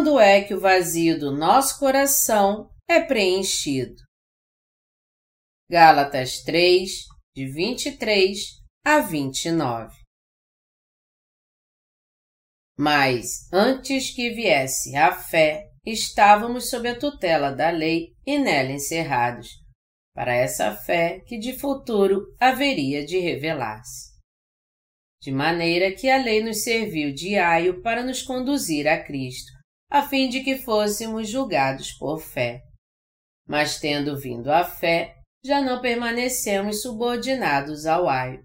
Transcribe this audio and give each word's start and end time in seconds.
quando 0.00 0.18
é 0.18 0.42
que 0.42 0.54
o 0.54 0.60
vazio 0.60 1.20
do 1.20 1.30
nosso 1.30 1.78
coração 1.78 2.70
é 2.88 3.02
preenchido. 3.02 4.02
Gálatas 5.70 6.42
3, 6.42 6.90
de 7.36 7.46
23 7.52 8.38
a 8.82 9.00
29 9.00 9.94
Mas, 12.78 13.46
antes 13.52 14.08
que 14.14 14.30
viesse 14.30 14.96
a 14.96 15.12
fé, 15.12 15.68
estávamos 15.84 16.70
sob 16.70 16.88
a 16.88 16.98
tutela 16.98 17.52
da 17.52 17.68
lei 17.68 18.14
e 18.26 18.38
nela 18.38 18.72
encerrados, 18.72 19.48
para 20.14 20.34
essa 20.34 20.74
fé 20.74 21.20
que 21.26 21.36
de 21.36 21.58
futuro 21.58 22.22
haveria 22.40 23.04
de 23.04 23.18
revelar-se. 23.18 24.18
De 25.22 25.30
maneira 25.30 25.92
que 25.92 26.08
a 26.08 26.16
lei 26.16 26.42
nos 26.42 26.62
serviu 26.62 27.12
de 27.12 27.36
aio 27.36 27.82
para 27.82 28.02
nos 28.02 28.22
conduzir 28.22 28.88
a 28.88 29.04
Cristo, 29.04 29.59
a 29.90 30.06
fim 30.06 30.28
de 30.28 30.40
que 30.44 30.56
fôssemos 30.58 31.28
julgados 31.28 31.92
por 31.92 32.20
fé. 32.20 32.62
Mas 33.46 33.80
tendo 33.80 34.16
vindo 34.16 34.50
a 34.50 34.64
fé, 34.64 35.16
já 35.44 35.60
não 35.60 35.80
permanecemos 35.80 36.82
subordinados 36.82 37.86
ao 37.86 38.08
aio, 38.08 38.44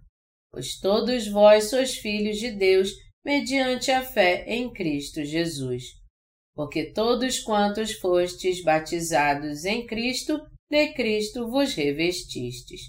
pois 0.52 0.80
todos 0.80 1.28
vós 1.28 1.70
sois 1.70 1.98
filhos 1.98 2.38
de 2.38 2.52
Deus 2.52 2.90
mediante 3.24 3.92
a 3.92 4.02
fé 4.02 4.44
em 4.48 4.72
Cristo 4.74 5.24
Jesus. 5.24 5.84
Porque 6.56 6.92
todos 6.94 7.40
quantos 7.40 7.94
fostes 7.94 8.64
batizados 8.64 9.66
em 9.66 9.86
Cristo, 9.86 10.40
de 10.70 10.94
Cristo 10.94 11.50
vos 11.52 11.74
revestistes. 11.76 12.82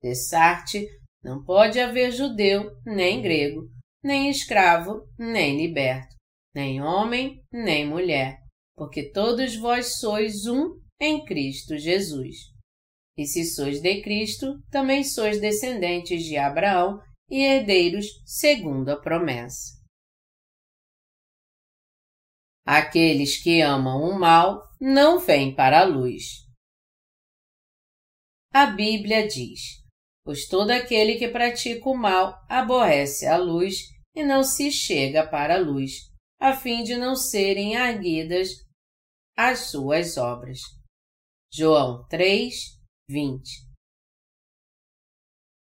De 0.00 0.14
Sarte, 0.14 0.86
não 1.22 1.44
pode 1.44 1.78
haver 1.78 2.12
judeu, 2.12 2.70
nem 2.86 3.20
grego, 3.20 3.68
nem 4.02 4.30
escravo, 4.30 5.06
nem 5.18 5.56
liberto, 5.56 6.11
nem 6.54 6.82
homem, 6.82 7.42
nem 7.50 7.86
mulher, 7.86 8.38
porque 8.74 9.10
todos 9.10 9.56
vós 9.56 9.98
sois 9.98 10.46
um 10.46 10.80
em 11.00 11.24
Cristo 11.24 11.76
Jesus. 11.76 12.36
E 13.16 13.26
se 13.26 13.44
sois 13.44 13.80
de 13.80 14.02
Cristo, 14.02 14.62
também 14.70 15.04
sois 15.04 15.40
descendentes 15.40 16.24
de 16.24 16.36
Abraão 16.36 17.00
e 17.30 17.42
herdeiros 17.42 18.06
segundo 18.24 18.90
a 18.90 19.00
promessa. 19.00 19.80
Aqueles 22.64 23.42
que 23.42 23.60
amam 23.60 24.02
o 24.02 24.18
mal 24.18 24.62
não 24.80 25.18
vêm 25.18 25.54
para 25.54 25.80
a 25.80 25.84
luz. 25.84 26.46
A 28.52 28.66
Bíblia 28.66 29.26
diz: 29.26 29.82
Pois 30.24 30.46
todo 30.46 30.70
aquele 30.70 31.18
que 31.18 31.28
pratica 31.28 31.88
o 31.88 31.96
mal 31.96 32.38
aborrece 32.48 33.26
a 33.26 33.36
luz 33.36 33.88
e 34.14 34.22
não 34.22 34.44
se 34.44 34.70
chega 34.70 35.26
para 35.26 35.56
a 35.56 35.58
luz, 35.58 36.11
a 36.42 36.56
fim 36.56 36.82
de 36.82 36.96
não 36.96 37.14
serem 37.14 37.76
arguidas 37.76 38.48
as 39.36 39.70
suas 39.70 40.16
obras. 40.16 40.58
João 41.52 42.04
3, 42.08 42.52
20 43.08 43.48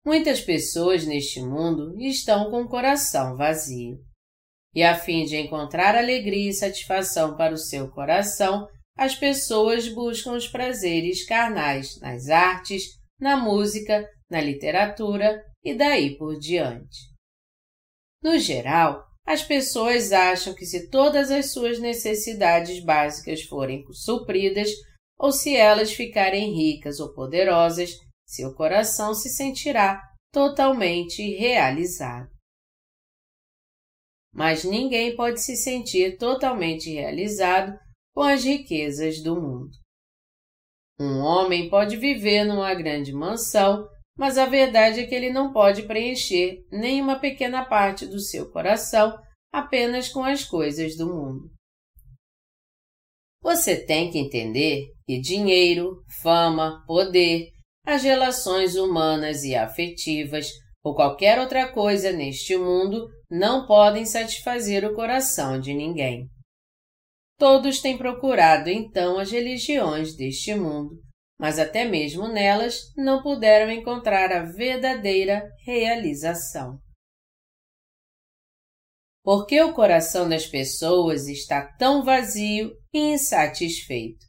Muitas 0.06 0.42
pessoas 0.42 1.06
neste 1.06 1.42
mundo 1.42 1.98
estão 2.02 2.52
com 2.52 2.64
o 2.64 2.68
coração 2.68 3.38
vazio. 3.38 4.04
E 4.74 4.84
a 4.84 5.00
fim 5.00 5.24
de 5.24 5.38
encontrar 5.38 5.96
alegria 5.96 6.50
e 6.50 6.54
satisfação 6.54 7.38
para 7.38 7.54
o 7.54 7.58
seu 7.58 7.90
coração, 7.90 8.68
as 8.98 9.16
pessoas 9.16 9.88
buscam 9.88 10.34
os 10.34 10.50
prazeres 10.50 11.26
carnais 11.26 11.98
nas 12.02 12.28
artes, 12.28 12.84
na 13.18 13.38
música, 13.38 14.06
na 14.30 14.42
literatura 14.42 15.42
e 15.64 15.74
daí 15.74 16.18
por 16.18 16.38
diante. 16.38 17.16
No 18.22 18.38
geral, 18.38 19.15
as 19.26 19.42
pessoas 19.42 20.12
acham 20.12 20.54
que 20.54 20.66
se 20.66 20.88
todas 20.90 21.32
as 21.32 21.52
suas 21.52 21.80
necessidades 21.80 22.84
básicas 22.84 23.42
forem 23.42 23.84
supridas, 23.92 24.70
ou 25.18 25.32
se 25.32 25.56
elas 25.56 25.92
ficarem 25.92 26.54
ricas 26.54 27.00
ou 27.00 27.12
poderosas, 27.14 27.92
seu 28.26 28.54
coração 28.54 29.16
se 29.16 29.30
sentirá 29.30 30.00
totalmente 30.32 31.24
realizado. 31.38 32.30
Mas 34.32 34.64
ninguém 34.64 35.16
pode 35.16 35.42
se 35.42 35.56
sentir 35.56 36.18
totalmente 36.18 36.92
realizado 36.92 37.80
com 38.14 38.22
as 38.22 38.44
riquezas 38.44 39.24
do 39.24 39.36
mundo. 39.42 39.72
Um 41.00 41.20
homem 41.20 41.70
pode 41.70 41.98
viver 41.98 42.44
numa 42.44 42.74
grande 42.74 43.12
mansão 43.12 43.88
mas 44.18 44.38
a 44.38 44.46
verdade 44.46 45.02
é 45.02 45.06
que 45.06 45.14
ele 45.14 45.30
não 45.30 45.52
pode 45.52 45.84
preencher 45.84 46.64
nem 46.72 47.02
uma 47.02 47.20
pequena 47.20 47.66
parte 47.66 48.06
do 48.06 48.20
seu 48.20 48.50
coração 48.52 49.18
apenas 49.52 50.10
com 50.10 50.24
as 50.24 50.44
coisas 50.44 50.96
do 50.96 51.08
mundo. 51.08 51.50
Você 53.42 53.86
tem 53.86 54.10
que 54.10 54.18
entender 54.18 54.88
que 55.06 55.20
dinheiro, 55.20 56.04
fama, 56.22 56.84
poder, 56.88 57.50
as 57.86 58.02
relações 58.02 58.76
humanas 58.76 59.44
e 59.44 59.56
afetivas 59.56 60.50
ou 60.84 60.96
qualquer 60.96 61.40
outra 61.40 61.72
coisa 61.72 62.12
neste 62.12 62.58
mundo 62.58 63.08
não 63.30 63.68
podem 63.68 64.06
satisfazer 64.06 64.86
o 64.86 64.96
coração 64.96 65.60
de 65.60 65.74
ninguém. 65.74 66.28
Todos 67.38 67.82
têm 67.82 67.98
procurado 67.98 68.70
então 68.70 69.20
as 69.20 69.32
religiões 69.32 70.16
deste 70.16 70.56
mundo, 70.56 71.00
mas 71.40 71.60
até 71.60 71.86
mesmo 71.86 72.28
nelas 72.28 72.94
não 72.96 73.22
puderam 73.22 73.72
encontrar 73.72 74.32
a 74.32 74.44
verdadeira 74.44 75.50
realização. 75.66 76.80
Por 79.24 79.46
que 79.48 79.62
o 79.62 79.74
coração 79.74 80.30
das 80.30 80.46
pessoas 80.46 81.28
está 81.28 81.66
tão 81.78 82.04
vazio 82.04 82.72
e 82.94 83.00
insatisfeito? 83.00 84.24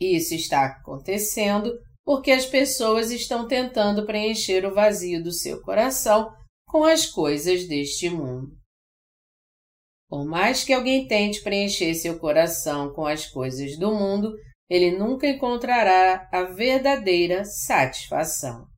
Isso 0.00 0.34
está 0.34 0.66
acontecendo 0.66 1.72
porque 2.04 2.30
as 2.30 2.46
pessoas 2.46 3.10
estão 3.10 3.46
tentando 3.46 4.06
preencher 4.06 4.64
o 4.64 4.74
vazio 4.74 5.22
do 5.22 5.32
seu 5.32 5.60
coração 5.62 6.32
com 6.66 6.84
as 6.84 7.06
coisas 7.06 7.66
deste 7.66 8.08
mundo. 8.08 8.56
Por 10.08 10.24
mais 10.24 10.64
que 10.64 10.72
alguém 10.72 11.06
tente 11.06 11.42
preencher 11.42 11.94
seu 11.94 12.18
coração 12.18 12.92
com 12.92 13.04
as 13.04 13.26
coisas 13.26 13.76
do 13.78 13.94
mundo, 13.94 14.32
ele 14.70 14.96
nunca 14.96 15.26
encontrará 15.26 16.28
a 16.32 16.44
verdadeira 16.44 17.44
satisfação. 17.44 18.68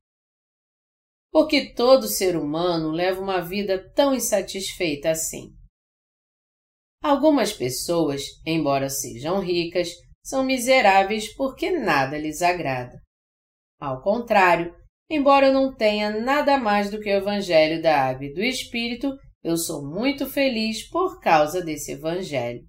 Porque 1.31 1.73
todo 1.73 2.07
ser 2.07 2.35
humano 2.35 2.89
leva 2.89 3.21
uma 3.21 3.39
vida 3.39 3.91
tão 3.93 4.13
insatisfeita 4.13 5.11
assim. 5.11 5.51
Algumas 7.01 7.53
pessoas, 7.53 8.23
embora 8.45 8.89
sejam 8.89 9.39
ricas, 9.39 9.89
são 10.25 10.43
miseráveis 10.43 11.31
porque 11.35 11.69
nada 11.69 12.17
lhes 12.17 12.41
agrada. 12.41 12.97
Ao 13.79 14.01
contrário, 14.01 14.73
embora 15.09 15.47
eu 15.47 15.53
não 15.53 15.75
tenha 15.75 16.09
nada 16.21 16.57
mais 16.57 16.89
do 16.89 16.99
que 16.99 17.09
o 17.09 17.17
Evangelho 17.17 17.81
da 17.81 18.09
Água 18.09 18.25
e 18.25 18.33
do 18.33 18.41
Espírito, 18.41 19.13
eu 19.43 19.57
sou 19.57 19.85
muito 19.85 20.25
feliz 20.25 20.89
por 20.89 21.19
causa 21.19 21.61
desse 21.61 21.91
Evangelho. 21.91 22.63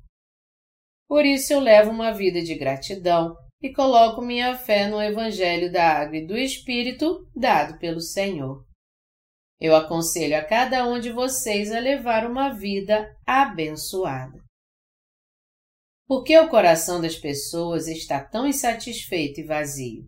Por 1.08 1.24
isso 1.24 1.52
eu 1.52 1.60
levo 1.60 1.90
uma 1.90 2.12
vida 2.12 2.42
de 2.42 2.54
gratidão 2.54 3.36
e 3.62 3.72
coloco 3.72 4.20
minha 4.20 4.56
fé 4.56 4.86
no 4.86 5.00
Evangelho 5.00 5.72
da 5.72 6.00
Água 6.00 6.18
e 6.18 6.26
do 6.26 6.36
Espírito 6.36 7.26
dado 7.34 7.78
pelo 7.78 8.00
Senhor. 8.00 8.64
Eu 9.60 9.74
aconselho 9.74 10.36
a 10.36 10.44
cada 10.44 10.86
um 10.86 10.98
de 10.98 11.10
vocês 11.10 11.72
a 11.72 11.78
levar 11.78 12.26
uma 12.26 12.50
vida 12.50 13.16
abençoada. 13.26 14.42
Por 16.06 16.22
que 16.22 16.38
o 16.38 16.50
coração 16.50 17.00
das 17.00 17.16
pessoas 17.16 17.88
está 17.88 18.22
tão 18.22 18.46
insatisfeito 18.46 19.40
e 19.40 19.44
vazio? 19.44 20.06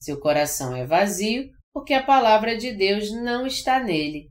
Seu 0.00 0.18
coração 0.18 0.74
é 0.74 0.86
vazio 0.86 1.50
porque 1.72 1.92
a 1.92 2.02
palavra 2.02 2.56
de 2.56 2.72
Deus 2.72 3.10
não 3.10 3.46
está 3.46 3.82
nele, 3.82 4.30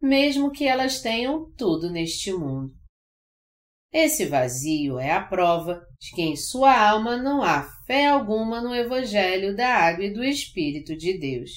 mesmo 0.00 0.50
que 0.50 0.64
elas 0.66 1.02
tenham 1.02 1.52
tudo 1.56 1.90
neste 1.90 2.32
mundo. 2.32 2.72
Esse 3.94 4.26
vazio 4.26 4.98
é 4.98 5.12
a 5.12 5.22
prova 5.22 5.86
de 6.00 6.10
que 6.16 6.20
em 6.20 6.34
sua 6.34 6.76
alma 6.76 7.16
não 7.16 7.44
há 7.44 7.62
fé 7.86 8.06
alguma 8.06 8.60
no 8.60 8.74
Evangelho 8.74 9.54
da 9.54 9.68
Água 9.68 10.06
e 10.06 10.12
do 10.12 10.24
Espírito 10.24 10.96
de 10.96 11.16
Deus. 11.16 11.50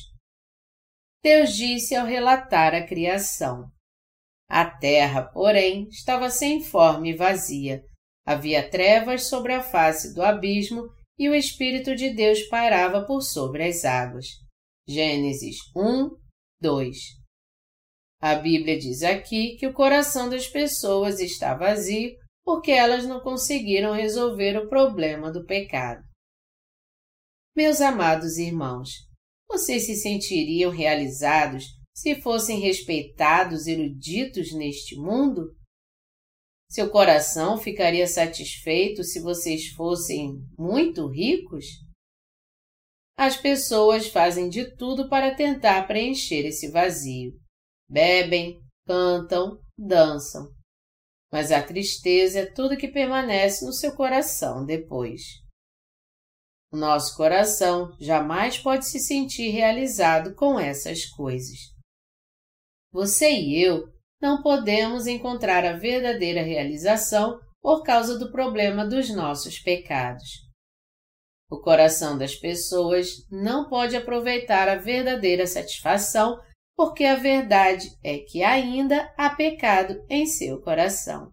Deus 1.23 1.55
disse 1.55 1.95
ao 1.95 2.05
relatar 2.05 2.75
a 2.75 2.85
criação: 2.85 3.65
A 4.47 4.69
terra, 4.69 5.23
porém, 5.23 5.87
estava 5.89 6.29
sem 6.29 6.61
forma 6.61 7.07
e 7.07 7.15
vazia. 7.15 7.83
Havia 8.23 8.69
trevas 8.69 9.27
sobre 9.27 9.53
a 9.53 9.63
face 9.63 10.13
do 10.13 10.21
abismo 10.21 10.83
e 11.17 11.27
o 11.27 11.33
Espírito 11.33 11.95
de 11.95 12.11
Deus 12.11 12.43
pairava 12.43 13.03
por 13.03 13.23
sobre 13.23 13.63
as 13.63 13.83
águas. 13.83 14.27
Gênesis 14.87 15.57
1, 15.75 16.11
2. 16.61 16.97
A 18.21 18.35
Bíblia 18.35 18.77
diz 18.77 19.01
aqui 19.01 19.55
que 19.55 19.65
o 19.65 19.73
coração 19.73 20.29
das 20.29 20.47
pessoas 20.47 21.19
está 21.19 21.55
vazio 21.55 22.15
porque 22.47 22.71
elas 22.71 23.05
não 23.05 23.19
conseguiram 23.19 23.91
resolver 23.91 24.57
o 24.57 24.69
problema 24.69 25.29
do 25.29 25.45
pecado. 25.45 26.01
Meus 27.53 27.81
amados 27.81 28.37
irmãos, 28.37 28.89
vocês 29.49 29.85
se 29.85 29.97
sentiriam 29.97 30.71
realizados 30.71 31.65
se 31.93 32.15
fossem 32.21 32.61
respeitados 32.61 33.67
eruditos 33.67 34.53
neste 34.53 34.95
mundo? 34.95 35.57
Seu 36.71 36.89
coração 36.89 37.57
ficaria 37.57 38.07
satisfeito 38.07 39.03
se 39.03 39.19
vocês 39.19 39.67
fossem 39.73 40.41
muito 40.57 41.05
ricos? 41.05 41.65
As 43.17 43.35
pessoas 43.35 44.07
fazem 44.07 44.47
de 44.47 44.73
tudo 44.77 45.09
para 45.09 45.35
tentar 45.35 45.85
preencher 45.85 46.45
esse 46.45 46.71
vazio. 46.71 47.37
Bebem, 47.89 48.61
cantam, 48.85 49.59
dançam. 49.77 50.56
Mas 51.31 51.51
a 51.51 51.61
tristeza 51.61 52.39
é 52.39 52.45
tudo 52.45 52.77
que 52.77 52.87
permanece 52.87 53.65
no 53.65 53.73
seu 53.73 53.95
coração 53.95 54.65
depois. 54.65 55.21
O 56.71 56.77
nosso 56.77 57.15
coração 57.15 57.95
jamais 57.99 58.57
pode 58.57 58.85
se 58.85 58.99
sentir 58.99 59.49
realizado 59.49 60.35
com 60.35 60.59
essas 60.59 61.05
coisas. 61.05 61.57
Você 62.91 63.31
e 63.31 63.61
eu 63.61 63.87
não 64.21 64.41
podemos 64.41 65.07
encontrar 65.07 65.63
a 65.65 65.77
verdadeira 65.77 66.41
realização 66.41 67.39
por 67.61 67.83
causa 67.83 68.17
do 68.17 68.31
problema 68.31 68.85
dos 68.85 69.09
nossos 69.13 69.59
pecados. 69.59 70.47
O 71.49 71.59
coração 71.61 72.17
das 72.17 72.35
pessoas 72.35 73.25
não 73.31 73.69
pode 73.69 73.95
aproveitar 73.95 74.67
a 74.67 74.75
verdadeira 74.75 75.47
satisfação 75.47 76.37
porque 76.77 77.03
a 77.05 77.15
verdade 77.15 77.89
é 78.03 78.19
que 78.19 78.43
ainda 78.43 79.11
há 79.17 79.31
pecado 79.31 79.99
em 80.07 80.27
seu 80.27 80.61
coração. 80.61 81.31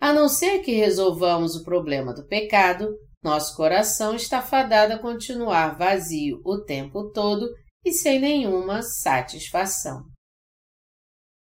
A 0.00 0.14
não 0.14 0.30
ser 0.30 0.60
que 0.60 0.72
resolvamos 0.72 1.54
o 1.54 1.62
problema 1.62 2.14
do 2.14 2.26
pecado, 2.26 2.88
nosso 3.22 3.54
coração 3.54 4.16
está 4.16 4.40
fadado 4.40 4.94
a 4.94 4.98
continuar 4.98 5.76
vazio 5.76 6.40
o 6.42 6.64
tempo 6.64 7.10
todo 7.12 7.46
e 7.84 7.92
sem 7.92 8.18
nenhuma 8.18 8.82
satisfação. 8.82 10.04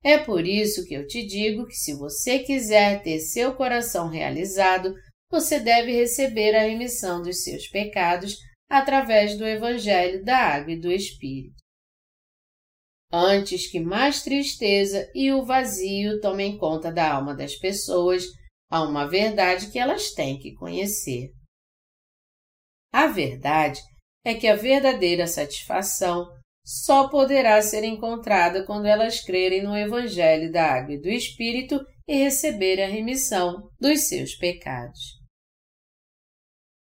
É 0.04 0.18
por 0.18 0.46
isso 0.46 0.86
que 0.86 0.94
eu 0.94 1.08
te 1.08 1.26
digo 1.26 1.66
que 1.66 1.74
se 1.76 1.94
você 1.96 2.40
quiser 2.40 3.02
ter 3.02 3.20
seu 3.20 3.56
coração 3.56 4.10
realizado, 4.10 4.94
você 5.32 5.60
deve 5.60 5.94
receber 5.94 6.54
a 6.54 6.64
remissão 6.64 7.22
dos 7.22 7.44
seus 7.44 7.68
pecados 7.68 8.36
através 8.70 9.38
do 9.38 9.46
Evangelho 9.46 10.24
da 10.24 10.38
Água 10.38 10.74
e 10.74 10.80
do 10.80 10.92
Espírito. 10.92 11.65
Antes 13.18 13.72
que 13.72 13.80
mais 13.80 14.24
tristeza 14.24 15.10
e 15.16 15.32
o 15.32 15.46
vazio 15.46 16.20
tomem 16.20 16.58
conta 16.58 16.92
da 16.92 17.14
alma 17.14 17.34
das 17.34 17.56
pessoas, 17.56 18.26
há 18.70 18.82
uma 18.82 19.08
verdade 19.08 19.72
que 19.72 19.80
elas 19.80 20.12
têm 20.12 20.38
que 20.38 20.54
conhecer. 20.54 21.32
A 22.92 23.08
verdade 23.08 23.80
é 24.22 24.34
que 24.34 24.46
a 24.46 24.56
verdadeira 24.58 25.28
satisfação 25.28 26.28
só 26.66 27.08
poderá 27.08 27.62
ser 27.62 27.86
encontrada 27.86 28.66
quando 28.66 28.86
elas 28.86 29.22
crerem 29.22 29.64
no 29.64 29.78
Evangelho 29.78 30.52
da 30.52 30.74
Água 30.74 30.96
e 30.96 31.02
do 31.02 31.08
Espírito 31.08 31.80
e 32.06 32.18
receberem 32.18 32.84
a 32.84 32.90
remissão 32.90 33.70
dos 33.80 34.10
seus 34.10 34.36
pecados. 34.36 35.00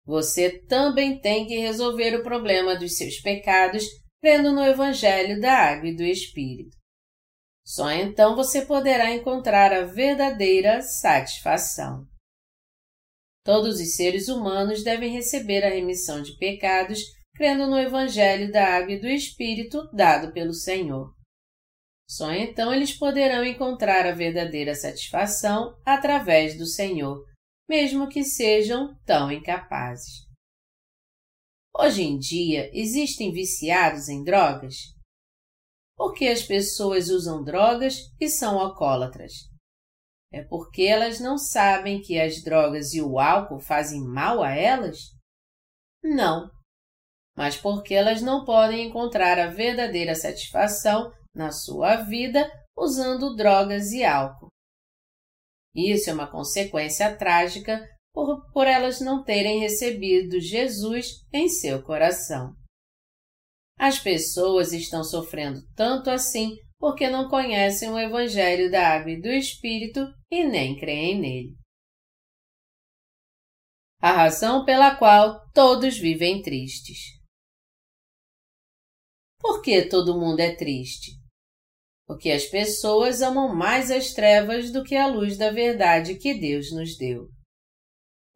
Você 0.06 0.64
também 0.64 1.20
tem 1.20 1.46
que 1.46 1.58
resolver 1.58 2.16
o 2.16 2.22
problema 2.22 2.74
dos 2.74 2.96
seus 2.96 3.20
pecados 3.20 3.84
crendo 4.26 4.52
no 4.52 4.64
Evangelho 4.64 5.40
da 5.40 5.52
Água 5.52 5.88
e 5.88 5.94
do 5.94 6.02
Espírito. 6.02 6.76
Só 7.64 7.92
então 7.92 8.34
você 8.34 8.66
poderá 8.66 9.14
encontrar 9.14 9.72
a 9.72 9.84
verdadeira 9.84 10.82
satisfação. 10.82 12.04
Todos 13.44 13.78
os 13.78 13.94
seres 13.94 14.26
humanos 14.26 14.82
devem 14.82 15.12
receber 15.12 15.64
a 15.64 15.68
remissão 15.68 16.22
de 16.22 16.36
pecados 16.38 16.98
crendo 17.36 17.68
no 17.68 17.78
Evangelho 17.78 18.50
da 18.50 18.66
Água 18.66 18.94
e 18.94 19.00
do 19.00 19.06
Espírito 19.06 19.88
dado 19.92 20.32
pelo 20.32 20.52
Senhor. 20.52 21.14
Só 22.10 22.32
então 22.32 22.74
eles 22.74 22.98
poderão 22.98 23.44
encontrar 23.44 24.06
a 24.06 24.12
verdadeira 24.12 24.74
satisfação 24.74 25.72
através 25.84 26.58
do 26.58 26.66
Senhor, 26.66 27.24
mesmo 27.68 28.08
que 28.08 28.24
sejam 28.24 28.92
tão 29.04 29.30
incapazes. 29.30 30.25
Hoje 31.78 32.02
em 32.02 32.18
dia 32.18 32.70
existem 32.72 33.30
viciados 33.30 34.08
em 34.08 34.24
drogas? 34.24 34.76
Por 35.94 36.14
que 36.14 36.26
as 36.26 36.42
pessoas 36.42 37.10
usam 37.10 37.44
drogas 37.44 38.10
e 38.18 38.30
são 38.30 38.58
alcoólatras? 38.58 39.32
É 40.32 40.42
porque 40.42 40.84
elas 40.84 41.20
não 41.20 41.36
sabem 41.36 42.00
que 42.00 42.18
as 42.18 42.42
drogas 42.42 42.94
e 42.94 43.02
o 43.02 43.18
álcool 43.18 43.60
fazem 43.60 44.00
mal 44.00 44.42
a 44.42 44.54
elas? 44.54 44.98
Não, 46.02 46.50
mas 47.36 47.58
porque 47.58 47.94
elas 47.94 48.22
não 48.22 48.46
podem 48.46 48.88
encontrar 48.88 49.38
a 49.38 49.48
verdadeira 49.48 50.14
satisfação 50.14 51.12
na 51.34 51.52
sua 51.52 51.96
vida 51.96 52.50
usando 52.74 53.36
drogas 53.36 53.92
e 53.92 54.02
álcool. 54.02 54.48
Isso 55.74 56.08
é 56.08 56.14
uma 56.14 56.30
consequência 56.30 57.14
trágica 57.14 57.86
por, 58.16 58.50
por 58.50 58.66
elas 58.66 58.98
não 58.98 59.22
terem 59.22 59.60
recebido 59.60 60.40
Jesus 60.40 61.22
em 61.30 61.50
seu 61.50 61.82
coração. 61.82 62.56
As 63.78 63.98
pessoas 63.98 64.72
estão 64.72 65.04
sofrendo 65.04 65.60
tanto 65.74 66.08
assim 66.08 66.56
porque 66.78 67.10
não 67.10 67.28
conhecem 67.28 67.90
o 67.90 67.98
Evangelho 67.98 68.70
da 68.70 68.88
Água 68.88 69.10
e 69.10 69.20
do 69.20 69.28
Espírito 69.28 70.00
e 70.30 70.44
nem 70.46 70.78
creem 70.78 71.20
nele. 71.20 71.56
A 74.00 74.12
razão 74.12 74.64
pela 74.64 74.96
qual 74.96 75.46
todos 75.52 75.98
vivem 75.98 76.40
tristes. 76.40 76.98
Por 79.38 79.60
que 79.60 79.90
todo 79.90 80.18
mundo 80.18 80.40
é 80.40 80.56
triste? 80.56 81.12
Porque 82.06 82.30
as 82.30 82.46
pessoas 82.46 83.20
amam 83.20 83.54
mais 83.54 83.90
as 83.90 84.14
trevas 84.14 84.72
do 84.72 84.82
que 84.82 84.96
a 84.96 85.06
luz 85.06 85.36
da 85.36 85.50
verdade 85.50 86.16
que 86.16 86.32
Deus 86.32 86.72
nos 86.72 86.96
deu. 86.96 87.35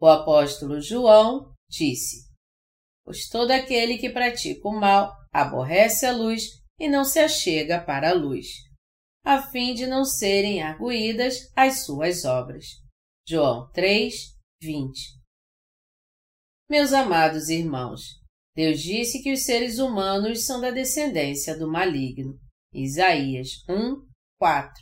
O 0.01 0.07
apóstolo 0.07 0.81
João 0.81 1.53
disse: 1.69 2.27
Pois 3.05 3.29
todo 3.29 3.51
aquele 3.51 3.99
que 3.99 4.09
pratica 4.09 4.67
o 4.67 4.73
mal 4.73 5.15
aborrece 5.31 6.07
a 6.07 6.13
luz 6.13 6.43
e 6.79 6.89
não 6.89 7.05
se 7.05 7.19
achega 7.19 7.85
para 7.85 8.11
a 8.11 8.15
luz, 8.15 8.47
a 9.23 9.43
fim 9.51 9.75
de 9.75 9.87
não 9.87 10.05
serem 10.05 10.63
arguídas 10.63 11.53
as 11.55 11.85
suas 11.85 12.25
obras. 12.25 12.65
João 13.29 13.71
3, 13.73 14.15
20 14.63 15.21
Meus 16.69 16.93
amados 16.93 17.49
irmãos, 17.49 18.01
Deus 18.57 18.81
disse 18.81 19.23
que 19.23 19.33
os 19.33 19.45
seres 19.45 19.79
humanos 19.79 20.47
são 20.47 20.61
da 20.61 20.71
descendência 20.71 21.59
do 21.59 21.71
maligno. 21.71 22.39
Isaías 22.73 23.49
1, 23.69 24.07
4. 24.39 24.73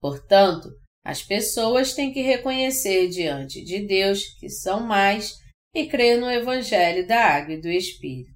Portanto, 0.00 0.68
as 1.04 1.22
pessoas 1.22 1.92
têm 1.92 2.12
que 2.12 2.22
reconhecer 2.22 3.08
diante 3.08 3.62
de 3.62 3.86
Deus 3.86 4.24
que 4.40 4.48
são 4.48 4.80
mais 4.80 5.38
e 5.74 5.86
crer 5.86 6.18
no 6.18 6.30
Evangelho 6.30 7.06
da 7.06 7.22
Água 7.22 7.54
e 7.54 7.60
do 7.60 7.68
Espírito. 7.68 8.32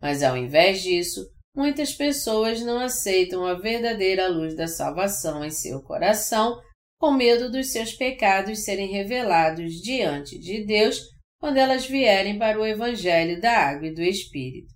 Mas 0.00 0.22
ao 0.22 0.36
invés 0.36 0.82
disso, 0.82 1.28
muitas 1.54 1.92
pessoas 1.92 2.62
não 2.62 2.78
aceitam 2.78 3.44
a 3.44 3.54
verdadeira 3.54 4.28
luz 4.28 4.56
da 4.56 4.66
salvação 4.66 5.44
em 5.44 5.50
seu 5.50 5.82
coração, 5.82 6.58
com 6.98 7.12
medo 7.12 7.50
dos 7.50 7.70
seus 7.70 7.92
pecados 7.92 8.64
serem 8.64 8.90
revelados 8.90 9.74
diante 9.74 10.38
de 10.38 10.64
Deus 10.64 11.00
quando 11.38 11.58
elas 11.58 11.86
vierem 11.86 12.38
para 12.38 12.58
o 12.58 12.66
Evangelho 12.66 13.40
da 13.40 13.52
Água 13.52 13.88
e 13.88 13.94
do 13.94 14.02
Espírito. 14.02 14.72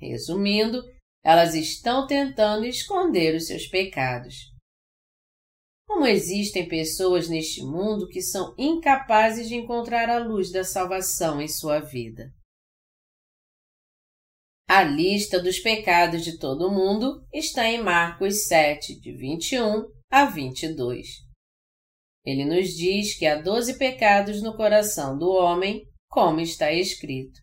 Resumindo, 0.00 0.82
elas 1.24 1.54
estão 1.54 2.06
tentando 2.06 2.64
esconder 2.64 3.34
os 3.34 3.46
seus 3.46 3.66
pecados. 3.66 4.36
Como 5.88 6.06
existem 6.06 6.68
pessoas 6.68 7.30
neste 7.30 7.62
mundo 7.62 8.06
que 8.06 8.20
são 8.20 8.54
incapazes 8.58 9.48
de 9.48 9.54
encontrar 9.54 10.10
a 10.10 10.18
luz 10.18 10.52
da 10.52 10.62
salvação 10.62 11.40
em 11.40 11.48
sua 11.48 11.80
vida? 11.80 12.30
A 14.68 14.84
lista 14.84 15.42
dos 15.42 15.58
pecados 15.58 16.22
de 16.22 16.38
todo 16.38 16.70
mundo 16.70 17.26
está 17.32 17.66
em 17.66 17.82
Marcos 17.82 18.46
7, 18.46 19.00
de 19.00 19.16
21 19.16 19.88
a 20.10 20.26
22. 20.26 21.08
Ele 22.22 22.44
nos 22.44 22.68
diz 22.76 23.18
que 23.18 23.24
há 23.24 23.40
doze 23.40 23.78
pecados 23.78 24.42
no 24.42 24.54
coração 24.54 25.16
do 25.16 25.30
homem, 25.30 25.82
como 26.06 26.38
está 26.38 26.70
escrito. 26.70 27.40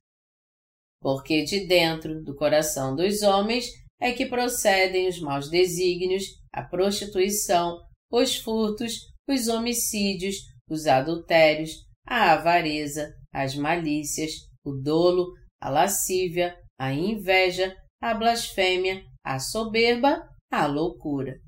Porque 1.02 1.44
de 1.44 1.66
dentro 1.66 2.24
do 2.24 2.36
coração 2.36 2.96
dos 2.96 3.24
homens 3.24 3.72
é 4.00 4.14
que 4.14 4.28
procedem 4.28 5.08
os 5.08 5.20
maus 5.20 5.50
desígnios, 5.50 6.25
a 6.54 6.62
prostituição, 6.62 7.84
os 8.12 8.36
furtos, 8.38 8.94
os 9.28 9.48
homicídios, 9.48 10.38
os 10.70 10.88
adultérios, 10.88 11.72
a 12.06 12.34
avareza, 12.34 13.14
as 13.34 13.56
malícias, 13.56 14.32
o 14.64 14.72
dolo, 14.74 15.34
a 15.62 15.70
lascívia, 15.70 16.56
a 16.80 16.94
inveja, 16.94 17.76
a 18.02 18.14
blasfêmia, 18.14 19.04
a 19.24 19.40
soberba, 19.40 20.28
a 20.52 20.66
loucura. 20.66 21.40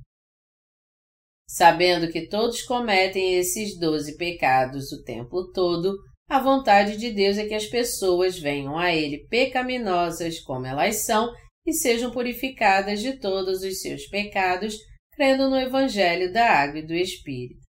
Sabendo 1.49 2.11
que 2.11 2.27
todos 2.27 2.61
cometem 2.61 3.35
esses 3.35 3.79
doze 3.79 4.17
pecados 4.17 4.91
o 4.91 5.03
tempo 5.03 5.51
todo, 5.51 5.95
a 6.29 6.39
vontade 6.39 6.97
de 6.97 7.09
Deus 7.11 7.37
é 7.37 7.47
que 7.47 7.53
as 7.53 7.67
pessoas 7.67 8.37
venham 8.37 8.77
a 8.77 8.93
Ele 8.93 9.25
pecaminosas 9.29 10.41
como 10.41 10.65
elas 10.65 11.05
são 11.05 11.33
e 11.65 11.73
sejam 11.73 12.11
purificadas 12.11 13.01
de 13.01 13.17
todos 13.19 13.61
os 13.61 13.81
seus 13.81 14.07
pecados, 14.07 14.77
crendo 15.17 15.49
no 15.49 15.57
Evangelho 15.57 16.31
da 16.31 16.47
Água 16.47 16.77
e 16.77 16.85
do 16.85 16.93
Espírito. 16.93 17.65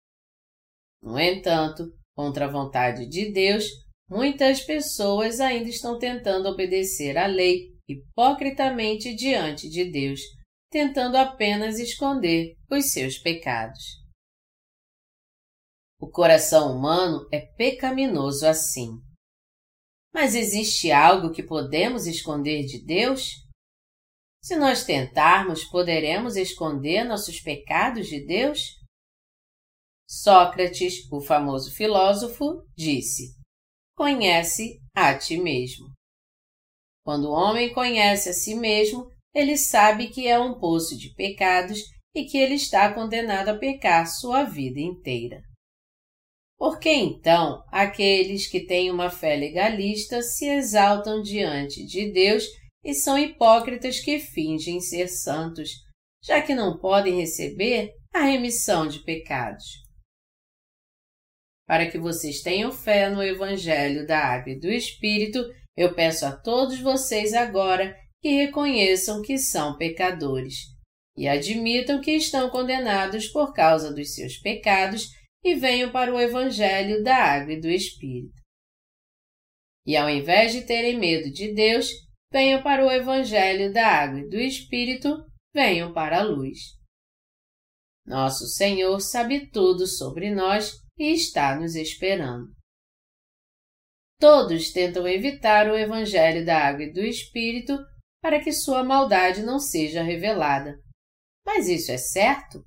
No 1.01 1.17
entanto, 1.17 1.97
contra 2.13 2.47
a 2.47 2.51
vontade 2.51 3.09
de 3.09 3.31
Deus, 3.31 3.65
muitas 4.11 4.63
pessoas 4.63 5.39
ainda 5.39 5.69
estão 5.69 5.97
tentando 5.97 6.49
obedecer 6.49 7.17
à 7.17 7.27
lei 7.27 7.69
hipocritamente 7.89 9.15
diante 9.15 9.71
de 9.71 9.85
Deus, 9.85 10.21
tentando 10.69 11.17
apenas 11.17 11.79
esconder 11.79 12.57
os 12.69 12.91
seus 12.91 13.17
pecados. 13.17 14.05
O 16.01 16.11
coração 16.11 16.77
humano 16.77 17.29
é 17.31 17.39
pecaminoso 17.39 18.45
assim. 18.45 18.91
Mas 20.13 20.35
existe 20.35 20.91
algo 20.91 21.31
que 21.31 21.45
podemos 21.45 22.09
esconder 22.09 22.65
de 22.65 22.85
Deus? 22.85 23.46
Se 24.47 24.55
nós 24.55 24.85
tentarmos, 24.85 25.65
poderemos 25.65 26.37
esconder 26.37 27.03
nossos 27.03 27.41
pecados 27.41 28.07
de 28.07 28.25
Deus? 28.25 28.77
Sócrates, 30.09 31.11
o 31.11 31.21
famoso 31.21 31.75
filósofo, 31.75 32.63
disse: 32.77 33.35
Conhece 33.97 34.79
a 34.95 35.19
ti 35.19 35.37
mesmo. 35.37 35.89
Quando 37.05 37.25
o 37.25 37.33
homem 37.33 37.75
conhece 37.75 38.29
a 38.29 38.33
si 38.33 38.55
mesmo, 38.55 39.11
ele 39.35 39.59
sabe 39.59 40.11
que 40.11 40.29
é 40.29 40.39
um 40.39 40.61
poço 40.61 40.97
de 40.97 41.13
pecados 41.15 41.81
e 42.15 42.25
que 42.25 42.39
ele 42.39 42.55
está 42.55 42.95
condenado 42.95 43.49
a 43.49 43.59
pecar 43.59 44.07
sua 44.07 44.45
vida 44.45 44.79
inteira. 44.79 45.43
Por 46.57 46.79
que 46.79 46.91
então 46.91 47.65
aqueles 47.73 48.47
que 48.47 48.65
têm 48.65 48.93
uma 48.93 49.11
fé 49.11 49.35
legalista 49.35 50.23
se 50.23 50.47
exaltam 50.47 51.21
diante 51.21 51.85
de 51.85 52.13
Deus 52.13 52.45
e 52.87 52.95
são 52.95 53.19
hipócritas 53.19 53.99
que 53.99 54.21
fingem 54.21 54.81
ser 54.81 55.09
santos, 55.09 55.71
já 56.23 56.41
que 56.41 56.55
não 56.55 56.79
podem 56.79 57.19
receber 57.19 57.93
a 58.15 58.21
remissão 58.21 58.87
de 58.87 59.01
pecados? 59.01 59.65
Para 61.67 61.91
que 61.91 61.99
vocês 61.99 62.43
tenham 62.43 62.71
fé 62.71 63.11
no 63.11 63.21
Evangelho 63.21 64.07
da 64.07 64.21
Água 64.21 64.53
e 64.53 64.61
do 64.61 64.71
Espírito, 64.71 65.45
eu 65.77 65.97
peço 65.97 66.25
a 66.27 66.31
todos 66.31 66.79
vocês 66.79 67.35
agora 67.35 67.93
que 68.23 68.29
reconheçam 68.29 69.21
que 69.21 69.37
são 69.37 69.77
pecadores 69.77 70.55
e 71.17 71.27
admitam 71.27 72.01
que 72.01 72.13
estão 72.13 72.49
condenados 72.51 73.27
por 73.27 73.53
causa 73.53 73.93
dos 73.93 74.15
seus 74.15 74.37
pecados 74.37 75.09
e 75.43 75.57
venham 75.57 75.91
para 75.91 76.15
o 76.15 76.21
Evangelho 76.21 77.03
da 77.03 77.17
Água 77.17 77.55
e 77.55 77.61
do 77.61 77.69
Espírito. 77.69 78.41
E 79.85 79.97
ao 79.97 80.09
invés 80.09 80.53
de 80.53 80.63
terem 80.63 80.97
medo 80.97 81.33
de 81.33 81.53
Deus, 81.53 82.06
venham 82.37 82.63
para 82.63 82.85
o 82.85 82.91
Evangelho 82.91 83.73
da 83.73 83.87
Água 83.87 84.21
e 84.21 84.29
do 84.29 84.39
Espírito, 84.39 85.25
venham 85.55 85.95
para 85.95 86.19
a 86.19 86.23
luz. 86.23 86.59
Nosso 88.05 88.47
Senhor 88.47 89.01
sabe 89.01 89.51
tudo 89.51 89.87
sobre 89.87 90.35
nós 90.35 90.75
e 90.99 91.15
está 91.15 91.59
nos 91.59 91.75
esperando. 91.75 92.53
Todos 94.21 94.71
tentam 94.71 95.09
evitar 95.09 95.67
o 95.71 95.79
Evangelho 95.79 96.45
da 96.45 96.59
Água 96.59 96.85
e 96.85 96.93
do 96.93 97.01
Espírito 97.01 97.79
para 98.21 98.39
que 98.39 98.53
sua 98.53 98.85
maldade 98.85 99.43
não 99.43 99.59
seja 99.59 100.03
revelada. 100.03 100.79
Mas 101.43 101.69
isso 101.69 101.91
é 101.91 101.97
certo? 101.97 102.63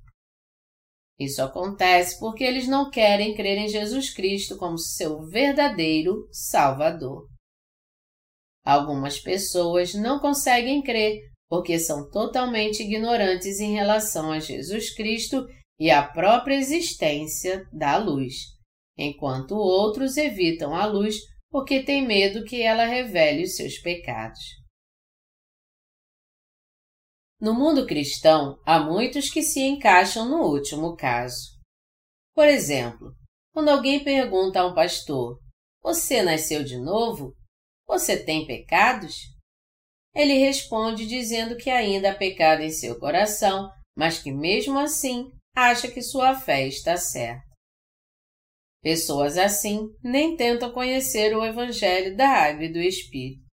Isso 1.16 1.40
acontece 1.40 2.18
porque 2.18 2.42
eles 2.42 2.66
não 2.66 2.90
querem 2.90 3.36
crer 3.36 3.56
em 3.56 3.68
Jesus 3.68 4.12
Cristo 4.12 4.58
como 4.58 4.76
seu 4.76 5.22
verdadeiro 5.28 6.26
Salvador. 6.32 7.29
Algumas 8.64 9.18
pessoas 9.18 9.94
não 9.94 10.18
conseguem 10.18 10.82
crer 10.82 11.20
porque 11.48 11.78
são 11.78 12.08
totalmente 12.08 12.82
ignorantes 12.82 13.58
em 13.58 13.74
relação 13.74 14.30
a 14.30 14.38
Jesus 14.38 14.94
Cristo 14.94 15.46
e 15.78 15.90
à 15.90 16.06
própria 16.06 16.54
existência 16.54 17.66
da 17.72 17.96
luz, 17.96 18.34
enquanto 18.96 19.56
outros 19.56 20.16
evitam 20.16 20.74
a 20.74 20.86
luz 20.86 21.16
porque 21.50 21.82
têm 21.82 22.06
medo 22.06 22.44
que 22.44 22.62
ela 22.62 22.84
revele 22.84 23.42
os 23.42 23.56
seus 23.56 23.78
pecados. 23.78 24.38
No 27.40 27.54
mundo 27.54 27.86
cristão, 27.86 28.60
há 28.66 28.78
muitos 28.78 29.30
que 29.30 29.42
se 29.42 29.60
encaixam 29.60 30.28
no 30.28 30.42
último 30.44 30.94
caso. 30.94 31.58
Por 32.34 32.46
exemplo, 32.46 33.14
quando 33.52 33.70
alguém 33.70 34.04
pergunta 34.04 34.60
a 34.60 34.66
um 34.66 34.74
pastor: 34.74 35.40
Você 35.82 36.22
nasceu 36.22 36.62
de 36.62 36.78
novo? 36.78 37.34
Você 37.90 38.22
tem 38.22 38.46
pecados? 38.46 39.16
Ele 40.14 40.34
responde 40.34 41.08
dizendo 41.08 41.56
que 41.56 41.68
ainda 41.68 42.12
há 42.12 42.14
pecado 42.14 42.62
em 42.62 42.70
seu 42.70 42.96
coração, 43.00 43.68
mas 43.98 44.22
que 44.22 44.30
mesmo 44.30 44.78
assim 44.78 45.28
acha 45.56 45.90
que 45.90 46.00
sua 46.00 46.38
fé 46.38 46.68
está 46.68 46.96
certa. 46.96 47.44
Pessoas 48.80 49.36
assim 49.36 49.88
nem 50.04 50.36
tentam 50.36 50.72
conhecer 50.72 51.36
o 51.36 51.44
Evangelho 51.44 52.16
da 52.16 52.28
Água 52.28 52.66
e 52.66 52.72
do 52.72 52.78
Espírito. 52.78 53.44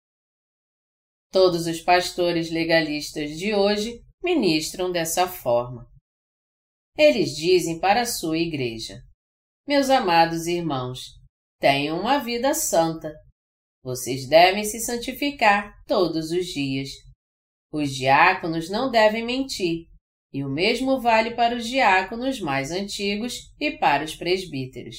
Todos 1.31 1.65
os 1.65 1.81
pastores 1.81 2.51
legalistas 2.51 3.31
de 3.39 3.55
hoje 3.55 3.99
ministram 4.23 4.91
dessa 4.91 5.27
forma. 5.27 5.89
Eles 6.95 7.35
dizem 7.35 7.79
para 7.79 8.01
a 8.01 8.05
sua 8.05 8.37
igreja: 8.37 9.01
Meus 9.67 9.89
amados 9.89 10.45
irmãos, 10.45 11.15
tenham 11.59 11.99
uma 11.99 12.19
vida 12.19 12.53
santa. 12.53 13.11
Vocês 13.87 14.27
devem 14.27 14.65
se 14.65 14.81
santificar 14.81 15.81
todos 15.87 16.29
os 16.31 16.47
dias. 16.47 16.89
Os 17.71 17.95
diáconos 17.95 18.69
não 18.69 18.91
devem 18.91 19.25
mentir, 19.25 19.87
e 20.33 20.43
o 20.43 20.49
mesmo 20.49 20.99
vale 20.99 21.35
para 21.35 21.55
os 21.55 21.65
diáconos 21.65 22.41
mais 22.41 22.69
antigos 22.69 23.49
e 23.57 23.77
para 23.77 24.03
os 24.03 24.13
presbíteros. 24.13 24.97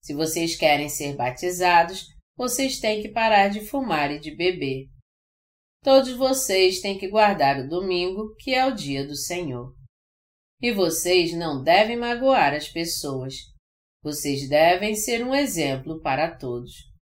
Se 0.00 0.14
vocês 0.14 0.54
querem 0.54 0.88
ser 0.88 1.16
batizados, 1.16 2.06
vocês 2.36 2.78
têm 2.78 3.02
que 3.02 3.08
parar 3.08 3.48
de 3.48 3.62
fumar 3.62 4.12
e 4.12 4.20
de 4.20 4.36
beber. 4.36 4.86
Todos 5.82 6.12
vocês 6.12 6.80
têm 6.80 6.96
que 6.96 7.08
guardar 7.08 7.58
o 7.58 7.68
domingo, 7.68 8.36
que 8.38 8.54
é 8.54 8.64
o 8.66 8.72
dia 8.76 9.04
do 9.04 9.16
Senhor. 9.16 9.74
E 10.62 10.70
vocês 10.70 11.32
não 11.32 11.60
devem 11.60 11.96
magoar 11.96 12.54
as 12.54 12.68
pessoas. 12.68 13.34
Vocês 14.00 14.48
devem 14.48 14.94
ser 14.94 15.26
um 15.26 15.34
exemplo 15.34 16.00
para 16.00 16.30
todos. 16.30 16.94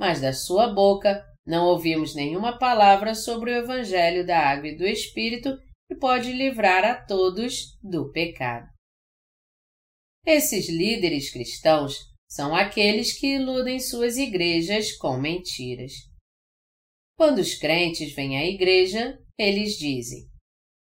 Mas 0.00 0.18
da 0.18 0.32
sua 0.32 0.72
boca 0.72 1.22
não 1.46 1.66
ouvimos 1.66 2.14
nenhuma 2.14 2.58
palavra 2.58 3.14
sobre 3.14 3.50
o 3.50 3.54
Evangelho 3.54 4.26
da 4.26 4.38
Água 4.38 4.68
e 4.68 4.74
do 4.74 4.86
Espírito 4.86 5.58
que 5.86 5.94
pode 5.94 6.32
livrar 6.32 6.86
a 6.86 7.04
todos 7.04 7.78
do 7.82 8.10
pecado. 8.10 8.66
Esses 10.24 10.70
líderes 10.70 11.30
cristãos 11.30 11.98
são 12.26 12.56
aqueles 12.56 13.12
que 13.12 13.34
iludem 13.34 13.78
suas 13.78 14.16
igrejas 14.16 14.96
com 14.96 15.18
mentiras. 15.18 15.92
Quando 17.14 17.40
os 17.40 17.54
crentes 17.54 18.14
vêm 18.14 18.38
à 18.38 18.46
igreja, 18.46 19.18
eles 19.36 19.76
dizem: 19.76 20.30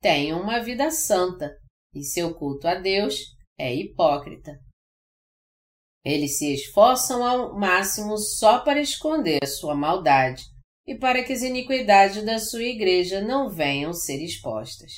tenham 0.00 0.40
uma 0.40 0.58
vida 0.58 0.90
santa 0.90 1.54
e 1.94 2.02
seu 2.02 2.34
culto 2.34 2.66
a 2.66 2.76
Deus 2.76 3.20
é 3.58 3.74
hipócrita. 3.74 4.58
Eles 6.04 6.38
se 6.38 6.52
esforçam 6.52 7.24
ao 7.24 7.54
máximo 7.58 8.18
só 8.18 8.58
para 8.60 8.80
esconder 8.80 9.38
a 9.42 9.46
sua 9.46 9.74
maldade 9.74 10.44
e 10.86 10.96
para 10.96 11.22
que 11.22 11.32
as 11.32 11.42
iniquidades 11.42 12.24
da 12.24 12.38
sua 12.38 12.64
igreja 12.64 13.20
não 13.20 13.48
venham 13.48 13.92
ser 13.92 14.20
expostas. 14.22 14.92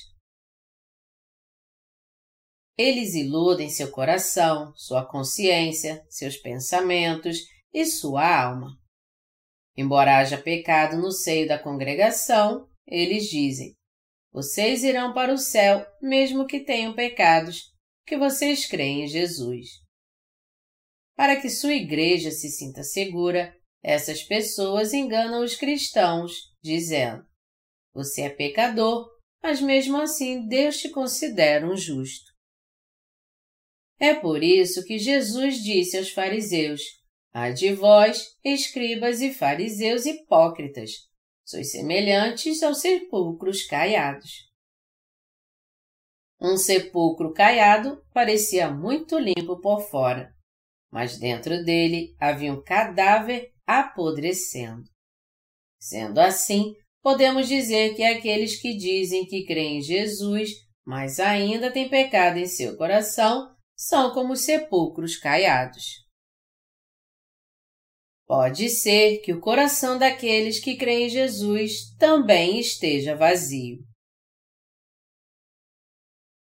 Eles 2.77 3.15
iludem 3.15 3.69
seu 3.69 3.91
coração, 3.91 4.75
sua 4.75 5.07
consciência, 5.07 6.05
seus 6.09 6.37
pensamentos 6.37 7.39
e 7.73 7.85
sua 7.85 8.43
alma. 8.43 8.77
Embora 9.77 10.19
haja 10.19 10.39
pecado 10.39 10.97
no 10.97 11.13
seio 11.13 11.47
da 11.47 11.59
congregação, 11.59 12.69
eles 12.87 13.25
dizem: 13.25 13.77
Vocês 14.33 14.83
irão 14.83 15.13
para 15.13 15.33
o 15.33 15.39
céu, 15.39 15.87
mesmo 16.01 16.47
que 16.47 16.61
tenham 16.61 16.95
pecados, 16.95 17.73
que 18.07 18.17
vocês 18.17 18.67
creem 18.67 19.05
em 19.05 19.07
Jesus. 19.07 19.84
Para 21.17 21.41
que 21.41 21.49
sua 21.49 21.75
igreja 21.75 22.31
se 22.31 22.49
sinta 22.49 22.83
segura, 22.83 23.55
essas 23.83 24.23
pessoas 24.23 24.93
enganam 24.93 25.45
os 25.45 25.55
cristãos, 25.55 26.33
dizendo: 26.63 27.25
Você 27.93 28.23
é 28.23 28.31
pecador, 28.31 29.09
mas 29.43 29.61
mesmo 29.61 30.01
assim 30.01 30.49
Deus 30.49 30.79
te 30.79 30.89
considera 30.89 31.67
um 31.67 31.77
justo. 31.77 32.33
É 34.01 34.15
por 34.15 34.43
isso 34.43 34.85
que 34.85 34.99
Jesus 34.99 35.63
disse 35.63 35.97
aos 35.97 36.11
fariseus: 36.11 36.81
Ai 37.33 37.53
de 37.53 37.73
vós, 37.73 38.37
escribas 38.43 39.21
e 39.21 39.33
fariseus 39.33 40.07
hipócritas, 40.07 40.91
sois 41.45 41.71
semelhantes 41.71 42.63
aos 42.63 42.81
sepulcros 42.81 43.65
caiados. 43.67 44.51
Um 46.41 46.57
sepulcro 46.57 47.33
caiado 47.33 48.05
parecia 48.13 48.71
muito 48.71 49.19
limpo 49.19 49.61
por 49.61 49.81
fora, 49.81 50.34
mas 50.95 51.19
dentro 51.19 51.65
dele 51.65 52.15
havia 52.21 52.55
um 52.55 52.63
cadáver 52.63 53.53
apodrecendo. 53.67 54.85
Sendo 55.79 56.21
assim, 56.21 56.73
podemos 57.03 57.49
dizer 57.49 57.97
que 57.97 58.05
aqueles 58.05 58.63
que 58.63 58.77
dizem 58.77 59.27
que 59.27 59.45
creem 59.45 59.79
em 59.79 59.83
Jesus 59.83 60.65
mas 60.85 61.19
ainda 61.19 61.73
têm 61.73 61.89
pecado 61.89 62.39
em 62.39 62.47
seu 62.47 62.77
coração 62.77 63.55
são 63.77 64.13
como 64.13 64.37
sepulcros 64.37 65.17
caiados. 65.17 66.05
Pode 68.27 68.69
ser 68.69 69.19
que 69.19 69.33
o 69.33 69.41
coração 69.41 69.99
daqueles 69.99 70.61
que 70.61 70.77
creem 70.77 71.07
em 71.07 71.11
Jesus 71.11 71.95
também 71.99 72.59
esteja 72.59 73.17
vazio. 73.17 73.79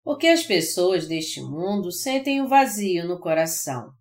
Porque 0.02 0.26
as 0.26 0.42
pessoas 0.42 1.06
deste 1.06 1.40
mundo 1.40 1.92
sentem 1.92 2.40
um 2.40 2.48
vazio 2.48 3.06
no 3.06 3.20
coração. 3.20 3.92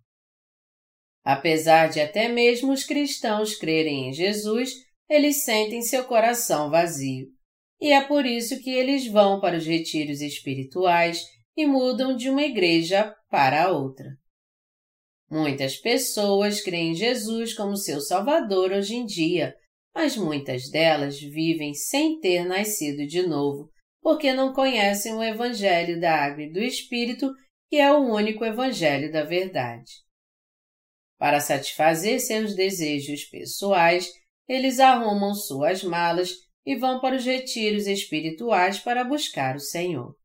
Apesar 1.24 1.88
de 1.88 2.00
até 2.00 2.28
mesmo 2.28 2.72
os 2.72 2.84
cristãos 2.84 3.54
crerem 3.54 4.08
em 4.08 4.12
Jesus, 4.12 4.72
eles 5.08 5.44
sentem 5.44 5.82
seu 5.82 6.04
coração 6.04 6.70
vazio. 6.70 7.28
E 7.80 7.92
é 7.92 8.00
por 8.02 8.26
isso 8.26 8.60
que 8.60 8.70
eles 8.70 9.06
vão 9.06 9.40
para 9.40 9.56
os 9.56 9.66
retiros 9.66 10.20
espirituais 10.20 11.24
e 11.56 11.66
mudam 11.66 12.16
de 12.16 12.30
uma 12.30 12.42
igreja 12.42 13.14
para 13.28 13.70
outra. 13.70 14.06
Muitas 15.30 15.76
pessoas 15.76 16.60
creem 16.60 16.90
em 16.90 16.94
Jesus 16.94 17.54
como 17.54 17.76
seu 17.76 18.00
Salvador 18.00 18.72
hoje 18.72 18.96
em 18.96 19.06
dia, 19.06 19.54
mas 19.94 20.16
muitas 20.16 20.68
delas 20.70 21.20
vivem 21.20 21.72
sem 21.74 22.18
ter 22.18 22.44
nascido 22.44 23.06
de 23.06 23.22
novo, 23.22 23.70
porque 24.02 24.32
não 24.32 24.52
conhecem 24.52 25.14
o 25.14 25.22
Evangelho 25.22 26.00
da 26.00 26.24
Água 26.24 26.42
e 26.42 26.52
do 26.52 26.60
Espírito, 26.60 27.30
que 27.68 27.76
é 27.76 27.92
o 27.92 28.12
único 28.12 28.44
Evangelho 28.44 29.12
da 29.12 29.24
verdade. 29.24 29.90
Para 31.20 31.38
satisfazer 31.38 32.18
seus 32.18 32.54
desejos 32.54 33.24
pessoais, 33.24 34.10
eles 34.48 34.80
arrumam 34.80 35.34
suas 35.34 35.84
malas 35.84 36.30
e 36.64 36.74
vão 36.74 36.98
para 36.98 37.14
os 37.14 37.26
retiros 37.26 37.86
espirituais 37.86 38.78
para 38.78 39.04
buscar 39.04 39.54
o 39.54 39.60
Senhor. 39.60 40.16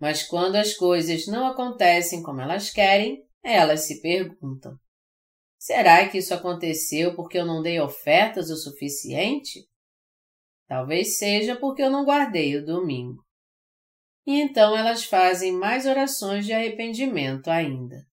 Mas 0.00 0.24
quando 0.24 0.56
as 0.56 0.74
coisas 0.74 1.28
não 1.28 1.46
acontecem 1.46 2.24
como 2.24 2.40
elas 2.40 2.70
querem, 2.70 3.24
elas 3.40 3.82
se 3.82 4.02
perguntam: 4.02 4.76
será 5.56 6.08
que 6.08 6.18
isso 6.18 6.34
aconteceu 6.34 7.14
porque 7.14 7.38
eu 7.38 7.46
não 7.46 7.62
dei 7.62 7.80
ofertas 7.80 8.50
o 8.50 8.56
suficiente? 8.56 9.64
Talvez 10.66 11.18
seja 11.18 11.54
porque 11.54 11.82
eu 11.82 11.90
não 11.90 12.04
guardei 12.04 12.56
o 12.56 12.66
domingo. 12.66 13.24
E 14.26 14.40
então 14.40 14.76
elas 14.76 15.04
fazem 15.04 15.52
mais 15.52 15.86
orações 15.86 16.44
de 16.44 16.52
arrependimento 16.52 17.46
ainda. 17.46 18.07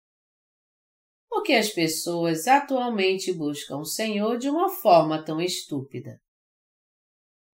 Por 1.29 1.43
que 1.43 1.53
as 1.53 1.69
pessoas 1.69 2.47
atualmente 2.47 3.31
buscam 3.33 3.77
o 3.77 3.85
Senhor 3.85 4.37
de 4.37 4.49
uma 4.49 4.69
forma 4.69 5.23
tão 5.23 5.41
estúpida? 5.41 6.19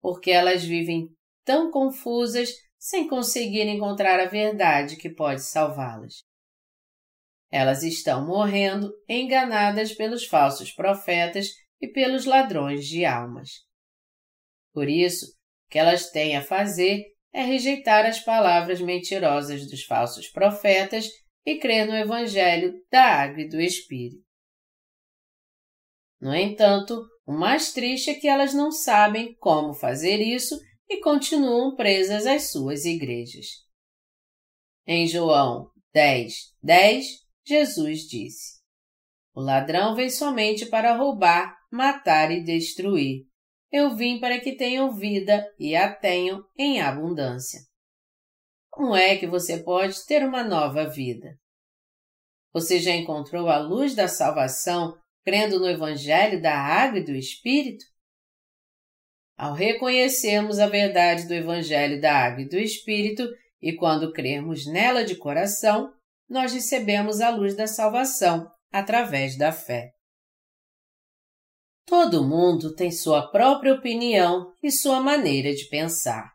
Porque 0.00 0.30
elas 0.30 0.64
vivem 0.64 1.08
tão 1.44 1.70
confusas 1.70 2.50
sem 2.78 3.06
conseguir 3.06 3.68
encontrar 3.68 4.18
a 4.20 4.26
verdade 4.26 4.96
que 4.96 5.08
pode 5.08 5.42
salvá-las. 5.42 6.24
Elas 7.50 7.82
estão 7.82 8.26
morrendo 8.26 8.92
enganadas 9.08 9.92
pelos 9.92 10.24
falsos 10.24 10.72
profetas 10.72 11.48
e 11.80 11.86
pelos 11.86 12.24
ladrões 12.24 12.86
de 12.86 13.04
almas. 13.04 13.50
Por 14.72 14.88
isso, 14.88 15.26
o 15.26 15.70
que 15.70 15.78
elas 15.78 16.10
têm 16.10 16.36
a 16.36 16.42
fazer 16.42 17.04
é 17.32 17.42
rejeitar 17.42 18.06
as 18.06 18.20
palavras 18.20 18.80
mentirosas 18.80 19.68
dos 19.70 19.84
falsos 19.84 20.28
profetas 20.28 21.06
e 21.44 21.58
crer 21.58 21.86
no 21.86 21.94
Evangelho 21.94 22.80
da 22.90 23.04
Água 23.04 23.42
e 23.42 23.48
do 23.48 23.60
Espírito. 23.60 24.22
No 26.20 26.34
entanto, 26.34 27.04
o 27.26 27.32
mais 27.32 27.72
triste 27.72 28.10
é 28.10 28.14
que 28.14 28.28
elas 28.28 28.54
não 28.54 28.70
sabem 28.70 29.34
como 29.36 29.74
fazer 29.74 30.18
isso 30.18 30.58
e 30.88 31.00
continuam 31.00 31.74
presas 31.74 32.26
às 32.26 32.50
suas 32.50 32.84
igrejas. 32.84 33.46
Em 34.86 35.06
João 35.06 35.70
10, 35.92 36.34
10, 36.62 37.06
Jesus 37.44 38.02
disse: 38.02 38.60
O 39.34 39.40
ladrão 39.40 39.94
vem 39.94 40.10
somente 40.10 40.66
para 40.66 40.96
roubar, 40.96 41.56
matar 41.70 42.30
e 42.30 42.42
destruir. 42.42 43.26
Eu 43.70 43.96
vim 43.96 44.20
para 44.20 44.38
que 44.38 44.54
tenham 44.54 44.94
vida 44.94 45.50
e 45.58 45.74
a 45.74 45.92
tenham 45.92 46.44
em 46.56 46.80
abundância. 46.80 47.60
Como 48.72 48.96
é 48.96 49.18
que 49.18 49.26
você 49.26 49.62
pode 49.62 50.06
ter 50.06 50.26
uma 50.26 50.42
nova 50.42 50.88
vida? 50.88 51.38
Você 52.54 52.80
já 52.80 52.90
encontrou 52.92 53.50
a 53.50 53.58
luz 53.58 53.94
da 53.94 54.08
salvação 54.08 54.98
crendo 55.22 55.60
no 55.60 55.68
Evangelho 55.68 56.40
da 56.40 56.56
Água 56.56 56.98
e 56.98 57.04
do 57.04 57.14
Espírito? 57.14 57.84
Ao 59.36 59.52
reconhecermos 59.52 60.58
a 60.58 60.66
verdade 60.66 61.28
do 61.28 61.34
Evangelho 61.34 62.00
da 62.00 62.14
Água 62.14 62.44
e 62.44 62.48
do 62.48 62.56
Espírito 62.56 63.28
e 63.60 63.76
quando 63.76 64.10
crermos 64.10 64.66
nela 64.66 65.04
de 65.04 65.16
coração, 65.16 65.92
nós 66.26 66.54
recebemos 66.54 67.20
a 67.20 67.28
luz 67.28 67.54
da 67.54 67.66
salvação 67.66 68.50
através 68.72 69.36
da 69.36 69.52
fé. 69.52 69.92
Todo 71.84 72.26
mundo 72.26 72.74
tem 72.74 72.90
sua 72.90 73.30
própria 73.30 73.74
opinião 73.74 74.50
e 74.62 74.70
sua 74.70 74.98
maneira 74.98 75.54
de 75.54 75.68
pensar. 75.68 76.32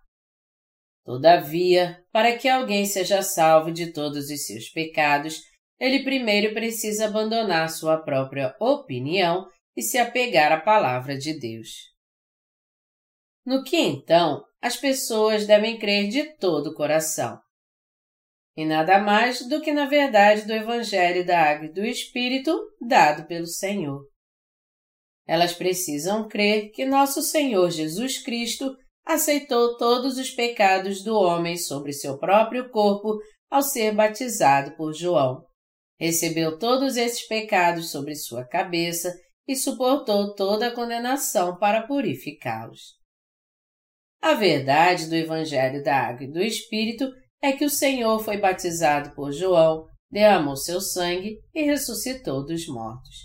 Todavia, 1.08 2.04
para 2.12 2.38
que 2.38 2.50
alguém 2.50 2.86
seja 2.86 3.22
salvo 3.22 3.72
de 3.72 3.94
todos 3.94 4.30
os 4.30 4.46
seus 4.46 4.68
pecados, 4.68 5.42
ele 5.80 6.04
primeiro 6.04 6.54
precisa 6.54 7.06
abandonar 7.06 7.70
sua 7.70 7.96
própria 7.96 8.54
opinião 8.60 9.48
e 9.74 9.82
se 9.82 9.98
apegar 9.98 10.52
à 10.52 10.60
palavra 10.60 11.18
de 11.18 11.40
Deus. 11.40 11.70
No 13.46 13.64
que 13.64 13.78
então 13.78 14.44
as 14.62 14.76
pessoas 14.76 15.48
devem 15.48 15.80
crer 15.80 16.10
de 16.10 16.36
todo 16.36 16.72
o 16.72 16.76
coração 16.76 17.40
e 18.58 18.66
nada 18.66 19.00
mais 19.00 19.48
do 19.48 19.62
que 19.62 19.72
na 19.72 19.86
verdade 19.86 20.46
do 20.46 20.52
Evangelho 20.52 21.26
da 21.26 21.42
Água 21.42 21.68
e 21.68 21.74
do 21.74 21.86
Espírito 21.86 22.54
dado 22.82 23.26
pelo 23.28 23.48
Senhor. 23.48 24.04
Elas 25.26 25.54
precisam 25.54 26.28
crer 26.28 26.72
que 26.72 26.84
nosso 26.84 27.22
Senhor 27.22 27.72
Jesus 27.72 28.18
Cristo 28.18 28.76
aceitou 29.08 29.78
todos 29.78 30.18
os 30.18 30.30
pecados 30.30 31.02
do 31.02 31.16
homem 31.16 31.58
sobre 31.58 31.94
seu 31.94 32.18
próprio 32.18 32.70
corpo 32.70 33.18
ao 33.50 33.62
ser 33.62 33.94
batizado 33.94 34.76
por 34.76 34.94
João. 34.94 35.46
Recebeu 35.98 36.60
todos 36.60 36.98
esses 36.98 37.26
pecados 37.26 37.90
sobre 37.90 38.16
sua 38.16 38.46
cabeça 38.46 39.14
e 39.48 39.56
suportou 39.56 40.36
toda 40.36 40.68
a 40.68 40.76
condenação 40.76 41.58
para 41.58 41.88
purificá-los. 41.88 42.98
A 44.22 44.34
verdade 44.34 45.08
do 45.08 45.16
Evangelho 45.16 45.82
da 45.82 45.96
Água 45.96 46.26
e 46.26 46.32
do 46.32 46.42
Espírito 46.42 47.10
é 47.42 47.54
que 47.54 47.64
o 47.64 47.70
Senhor 47.70 48.20
foi 48.20 48.38
batizado 48.38 49.16
por 49.16 49.32
João, 49.32 49.88
derramou 50.12 50.58
seu 50.58 50.82
sangue 50.82 51.38
e 51.54 51.64
ressuscitou 51.64 52.46
dos 52.46 52.68
mortos. 52.68 53.16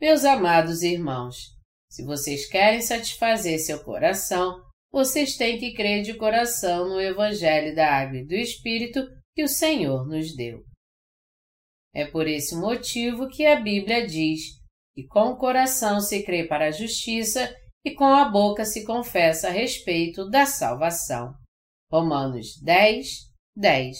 Meus 0.00 0.24
amados 0.24 0.82
irmãos, 0.82 1.57
se 1.90 2.04
vocês 2.04 2.46
querem 2.46 2.80
satisfazer 2.80 3.58
seu 3.58 3.82
coração, 3.82 4.62
vocês 4.90 5.36
têm 5.36 5.58
que 5.58 5.74
crer 5.74 6.02
de 6.02 6.14
coração 6.14 6.88
no 6.88 7.00
Evangelho 7.00 7.74
da 7.74 7.90
Água 7.90 8.18
e 8.18 8.26
do 8.26 8.34
Espírito 8.34 9.06
que 9.34 9.42
o 9.42 9.48
Senhor 9.48 10.06
nos 10.06 10.34
deu. 10.34 10.64
É 11.94 12.06
por 12.06 12.26
esse 12.26 12.54
motivo 12.56 13.28
que 13.28 13.46
a 13.46 13.60
Bíblia 13.60 14.06
diz 14.06 14.58
que 14.94 15.06
com 15.06 15.30
o 15.30 15.36
coração 15.36 16.00
se 16.00 16.22
crê 16.22 16.46
para 16.46 16.66
a 16.66 16.70
justiça 16.70 17.54
e 17.84 17.94
com 17.94 18.04
a 18.04 18.28
boca 18.28 18.64
se 18.64 18.84
confessa 18.84 19.48
a 19.48 19.52
respeito 19.52 20.28
da 20.28 20.44
salvação. 20.44 21.34
Romanos 21.90 22.60
10, 22.62 23.30
10. 23.56 23.96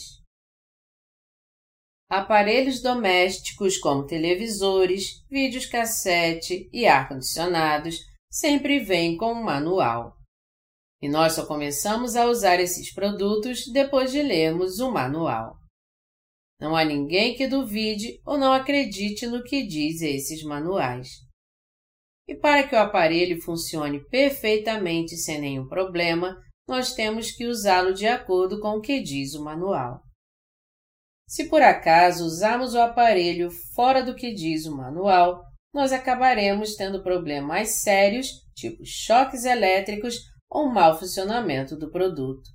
Aparelhos 2.10 2.80
domésticos 2.80 3.76
como 3.76 4.06
televisores, 4.06 5.22
vídeos 5.30 5.66
cassete 5.66 6.66
e 6.72 6.86
ar-condicionados 6.86 7.98
sempre 8.30 8.80
vêm 8.80 9.14
com 9.14 9.32
um 9.32 9.42
manual. 9.42 10.16
E 11.02 11.08
nós 11.08 11.34
só 11.34 11.44
começamos 11.44 12.16
a 12.16 12.24
usar 12.24 12.58
esses 12.60 12.92
produtos 12.94 13.66
depois 13.70 14.10
de 14.10 14.22
lermos 14.22 14.80
o 14.80 14.90
manual. 14.90 15.58
Não 16.58 16.74
há 16.74 16.82
ninguém 16.82 17.36
que 17.36 17.46
duvide 17.46 18.20
ou 18.24 18.38
não 18.38 18.54
acredite 18.54 19.26
no 19.26 19.44
que 19.44 19.66
diz 19.66 20.00
esses 20.00 20.42
manuais. 20.42 21.10
E 22.26 22.34
para 22.34 22.66
que 22.66 22.74
o 22.74 22.78
aparelho 22.78 23.40
funcione 23.42 24.00
perfeitamente 24.08 25.14
sem 25.14 25.38
nenhum 25.38 25.68
problema, 25.68 26.42
nós 26.66 26.94
temos 26.94 27.30
que 27.30 27.46
usá-lo 27.46 27.92
de 27.92 28.06
acordo 28.06 28.60
com 28.60 28.78
o 28.78 28.80
que 28.80 29.00
diz 29.00 29.34
o 29.34 29.44
manual. 29.44 30.07
Se 31.28 31.46
por 31.50 31.60
acaso 31.60 32.24
usarmos 32.24 32.72
o 32.72 32.80
aparelho 32.80 33.50
fora 33.74 34.02
do 34.02 34.14
que 34.14 34.32
diz 34.32 34.64
o 34.64 34.74
manual, 34.74 35.44
nós 35.74 35.92
acabaremos 35.92 36.74
tendo 36.74 37.02
problemas 37.02 37.82
sérios, 37.82 38.28
tipo 38.56 38.82
choques 38.86 39.44
elétricos 39.44 40.16
ou 40.48 40.72
mau 40.72 40.98
funcionamento 40.98 41.76
do 41.76 41.90
produto. 41.90 42.48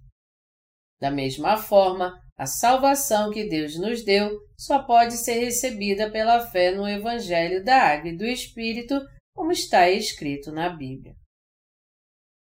Da 0.99 1.11
mesma 1.11 1.55
forma, 1.55 2.19
a 2.35 2.47
salvação 2.47 3.29
que 3.29 3.47
Deus 3.47 3.77
nos 3.77 4.03
deu 4.03 4.39
só 4.57 4.81
pode 4.81 5.17
ser 5.17 5.35
recebida 5.35 6.09
pela 6.09 6.47
fé 6.47 6.71
no 6.71 6.87
Evangelho 6.87 7.63
da 7.63 7.75
Água 7.75 8.09
e 8.09 8.17
do 8.17 8.25
Espírito, 8.25 8.99
como 9.35 9.51
está 9.51 9.87
escrito 9.87 10.51
na 10.51 10.69
Bíblia. 10.69 11.15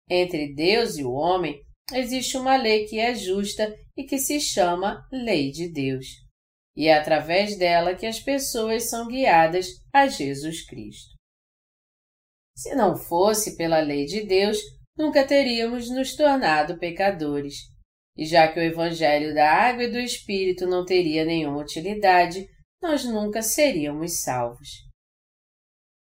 Entre 0.09 0.55
Deus 0.55 0.97
e 0.97 1.03
o 1.03 1.11
homem 1.11 1.61
existe 1.93 2.37
uma 2.37 2.55
lei 2.55 2.85
que 2.85 2.99
é 2.99 3.13
justa 3.13 3.75
e 3.95 4.03
que 4.03 4.17
se 4.17 4.39
chama 4.39 5.07
Lei 5.11 5.51
de 5.51 5.71
Deus. 5.71 6.05
E 6.75 6.87
é 6.87 6.97
através 6.97 7.57
dela 7.57 7.95
que 7.95 8.05
as 8.05 8.19
pessoas 8.19 8.89
são 8.89 9.07
guiadas 9.07 9.67
a 9.93 10.07
Jesus 10.07 10.65
Cristo. 10.65 11.15
Se 12.57 12.73
não 12.75 12.95
fosse 12.95 13.55
pela 13.55 13.79
lei 13.79 14.05
de 14.05 14.25
Deus, 14.25 14.57
nunca 14.97 15.25
teríamos 15.25 15.89
nos 15.89 16.15
tornado 16.15 16.77
pecadores. 16.77 17.55
E 18.17 18.25
já 18.25 18.51
que 18.51 18.59
o 18.59 18.63
Evangelho 18.63 19.33
da 19.33 19.49
Água 19.51 19.83
e 19.83 19.91
do 19.91 19.99
Espírito 19.99 20.65
não 20.65 20.85
teria 20.85 21.25
nenhuma 21.25 21.61
utilidade, 21.61 22.47
nós 22.81 23.03
nunca 23.03 23.41
seríamos 23.41 24.21
salvos. 24.21 24.69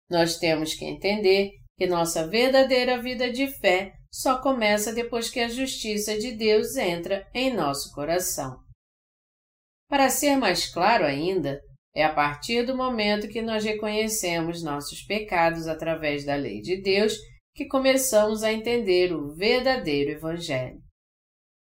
Nós 0.09 0.39
temos 0.39 0.75
que 0.75 0.85
entender 0.85 1.51
que 1.77 1.87
nossa 1.87 2.29
verdadeira 2.29 3.03
vida 3.03 3.33
de 3.33 3.49
fé 3.49 3.93
só 4.15 4.41
começa 4.41 4.93
depois 4.93 5.29
que 5.29 5.41
a 5.41 5.49
justiça 5.49 6.17
de 6.17 6.31
Deus 6.31 6.77
entra 6.77 7.29
em 7.35 7.53
nosso 7.53 7.93
coração. 7.93 8.63
Para 9.91 10.09
ser 10.09 10.37
mais 10.37 10.73
claro 10.73 11.05
ainda, 11.05 11.61
é 11.93 12.05
a 12.05 12.15
partir 12.15 12.65
do 12.65 12.77
momento 12.77 13.27
que 13.27 13.43
nós 13.43 13.65
reconhecemos 13.65 14.63
nossos 14.63 15.03
pecados 15.03 15.67
através 15.67 16.25
da 16.25 16.37
lei 16.37 16.61
de 16.61 16.81
Deus 16.81 17.15
que 17.57 17.67
começamos 17.67 18.45
a 18.45 18.53
entender 18.53 19.13
o 19.13 19.35
verdadeiro 19.35 20.13
Evangelho. 20.13 20.79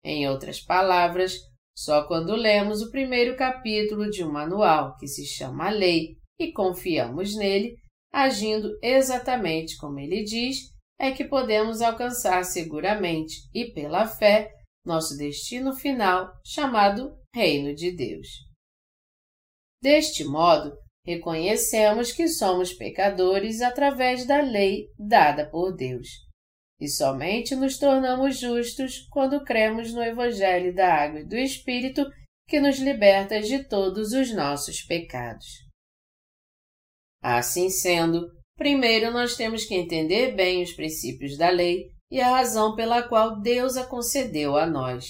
Em 0.04 0.28
outras 0.28 0.60
palavras, 0.60 1.34
só 1.76 2.06
quando 2.06 2.36
lemos 2.36 2.82
o 2.82 2.90
primeiro 2.92 3.36
capítulo 3.36 4.08
de 4.10 4.22
um 4.22 4.30
manual 4.30 4.96
que 4.96 5.08
se 5.08 5.26
chama 5.26 5.70
Lei 5.70 6.16
e 6.38 6.52
confiamos 6.52 7.36
nele, 7.36 7.74
agindo 8.12 8.78
exatamente 8.80 9.76
como 9.76 9.98
ele 9.98 10.22
diz, 10.22 10.77
é 10.98 11.12
que 11.12 11.24
podemos 11.24 11.80
alcançar 11.80 12.44
seguramente 12.44 13.48
e 13.54 13.72
pela 13.72 14.06
fé 14.06 14.52
nosso 14.84 15.16
destino 15.16 15.74
final, 15.74 16.32
chamado 16.44 17.16
Reino 17.34 17.74
de 17.74 17.94
Deus. 17.94 18.26
Deste 19.82 20.24
modo, 20.24 20.76
reconhecemos 21.04 22.10
que 22.10 22.26
somos 22.26 22.72
pecadores 22.72 23.60
através 23.60 24.26
da 24.26 24.40
lei 24.40 24.88
dada 24.98 25.48
por 25.48 25.76
Deus. 25.76 26.08
E 26.80 26.88
somente 26.88 27.54
nos 27.54 27.78
tornamos 27.78 28.38
justos 28.38 29.06
quando 29.10 29.44
cremos 29.44 29.92
no 29.92 30.02
Evangelho 30.02 30.74
da 30.74 30.94
Água 30.94 31.20
e 31.20 31.26
do 31.26 31.36
Espírito 31.36 32.04
que 32.48 32.60
nos 32.60 32.78
liberta 32.78 33.40
de 33.40 33.64
todos 33.64 34.12
os 34.12 34.32
nossos 34.32 34.82
pecados. 34.82 35.46
Assim 37.20 37.68
sendo, 37.68 38.26
primeiro 38.58 39.10
nós 39.10 39.36
temos 39.36 39.64
que 39.64 39.74
entender 39.74 40.34
bem 40.34 40.62
os 40.62 40.74
princípios 40.74 41.38
da 41.38 41.48
lei 41.48 41.86
e 42.10 42.20
a 42.20 42.28
razão 42.28 42.74
pela 42.74 43.02
qual 43.02 43.40
Deus 43.40 43.78
a 43.78 43.86
concedeu 43.86 44.56
a 44.56 44.66
nós. 44.66 45.06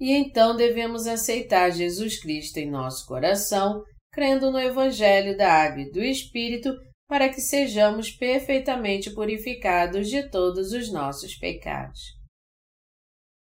E 0.00 0.12
então 0.12 0.56
devemos 0.56 1.06
aceitar 1.06 1.70
Jesus 1.70 2.18
Cristo 2.18 2.56
em 2.56 2.70
nosso 2.70 3.06
coração 3.06 3.82
crendo 4.14 4.52
no 4.52 4.60
Evangelho 4.60 5.36
da 5.36 5.52
Água 5.52 5.82
e 5.82 5.90
do 5.90 6.00
Espírito, 6.00 6.70
para 7.08 7.28
que 7.28 7.40
sejamos 7.40 8.12
perfeitamente 8.12 9.12
purificados 9.12 10.08
de 10.08 10.30
todos 10.30 10.72
os 10.72 10.90
nossos 10.90 11.34
pecados. 11.34 12.00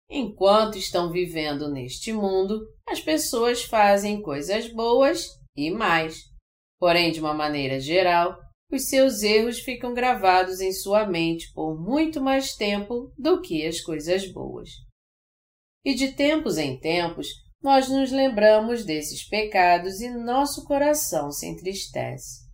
Enquanto 0.09 0.77
estão 0.77 1.11
vivendo 1.11 1.69
neste 1.69 2.11
mundo, 2.11 2.59
as 2.89 2.99
pessoas 2.99 3.63
fazem 3.63 4.21
coisas 4.21 4.67
boas 4.67 5.27
e 5.55 5.69
mais. 5.69 6.23
Porém, 6.79 7.11
de 7.11 7.19
uma 7.19 7.33
maneira 7.33 7.79
geral, 7.79 8.35
os 8.71 8.89
seus 8.89 9.23
erros 9.23 9.59
ficam 9.59 9.93
gravados 9.93 10.59
em 10.59 10.71
sua 10.73 11.05
mente 11.05 11.51
por 11.53 11.79
muito 11.79 12.21
mais 12.21 12.55
tempo 12.55 13.13
do 13.17 13.41
que 13.41 13.65
as 13.65 13.79
coisas 13.79 14.29
boas. 14.31 14.69
E 15.85 15.95
de 15.95 16.11
tempos 16.11 16.57
em 16.57 16.77
tempos, 16.77 17.27
nós 17.61 17.89
nos 17.89 18.11
lembramos 18.11 18.85
desses 18.85 19.27
pecados 19.27 20.01
e 20.01 20.09
nosso 20.09 20.65
coração 20.65 21.31
se 21.31 21.47
entristece. 21.47 22.45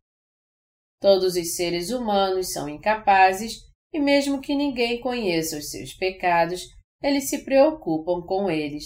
Todos 1.01 1.35
os 1.35 1.55
seres 1.55 1.89
humanos 1.89 2.53
são 2.53 2.69
incapazes 2.69 3.57
e, 3.91 3.99
mesmo 3.99 4.39
que 4.39 4.55
ninguém 4.55 5.01
conheça 5.01 5.57
os 5.57 5.69
seus 5.69 5.93
pecados, 5.93 6.61
eles 7.01 7.29
se 7.29 7.43
preocupam 7.43 8.21
com 8.21 8.49
eles. 8.49 8.85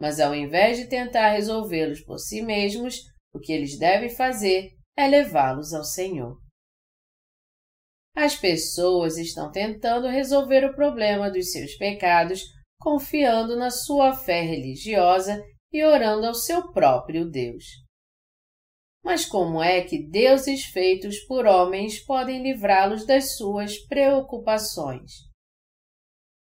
Mas, 0.00 0.18
ao 0.18 0.34
invés 0.34 0.78
de 0.78 0.86
tentar 0.88 1.30
resolvê-los 1.30 2.00
por 2.00 2.18
si 2.18 2.42
mesmos, 2.42 3.02
o 3.32 3.38
que 3.38 3.52
eles 3.52 3.78
devem 3.78 4.10
fazer 4.10 4.72
é 4.96 5.06
levá-los 5.06 5.72
ao 5.72 5.84
Senhor. 5.84 6.41
As 8.14 8.36
pessoas 8.36 9.16
estão 9.16 9.50
tentando 9.50 10.06
resolver 10.06 10.64
o 10.64 10.74
problema 10.74 11.30
dos 11.30 11.50
seus 11.50 11.74
pecados 11.74 12.42
confiando 12.78 13.56
na 13.56 13.70
sua 13.70 14.12
fé 14.12 14.42
religiosa 14.42 15.42
e 15.72 15.84
orando 15.84 16.26
ao 16.26 16.34
seu 16.34 16.72
próprio 16.72 17.30
Deus. 17.30 17.64
Mas 19.02 19.24
como 19.24 19.62
é 19.62 19.80
que 19.82 20.02
deuses 20.02 20.64
feitos 20.64 21.20
por 21.20 21.46
homens 21.46 21.98
podem 22.00 22.42
livrá-los 22.42 23.06
das 23.06 23.36
suas 23.36 23.78
preocupações? 23.78 25.12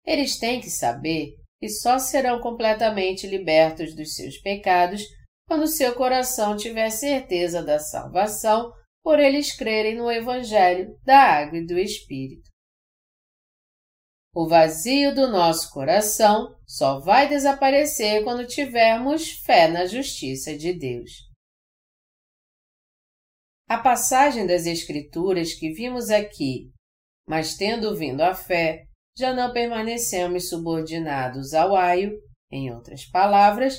Eles 0.05 0.39
têm 0.39 0.61
que 0.61 0.71
saber 0.71 1.35
que 1.61 1.69
só 1.69 1.99
serão 1.99 2.41
completamente 2.41 3.27
libertos 3.27 3.95
dos 3.95 4.15
seus 4.15 4.39
pecados 4.39 5.03
quando 5.47 5.67
seu 5.67 5.95
coração 5.95 6.57
tiver 6.57 6.91
certeza 6.91 7.63
da 7.63 7.79
salvação 7.79 8.73
por 9.09 9.19
eles 9.19 9.57
crerem 9.57 9.97
no 9.97 10.11
Evangelho 10.11 10.95
da 11.03 11.19
Água 11.19 11.57
e 11.57 11.65
do 11.65 11.79
Espírito. 11.79 12.51
O 14.35 14.47
vazio 14.47 15.15
do 15.15 15.27
nosso 15.29 15.73
coração 15.73 16.55
só 16.67 17.01
vai 17.01 17.27
desaparecer 17.27 18.23
quando 18.23 18.47
tivermos 18.47 19.31
fé 19.47 19.67
na 19.67 19.87
justiça 19.87 20.55
de 20.55 20.75
Deus. 20.75 21.11
A 23.67 23.79
passagem 23.79 24.47
das 24.47 24.67
Escrituras 24.67 25.55
que 25.55 25.73
vimos 25.73 26.11
aqui, 26.11 26.71
mas 27.27 27.57
tendo 27.57 27.97
vindo 27.97 28.21
a 28.21 28.35
fé, 28.35 28.85
já 29.17 29.33
não 29.33 29.55
permanecemos 29.55 30.51
subordinados 30.51 31.55
ao 31.55 31.75
aio, 31.75 32.13
em 32.53 32.71
outras 32.71 33.07
palavras, 33.07 33.79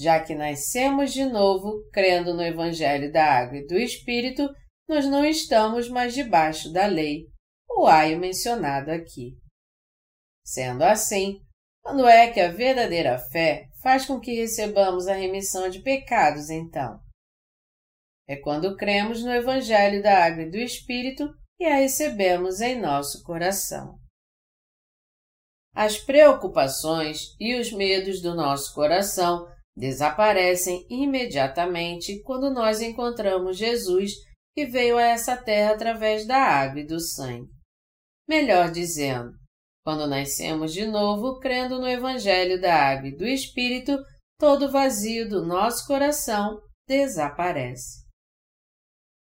já 0.00 0.18
que 0.18 0.34
nascemos 0.34 1.12
de 1.12 1.24
novo, 1.24 1.88
crendo 1.92 2.34
no 2.34 2.42
Evangelho 2.42 3.12
da 3.12 3.24
Água 3.24 3.58
e 3.58 3.66
do 3.68 3.78
Espírito, 3.78 4.52
nós 4.88 5.06
não 5.06 5.24
estamos 5.24 5.88
mais 5.88 6.14
debaixo 6.14 6.72
da 6.72 6.86
lei, 6.86 7.26
o 7.68 7.86
aio 7.86 8.18
mencionado 8.18 8.90
aqui. 8.90 9.36
Sendo 10.44 10.82
assim, 10.82 11.40
quando 11.82 12.06
é 12.06 12.30
que 12.30 12.40
a 12.40 12.50
verdadeira 12.50 13.18
fé 13.18 13.66
faz 13.82 14.06
com 14.06 14.20
que 14.20 14.34
recebamos 14.34 15.06
a 15.06 15.14
remissão 15.14 15.68
de 15.68 15.82
pecados, 15.82 16.50
então? 16.50 16.98
É 18.26 18.36
quando 18.36 18.76
cremos 18.76 19.22
no 19.22 19.30
Evangelho 19.30 20.02
da 20.02 20.24
Água 20.24 20.44
e 20.44 20.50
do 20.50 20.56
Espírito 20.56 21.28
e 21.58 21.66
a 21.66 21.76
recebemos 21.76 22.60
em 22.60 22.80
nosso 22.80 23.22
coração. 23.22 23.98
As 25.74 25.98
preocupações 25.98 27.34
e 27.38 27.58
os 27.58 27.72
medos 27.72 28.22
do 28.22 28.34
nosso 28.34 28.72
coração 28.74 29.46
desaparecem 29.76 30.86
imediatamente 30.88 32.22
quando 32.22 32.48
nós 32.50 32.80
encontramos 32.80 33.58
Jesus 33.58 34.12
que 34.54 34.66
veio 34.66 34.96
a 34.96 35.02
essa 35.02 35.36
terra 35.36 35.72
através 35.72 36.26
da 36.26 36.36
água 36.36 36.80
e 36.80 36.86
do 36.86 37.00
sangue. 37.00 37.50
Melhor 38.26 38.70
dizendo, 38.70 39.32
quando 39.84 40.06
nascemos 40.06 40.72
de 40.72 40.86
novo, 40.86 41.38
crendo 41.40 41.78
no 41.78 41.86
Evangelho 41.86 42.60
da 42.60 42.74
Água 42.74 43.08
e 43.08 43.16
do 43.16 43.26
Espírito, 43.26 43.98
todo 44.38 44.70
vazio 44.70 45.28
do 45.28 45.44
nosso 45.44 45.86
coração 45.86 46.58
desaparece. 46.88 48.04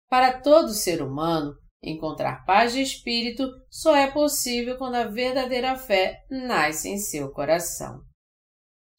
Para 0.09 0.41
todo 0.41 0.73
ser 0.73 1.01
humano, 1.01 1.53
encontrar 1.81 2.43
paz 2.43 2.73
de 2.73 2.81
espírito 2.81 3.47
só 3.69 3.95
é 3.95 4.11
possível 4.11 4.77
quando 4.77 4.95
a 4.95 5.05
verdadeira 5.05 5.77
fé 5.77 6.25
nasce 6.29 6.89
em 6.89 6.97
seu 6.97 7.31
coração. 7.31 8.01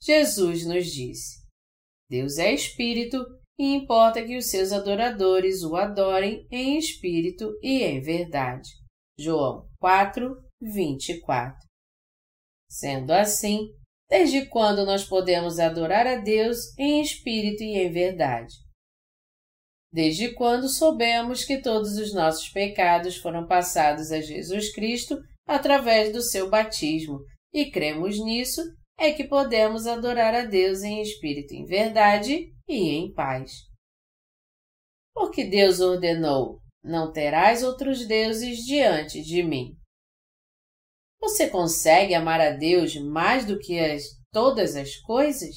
Jesus 0.02 0.64
nos 0.64 0.86
disse: 0.86 1.40
Deus 2.08 2.38
é 2.38 2.54
espírito 2.54 3.18
e 3.60 3.74
importa 3.74 4.24
que 4.24 4.38
os 4.38 4.48
seus 4.48 4.72
adoradores 4.72 5.62
o 5.62 5.76
adorem 5.76 6.46
em 6.50 6.78
espírito 6.78 7.52
e 7.62 7.82
em 7.82 8.00
verdade. 8.00 8.70
João 9.18 9.68
4, 9.78 10.34
24. 10.62 11.58
Sendo 12.70 13.10
assim, 13.10 13.68
desde 14.08 14.46
quando 14.46 14.86
nós 14.86 15.04
podemos 15.04 15.58
adorar 15.58 16.06
a 16.06 16.16
Deus 16.16 16.56
em 16.78 17.02
espírito 17.02 17.62
e 17.62 17.76
em 17.76 17.92
verdade? 17.92 18.54
Desde 19.92 20.32
quando 20.32 20.66
soubemos 20.66 21.44
que 21.44 21.60
todos 21.60 21.98
os 21.98 22.14
nossos 22.14 22.48
pecados 22.48 23.18
foram 23.18 23.46
passados 23.46 24.10
a 24.10 24.22
Jesus 24.22 24.72
Cristo 24.72 25.18
através 25.46 26.14
do 26.14 26.22
seu 26.22 26.48
batismo 26.48 27.20
e 27.52 27.70
cremos 27.70 28.18
nisso, 28.24 28.62
é 28.98 29.12
que 29.12 29.24
podemos 29.24 29.86
adorar 29.86 30.34
a 30.34 30.46
Deus 30.46 30.82
em 30.82 31.02
espírito 31.02 31.52
e 31.52 31.58
em 31.58 31.66
verdade 31.66 32.54
e 32.70 32.90
em 32.90 33.12
paz. 33.12 33.52
Porque 35.14 35.44
Deus 35.44 35.80
ordenou: 35.80 36.60
Não 36.82 37.12
terás 37.12 37.62
outros 37.62 38.06
deuses 38.06 38.58
diante 38.64 39.22
de 39.22 39.42
mim. 39.42 39.76
você 41.20 41.50
consegue 41.50 42.14
amar 42.14 42.40
a 42.40 42.50
Deus 42.50 42.96
mais 42.96 43.44
do 43.44 43.58
que 43.58 43.78
as, 43.78 44.04
todas 44.32 44.76
as 44.76 44.96
coisas? 44.96 45.54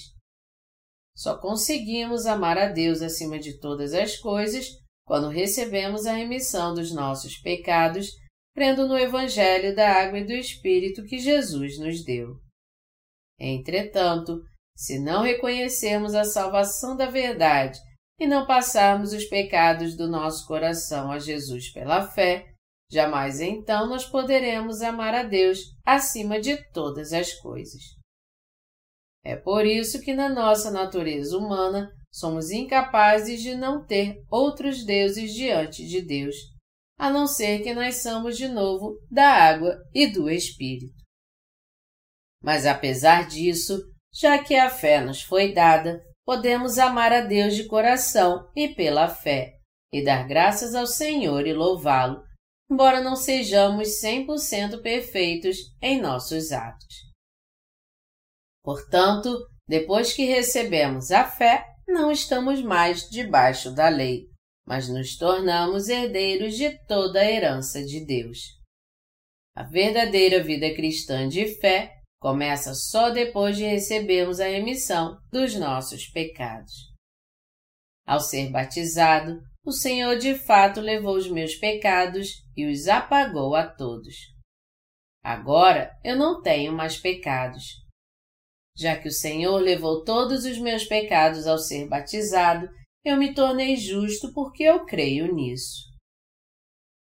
Só 1.15 1.39
conseguimos 1.39 2.25
amar 2.25 2.57
a 2.57 2.67
Deus 2.67 3.01
acima 3.01 3.39
de 3.39 3.59
todas 3.59 3.93
as 3.93 4.17
coisas 4.17 4.67
quando 5.05 5.29
recebemos 5.29 6.05
a 6.05 6.13
remissão 6.13 6.73
dos 6.73 6.93
nossos 6.93 7.37
pecados, 7.37 8.09
crendo 8.55 8.87
no 8.87 8.97
Evangelho 8.97 9.75
da 9.75 9.91
Água 10.01 10.19
e 10.19 10.25
do 10.25 10.33
Espírito 10.33 11.03
que 11.03 11.19
Jesus 11.19 11.77
nos 11.77 12.03
deu. 12.03 12.39
Entretanto, 13.39 14.41
se 14.75 14.99
não 14.99 15.23
reconhecermos 15.23 16.13
a 16.15 16.23
salvação 16.23 16.95
da 16.95 17.05
verdade 17.05 17.79
e 18.19 18.27
não 18.27 18.45
passarmos 18.45 19.13
os 19.13 19.25
pecados 19.25 19.95
do 19.95 20.07
nosso 20.07 20.47
coração 20.47 21.11
a 21.11 21.19
Jesus 21.19 21.71
pela 21.71 22.07
fé, 22.07 22.45
jamais 22.89 23.39
então 23.39 23.87
nós 23.87 24.05
poderemos 24.05 24.81
amar 24.81 25.13
a 25.13 25.23
Deus 25.23 25.59
acima 25.85 26.39
de 26.39 26.57
todas 26.71 27.13
as 27.13 27.33
coisas. 27.33 27.81
É 29.23 29.35
por 29.35 29.65
isso 29.65 30.01
que 30.01 30.13
na 30.13 30.27
nossa 30.27 30.69
natureza 30.69 31.37
humana 31.37 31.89
somos 32.11 32.51
incapazes 32.51 33.41
de 33.41 33.55
não 33.55 33.85
ter 33.85 34.21
outros 34.29 34.85
deuses 34.85 35.33
diante 35.33 35.87
de 35.87 36.01
Deus, 36.01 36.35
a 36.97 37.09
não 37.09 37.25
ser 37.25 37.63
que 37.63 37.73
nasçamos 37.73 38.37
de 38.37 38.47
novo 38.47 38.99
da 39.09 39.27
água 39.27 39.77
e 39.93 40.07
do 40.07 40.29
Espírito. 40.29 41.01
Mas 42.43 42.65
apesar 42.65 43.27
disso, 43.27 43.81
já 44.13 44.41
que 44.43 44.55
a 44.55 44.69
fé 44.69 45.01
nos 45.01 45.21
foi 45.21 45.53
dada, 45.53 46.03
podemos 46.25 46.77
amar 46.77 47.11
a 47.11 47.21
Deus 47.21 47.55
de 47.55 47.65
coração 47.65 48.49
e 48.55 48.67
pela 48.69 49.07
fé, 49.07 49.55
e 49.91 50.03
dar 50.03 50.27
graças 50.27 50.75
ao 50.75 50.85
Senhor 50.85 51.47
e 51.47 51.53
louvá-lo, 51.53 52.23
embora 52.69 53.01
não 53.01 53.15
sejamos 53.15 53.99
100% 54.01 54.81
perfeitos 54.81 55.57
em 55.81 55.99
nossos 55.99 56.51
atos. 56.51 57.11
Portanto, 58.63 59.35
depois 59.67 60.13
que 60.13 60.25
recebemos 60.25 61.11
a 61.11 61.25
fé, 61.25 61.65
não 61.87 62.11
estamos 62.11 62.61
mais 62.61 63.09
debaixo 63.09 63.73
da 63.73 63.89
lei, 63.89 64.27
mas 64.65 64.87
nos 64.87 65.17
tornamos 65.17 65.89
herdeiros 65.89 66.55
de 66.55 66.71
toda 66.87 67.19
a 67.19 67.29
herança 67.29 67.83
de 67.83 68.05
Deus. 68.05 68.39
A 69.55 69.63
verdadeira 69.63 70.41
vida 70.41 70.73
cristã 70.73 71.27
de 71.27 71.59
fé 71.59 72.02
começa 72.23 72.73
só 72.73 73.09
depois 73.09 73.57
de 73.57 73.65
recebermos 73.65 74.39
a 74.39 74.45
remissão 74.45 75.19
dos 75.29 75.55
nossos 75.55 76.07
pecados. 76.07 76.71
Ao 78.07 78.17
ser 78.21 78.49
batizado, 78.49 79.41
o 79.65 79.73
Senhor 79.73 80.17
de 80.17 80.33
fato 80.33 80.79
levou 80.79 81.17
os 81.17 81.29
meus 81.29 81.55
pecados 81.55 82.29
e 82.55 82.65
os 82.65 82.87
apagou 82.87 83.53
a 83.57 83.67
todos. 83.67 84.15
Agora 85.21 85.91
eu 86.01 86.15
não 86.15 86.41
tenho 86.41 86.71
mais 86.71 86.97
pecados. 86.97 87.65
Já 88.77 88.97
que 88.97 89.09
o 89.09 89.13
Senhor 89.13 89.57
levou 89.57 90.05
todos 90.05 90.45
os 90.45 90.57
meus 90.57 90.85
pecados 90.85 91.45
ao 91.45 91.57
ser 91.57 91.89
batizado, 91.89 92.69
eu 93.03 93.17
me 93.17 93.33
tornei 93.33 93.75
justo 93.75 94.33
porque 94.33 94.63
eu 94.63 94.85
creio 94.85 95.35
nisso. 95.35 95.92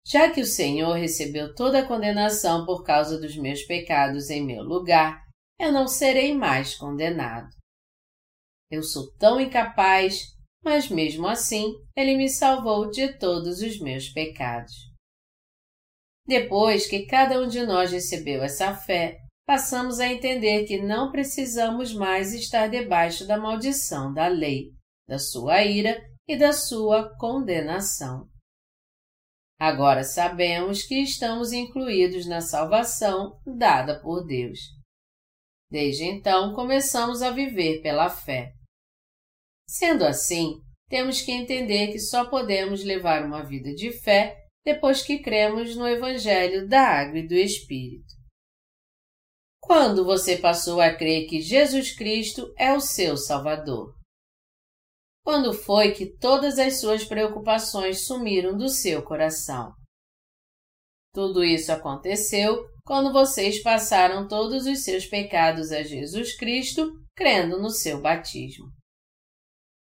Já 0.10 0.32
que 0.32 0.40
o 0.40 0.46
Senhor 0.46 0.94
recebeu 0.94 1.54
toda 1.54 1.80
a 1.80 1.86
condenação 1.86 2.66
por 2.66 2.86
causa 2.86 3.20
dos 3.20 3.36
meus 3.36 3.64
pecados 3.64 4.30
em 4.30 4.42
meu 4.42 4.64
lugar, 4.64 5.22
eu 5.60 5.70
não 5.70 5.86
serei 5.86 6.34
mais 6.34 6.76
condenado. 6.76 7.50
Eu 8.72 8.84
sou 8.84 9.12
tão 9.16 9.42
incapaz, 9.42 10.22
mas 10.64 10.88
mesmo 10.88 11.28
assim 11.28 11.74
Ele 11.94 12.16
me 12.16 12.30
salvou 12.30 12.90
de 12.90 13.18
todos 13.18 13.62
os 13.62 13.82
meus 13.82 14.08
pecados. 14.08 14.74
Depois 16.26 16.88
que 16.88 17.06
cada 17.06 17.42
um 17.42 17.48
de 17.48 17.66
nós 17.66 17.92
recebeu 17.92 18.42
essa 18.42 18.74
fé, 18.74 19.18
passamos 19.46 20.00
a 20.00 20.08
entender 20.08 20.66
que 20.66 20.82
não 20.82 21.12
precisamos 21.12 21.94
mais 21.94 22.34
estar 22.34 22.68
debaixo 22.68 23.28
da 23.28 23.38
maldição 23.38 24.14
da 24.14 24.28
lei, 24.28 24.72
da 25.06 25.20
sua 25.20 25.64
ira 25.64 26.02
e 26.26 26.38
da 26.38 26.54
sua 26.54 27.14
condenação. 27.18 28.30
Agora 29.60 30.04
sabemos 30.04 30.84
que 30.84 31.02
estamos 31.02 31.52
incluídos 31.52 32.28
na 32.28 32.42
salvação 32.42 33.40
dada 33.46 34.00
por 34.00 34.24
Deus. 34.26 34.60
Desde 35.70 36.04
então 36.06 36.54
começamos 36.54 37.22
a 37.22 37.32
viver 37.32 37.82
pela 37.82 38.10
fé. 38.10 38.54
Sendo 39.68 40.06
assim, 40.06 40.62
temos 40.88 41.22
que 41.22 41.32
entender 41.32 41.92
que 41.92 42.00
só 42.00 42.30
podemos 42.30 42.84
levar 42.84 43.26
uma 43.26 43.44
vida 43.44 43.74
de 43.74 43.92
fé 43.92 44.38
depois 44.64 45.02
que 45.02 45.20
cremos 45.20 45.76
no 45.76 45.88
Evangelho 45.88 46.68
da 46.68 46.82
Água 46.82 47.20
e 47.20 47.28
do 47.28 47.34
Espírito. 47.34 48.16
Quando 49.60 50.06
você 50.06 50.38
passou 50.38 50.80
a 50.80 50.94
crer 50.94 51.28
que 51.28 51.42
Jesus 51.42 51.94
Cristo 51.94 52.54
é 52.58 52.74
o 52.74 52.80
seu 52.80 53.18
Salvador? 53.18 53.94
Quando 55.28 55.52
foi 55.52 55.92
que 55.92 56.06
todas 56.06 56.58
as 56.58 56.80
suas 56.80 57.04
preocupações 57.04 58.08
sumiram 58.08 58.56
do 58.56 58.70
seu 58.70 59.04
coração? 59.04 59.74
Tudo 61.14 61.44
isso 61.44 61.70
aconteceu 61.70 62.64
quando 62.86 63.12
vocês 63.12 63.62
passaram 63.62 64.26
todos 64.26 64.66
os 64.66 64.86
seus 64.86 65.06
pecados 65.06 65.70
a 65.74 65.84
Jesus 65.84 66.34
Cristo, 66.38 66.94
crendo 67.14 67.62
no 67.62 67.70
seu 67.70 68.02
batismo. 68.02 68.68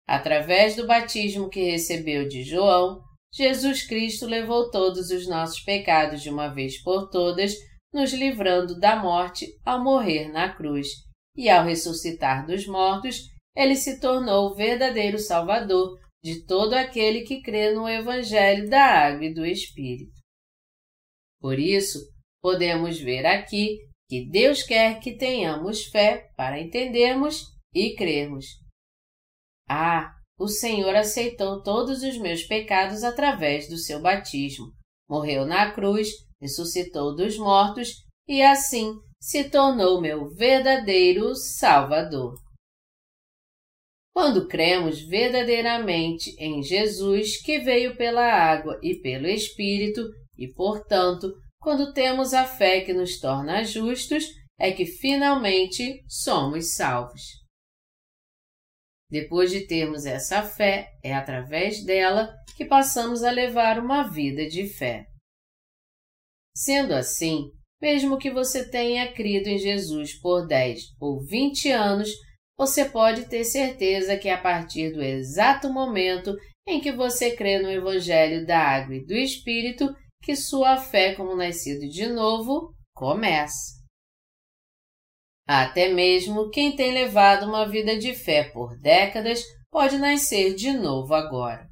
Através 0.07 0.75
do 0.75 0.87
batismo 0.87 1.49
que 1.49 1.69
recebeu 1.69 2.27
de 2.27 2.41
João, 2.41 2.99
Jesus 3.31 3.85
Cristo 3.85 4.25
levou 4.25 4.71
todos 4.71 5.11
os 5.11 5.27
nossos 5.27 5.59
pecados 5.59 6.23
de 6.23 6.31
uma 6.31 6.47
vez 6.47 6.81
por 6.81 7.11
todas, 7.11 7.53
nos 7.93 8.11
livrando 8.11 8.79
da 8.79 8.95
morte 8.95 9.45
ao 9.63 9.83
morrer 9.83 10.29
na 10.29 10.51
cruz, 10.51 10.87
e 11.35 11.47
ao 11.47 11.63
ressuscitar 11.63 12.47
dos 12.47 12.65
mortos, 12.65 13.36
ele 13.57 13.75
se 13.75 13.99
tornou 13.99 14.51
o 14.51 14.53
verdadeiro 14.53 15.17
Salvador 15.17 15.99
de 16.23 16.45
todo 16.45 16.75
aquele 16.75 17.23
que 17.23 17.41
crê 17.41 17.73
no 17.73 17.89
Evangelho 17.89 18.69
da 18.69 18.83
Água 18.83 19.25
e 19.25 19.33
do 19.33 19.43
Espírito. 19.43 20.13
Por 21.41 21.57
isso, 21.57 21.99
podemos 22.39 22.99
ver 22.99 23.25
aqui 23.25 23.79
que 24.07 24.29
Deus 24.29 24.61
quer 24.61 24.99
que 24.99 25.17
tenhamos 25.17 25.85
fé 25.85 26.29
para 26.37 26.61
entendermos 26.61 27.45
e 27.73 27.95
crermos. 27.95 28.45
Ah, 29.67 30.13
o 30.37 30.47
Senhor 30.47 30.95
aceitou 30.95 31.63
todos 31.63 32.03
os 32.03 32.15
meus 32.19 32.43
pecados 32.43 33.03
através 33.03 33.67
do 33.67 33.77
seu 33.77 33.99
batismo, 33.99 34.71
morreu 35.09 35.47
na 35.47 35.71
cruz, 35.71 36.09
ressuscitou 36.39 37.15
dos 37.15 37.39
mortos 37.39 38.03
e 38.27 38.43
assim 38.43 38.93
se 39.19 39.49
tornou 39.49 39.99
meu 39.99 40.29
verdadeiro 40.29 41.35
Salvador. 41.35 42.35
Quando 44.17 44.47
cremos 44.47 44.99
verdadeiramente 44.99 46.35
em 46.39 46.63
Jesus 46.63 47.39
que 47.39 47.59
veio 47.59 47.95
pela 47.95 48.25
água 48.25 48.79
e 48.81 48.95
pelo 48.99 49.27
Espírito, 49.27 50.01
e, 50.35 50.51
portanto, 50.51 51.31
quando 51.59 51.93
temos 51.93 52.33
a 52.33 52.43
fé 52.43 52.81
que 52.81 52.93
nos 52.93 53.19
torna 53.19 53.63
justos, 53.63 54.25
é 54.59 54.71
que 54.71 54.87
finalmente 54.87 56.03
somos 56.07 56.73
salvos. 56.73 57.21
Depois 59.07 59.51
de 59.51 59.67
termos 59.67 60.03
essa 60.03 60.41
fé, 60.41 60.89
é 61.03 61.13
através 61.13 61.85
dela 61.85 62.33
que 62.55 62.65
passamos 62.65 63.21
a 63.23 63.29
levar 63.29 63.77
uma 63.77 64.09
vida 64.09 64.47
de 64.47 64.67
fé. 64.67 65.05
Sendo 66.55 66.95
assim, 66.95 67.51
mesmo 67.79 68.17
que 68.17 68.31
você 68.31 68.67
tenha 68.67 69.13
crido 69.13 69.45
em 69.45 69.59
Jesus 69.59 70.19
por 70.19 70.47
10 70.47 70.95
ou 70.99 71.23
20 71.23 71.69
anos, 71.69 72.09
você 72.57 72.85
pode 72.85 73.29
ter 73.29 73.43
certeza 73.43 74.17
que 74.17 74.29
a 74.29 74.41
partir 74.41 74.91
do 74.91 75.01
exato 75.01 75.71
momento 75.71 76.35
em 76.67 76.81
que 76.81 76.91
você 76.91 77.35
crê 77.35 77.59
no 77.59 77.69
Evangelho 77.69 78.45
da 78.45 78.59
Água 78.59 78.95
e 78.95 79.05
do 79.05 79.13
Espírito, 79.13 79.95
que 80.23 80.35
sua 80.35 80.77
fé 80.77 81.13
como 81.13 81.35
nascido 81.35 81.87
de 81.87 82.07
novo 82.07 82.73
começa. 82.93 83.77
Até 85.47 85.87
mesmo 85.87 86.49
quem 86.49 86.75
tem 86.75 86.91
levado 86.91 87.45
uma 87.45 87.69
vida 87.69 87.97
de 87.97 88.13
fé 88.13 88.43
por 88.51 88.77
décadas 88.79 89.41
pode 89.71 89.97
nascer 89.97 90.55
de 90.55 90.73
novo 90.73 91.13
agora. 91.13 91.65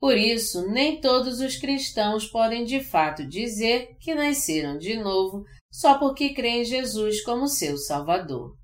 Por 0.00 0.16
isso, 0.16 0.70
nem 0.70 1.00
todos 1.00 1.40
os 1.40 1.56
cristãos 1.56 2.26
podem 2.26 2.64
de 2.64 2.80
fato 2.80 3.26
dizer 3.26 3.96
que 4.00 4.14
nasceram 4.14 4.76
de 4.76 4.96
novo 4.96 5.44
só 5.72 5.98
porque 5.98 6.34
creem 6.34 6.60
em 6.60 6.64
Jesus 6.64 7.22
como 7.22 7.48
seu 7.48 7.76
Salvador. 7.76 8.56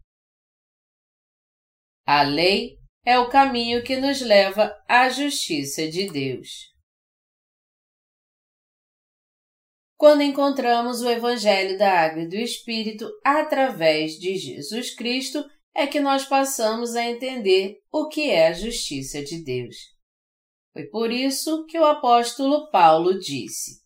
A 2.07 2.21
lei 2.21 2.77
é 3.03 3.19
o 3.19 3.31
caminho 3.31 3.83
que 3.83 3.97
nos 3.97 4.21
leva 4.21 4.77
à 4.87 5.09
justiça 5.09 5.89
de 5.89 6.11
Deus. 6.11 6.75
Quando 9.97 10.23
encontramos 10.23 11.01
o 11.01 11.09
Evangelho 11.09 11.79
da 11.79 11.91
Água 11.91 12.25
e 12.25 12.29
do 12.29 12.37
Espírito 12.37 13.11
através 13.25 14.19
de 14.19 14.37
Jesus 14.37 14.95
Cristo, 14.95 15.43
é 15.75 15.87
que 15.87 15.99
nós 15.99 16.27
passamos 16.27 16.95
a 16.95 17.03
entender 17.03 17.79
o 17.91 18.07
que 18.09 18.31
é 18.31 18.49
a 18.49 18.53
justiça 18.53 19.25
de 19.25 19.43
Deus. 19.43 19.77
Foi 20.75 20.85
por 20.89 21.11
isso 21.11 21.65
que 21.65 21.79
o 21.79 21.87
apóstolo 21.87 22.71
Paulo 22.71 23.19
disse: 23.19 23.81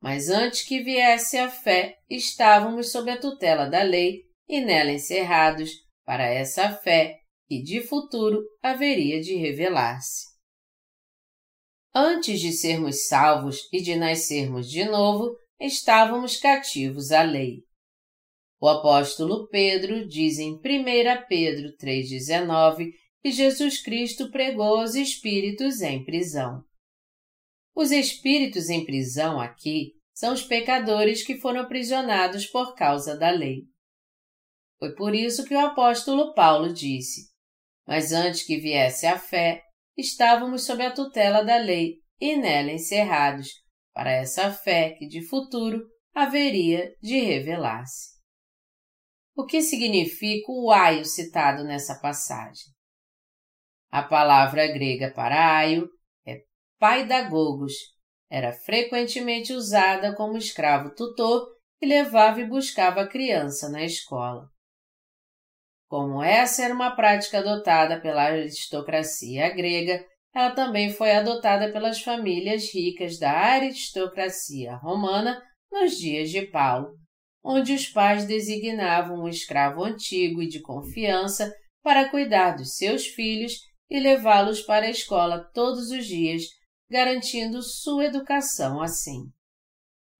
Mas 0.00 0.28
antes 0.28 0.62
que 0.62 0.80
viesse 0.80 1.36
a 1.38 1.50
fé, 1.50 1.98
estávamos 2.08 2.92
sob 2.92 3.10
a 3.10 3.18
tutela 3.18 3.66
da 3.66 3.82
lei 3.82 4.22
e 4.48 4.60
nela 4.60 4.92
encerrados 4.92 5.72
para 6.04 6.24
essa 6.24 6.70
fé 6.70 7.21
que 7.52 7.62
de 7.62 7.82
futuro 7.82 8.42
haveria 8.62 9.20
de 9.20 9.34
revelar-se. 9.36 10.24
Antes 11.94 12.40
de 12.40 12.50
sermos 12.50 13.06
salvos 13.06 13.68
e 13.70 13.82
de 13.82 13.94
nascermos 13.94 14.70
de 14.70 14.86
novo, 14.86 15.36
estávamos 15.60 16.38
cativos 16.38 17.12
à 17.12 17.22
lei. 17.22 17.58
O 18.58 18.66
apóstolo 18.66 19.48
Pedro 19.48 20.08
diz 20.08 20.38
em 20.38 20.54
1 20.54 20.60
Pedro 21.28 21.76
3,19 21.76 22.90
que 23.20 23.30
Jesus 23.30 23.82
Cristo 23.82 24.30
pregou 24.30 24.80
aos 24.80 24.94
espíritos 24.94 25.82
em 25.82 26.02
prisão. 26.02 26.64
Os 27.74 27.90
espíritos 27.90 28.70
em 28.70 28.82
prisão 28.86 29.38
aqui 29.38 29.92
são 30.14 30.32
os 30.32 30.42
pecadores 30.42 31.22
que 31.22 31.36
foram 31.36 31.60
aprisionados 31.60 32.46
por 32.46 32.74
causa 32.74 33.14
da 33.14 33.30
lei. 33.30 33.64
Foi 34.78 34.94
por 34.94 35.14
isso 35.14 35.44
que 35.44 35.54
o 35.54 35.60
apóstolo 35.60 36.32
Paulo 36.32 36.72
disse: 36.72 37.31
Mas 37.86 38.12
antes 38.12 38.42
que 38.42 38.58
viesse 38.58 39.06
a 39.06 39.18
fé, 39.18 39.62
estávamos 39.96 40.64
sob 40.64 40.84
a 40.84 40.92
tutela 40.92 41.44
da 41.44 41.56
lei 41.56 41.96
e 42.20 42.36
nela 42.36 42.70
encerrados, 42.70 43.48
para 43.92 44.10
essa 44.10 44.52
fé 44.52 44.90
que 44.90 45.06
de 45.06 45.26
futuro 45.26 45.82
haveria 46.14 46.94
de 47.02 47.18
revelar-se. 47.18 48.12
O 49.34 49.44
que 49.44 49.62
significa 49.62 50.50
o 50.52 50.70
aio 50.70 51.04
citado 51.04 51.64
nessa 51.64 51.98
passagem? 52.00 52.72
A 53.90 54.02
palavra 54.02 54.66
grega 54.68 55.10
para 55.10 55.56
aio 55.56 55.88
paidagogos. 56.82 57.74
Era 58.28 58.52
frequentemente 58.52 59.52
usada 59.52 60.16
como 60.16 60.36
escravo 60.36 60.92
tutor 60.96 61.46
que 61.78 61.86
levava 61.86 62.40
e 62.40 62.48
buscava 62.48 63.02
a 63.02 63.08
criança 63.08 63.68
na 63.68 63.84
escola. 63.84 64.50
Como 65.92 66.22
essa 66.22 66.62
era 66.62 66.72
uma 66.72 66.96
prática 66.96 67.40
adotada 67.40 68.00
pela 68.00 68.22
aristocracia 68.22 69.54
grega, 69.54 70.02
ela 70.34 70.52
também 70.52 70.90
foi 70.90 71.12
adotada 71.12 71.70
pelas 71.70 72.00
famílias 72.00 72.72
ricas 72.72 73.18
da 73.18 73.30
aristocracia 73.30 74.74
romana 74.76 75.38
nos 75.70 75.98
dias 75.98 76.30
de 76.30 76.46
Paulo, 76.46 76.94
onde 77.44 77.74
os 77.74 77.88
pais 77.88 78.24
designavam 78.24 79.24
um 79.24 79.28
escravo 79.28 79.84
antigo 79.84 80.40
e 80.40 80.48
de 80.48 80.62
confiança 80.62 81.52
para 81.82 82.08
cuidar 82.08 82.52
dos 82.52 82.74
seus 82.74 83.06
filhos 83.06 83.52
e 83.90 84.00
levá-los 84.00 84.62
para 84.62 84.86
a 84.86 84.90
escola 84.90 85.46
todos 85.52 85.90
os 85.90 86.06
dias 86.06 86.44
garantindo 86.90 87.60
sua 87.60 88.06
educação 88.06 88.80
assim. 88.80 89.24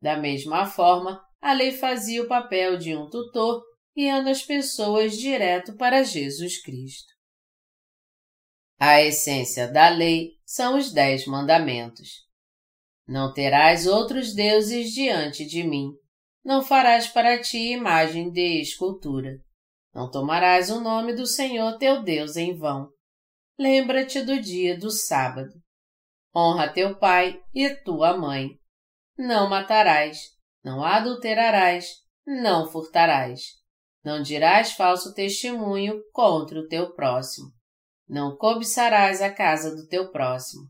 Da 0.03 0.19
mesma 0.19 0.67
forma, 0.67 1.19
a 1.41 1.55
lei 1.55 1.73
fazia 1.73 2.23
o 2.23 2.29
papel 2.29 2.77
de 2.77 2.95
um 2.95 3.09
tutor, 3.09 3.63
guiando 3.97 4.31
as 4.31 4.43
pessoas 4.43 5.17
direto 5.17 5.77
para 5.77 6.03
Jesus 6.03 6.61
Cristo. 6.63 7.13
A 8.79 9.01
essência 9.01 9.71
da 9.71 9.89
lei 9.89 10.33
são 10.45 10.77
os 10.77 10.93
Dez 10.93 11.27
Mandamentos. 11.27 12.27
Não 13.07 13.33
terás 13.33 13.87
outros 13.87 14.35
deuses 14.35 14.93
diante 14.93 15.45
de 15.45 15.63
mim. 15.63 15.91
Não 16.45 16.63
farás 16.65 17.07
para 17.07 17.41
ti 17.41 17.73
imagem 17.73 18.31
de 18.31 18.61
escultura. 18.61 19.39
Não 19.95 20.11
tomarás 20.11 20.71
o 20.71 20.81
nome 20.81 21.15
do 21.15 21.27
Senhor 21.27 21.79
teu 21.79 22.03
Deus 22.03 22.37
em 22.37 22.57
vão. 22.57 22.89
Lembra-te 23.59 24.23
do 24.23 24.41
dia 24.41 24.77
do 24.77 24.91
sábado. 24.91 25.53
Honra 26.35 26.73
teu 26.73 26.99
pai 26.99 27.41
e 27.55 27.69
tua 27.85 28.17
mãe. 28.17 28.59
Não 29.17 29.49
matarás, 29.49 30.19
não 30.65 30.83
adulterarás, 30.83 31.87
não 32.27 32.69
furtarás. 32.71 33.62
Não 34.05 34.21
dirás 34.21 34.73
falso 34.73 35.15
testemunho 35.15 36.03
contra 36.13 36.59
o 36.59 36.67
teu 36.67 36.93
próximo. 36.95 37.49
Não 38.09 38.37
cobiçarás 38.37 39.23
a 39.23 39.33
casa 39.33 39.75
do 39.75 39.87
teu 39.87 40.11
próximo. 40.11 40.65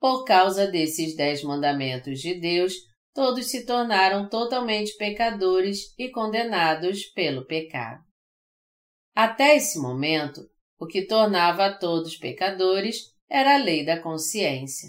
Por 0.00 0.24
causa 0.24 0.66
desses 0.66 1.16
dez 1.16 1.42
mandamentos 1.42 2.20
de 2.20 2.38
Deus, 2.40 2.74
todos 3.14 3.50
se 3.50 3.66
tornaram 3.66 4.28
totalmente 4.28 4.96
pecadores 4.96 5.94
e 5.98 6.10
condenados 6.10 7.04
pelo 7.06 7.46
pecado. 7.46 8.02
Até 9.14 9.56
esse 9.56 9.78
momento, 9.78 10.40
o 10.78 10.86
que 10.86 11.06
tornava 11.06 11.66
a 11.66 11.78
todos 11.78 12.16
pecadores 12.16 13.12
era 13.28 13.54
a 13.54 13.58
lei 13.58 13.84
da 13.84 14.00
consciência. 14.00 14.88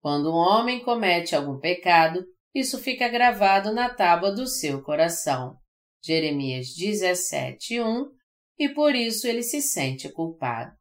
Quando 0.00 0.30
um 0.30 0.36
homem 0.36 0.82
comete 0.82 1.36
algum 1.36 1.58
pecado, 1.60 2.24
isso 2.54 2.78
fica 2.78 3.08
gravado 3.08 3.72
na 3.72 3.88
tábua 3.88 4.32
do 4.32 4.46
seu 4.46 4.82
coração. 4.82 5.61
Jeremias 6.04 6.74
17, 6.74 7.80
1, 7.80 8.10
e 8.58 8.68
por 8.68 8.94
isso 8.94 9.26
ele 9.26 9.42
se 9.42 9.62
sente 9.62 10.10
culpado. 10.10 10.76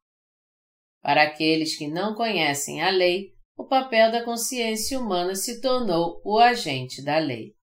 Para 1.02 1.24
aqueles 1.24 1.78
que 1.78 1.88
não 1.88 2.16
conhecem 2.16 2.82
a 2.82 2.90
lei, 2.90 3.34
o 3.56 3.66
papel 3.66 4.12
da 4.12 4.24
consciência 4.24 5.00
humana 5.00 5.36
se 5.36 5.62
tornou 5.62 6.22
o 6.24 6.40
agente 6.40 7.04
da 7.04 7.18
lei. 7.18 7.54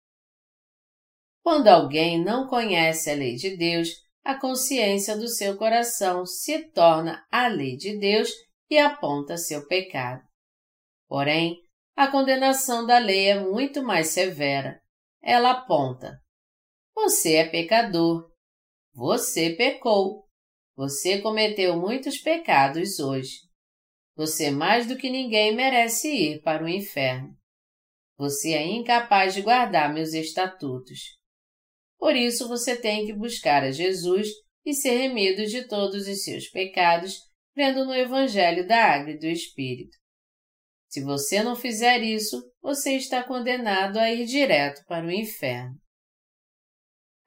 Quando 1.43 1.69
alguém 1.69 2.23
não 2.23 2.47
conhece 2.47 3.11
a 3.11 3.15
lei 3.15 3.37
de 3.37 3.57
Deus, 3.57 3.89
a 4.23 4.39
consciência 4.39 5.17
do 5.17 5.27
seu 5.27 5.57
coração 5.57 6.27
se 6.27 6.71
torna 6.71 7.27
a 7.31 7.49
lei 7.49 7.77
de 7.77 7.99
Deus 7.99 8.29
e 8.69 8.79
aponta 8.79 9.37
seu 9.37 9.67
pecado. 9.67 10.23
Porém, 11.09 11.57
a 11.97 12.07
condenação 12.09 12.87
da 12.87 12.99
lei 12.99 13.29
é 13.29 13.41
muito 13.41 13.83
mais 13.83 14.09
severa. 14.09 14.81
Ela 15.23 15.51
aponta: 15.53 16.21
Você 17.01 17.37
é 17.37 17.49
pecador. 17.49 18.29
Você 18.93 19.51
pecou. 19.51 20.27
Você 20.77 21.23
cometeu 21.23 21.79
muitos 21.81 22.19
pecados 22.19 22.99
hoje. 22.99 23.39
Você 24.17 24.51
mais 24.51 24.89
do 24.89 24.97
que 24.97 25.09
ninguém 25.09 25.55
merece 25.55 26.09
ir 26.09 26.43
para 26.43 26.65
o 26.65 26.69
inferno. 26.69 27.39
Você 28.19 28.53
é 28.53 28.67
incapaz 28.67 29.33
de 29.33 29.43
guardar 29.43 29.95
meus 29.95 30.13
estatutos. 30.13 31.17
Por 31.99 32.17
isso 32.17 32.49
você 32.49 32.77
tem 32.77 33.07
que 33.07 33.15
buscar 33.15 33.63
a 33.63 33.71
Jesus 33.71 34.29
e 34.67 34.75
ser 34.75 34.99
remido 34.99 35.47
de 35.47 35.69
todos 35.69 36.09
os 36.09 36.25
seus 36.25 36.49
pecados 36.49 37.21
crendo 37.55 37.85
no 37.85 37.95
Evangelho 37.95 38.67
da 38.67 38.85
Água 38.85 39.13
e 39.13 39.19
do 39.19 39.27
Espírito. 39.27 39.97
Se 40.89 41.01
você 41.01 41.45
não 41.45 41.55
fizer 41.55 42.03
isso, 42.03 42.43
você 42.61 42.97
está 42.97 43.23
condenado 43.23 43.99
a 43.99 44.13
ir 44.13 44.27
direto 44.27 44.85
para 44.87 45.07
o 45.07 45.13
inferno. 45.13 45.79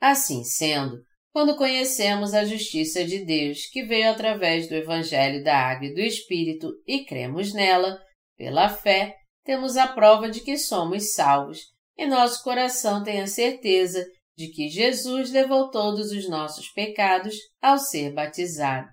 Assim 0.01 0.43
sendo, 0.43 0.97
quando 1.31 1.55
conhecemos 1.55 2.33
a 2.33 2.43
justiça 2.43 3.05
de 3.05 3.23
Deus 3.23 3.67
que 3.67 3.83
veio 3.83 4.09
através 4.09 4.67
do 4.67 4.75
Evangelho 4.75 5.43
da 5.43 5.55
Água 5.55 5.87
e 5.87 5.93
do 5.93 6.01
Espírito 6.01 6.73
e 6.85 7.05
cremos 7.05 7.53
nela, 7.53 7.97
pela 8.35 8.67
fé, 8.67 9.15
temos 9.45 9.77
a 9.77 9.87
prova 9.87 10.29
de 10.29 10.41
que 10.41 10.57
somos 10.57 11.13
salvos 11.13 11.59
e 11.97 12.07
nosso 12.07 12.43
coração 12.43 13.03
tem 13.03 13.21
a 13.21 13.27
certeza 13.27 14.03
de 14.35 14.49
que 14.49 14.67
Jesus 14.67 15.31
levou 15.31 15.69
todos 15.69 16.11
os 16.11 16.27
nossos 16.27 16.69
pecados 16.71 17.35
ao 17.61 17.77
ser 17.77 18.11
batizado 18.11 18.89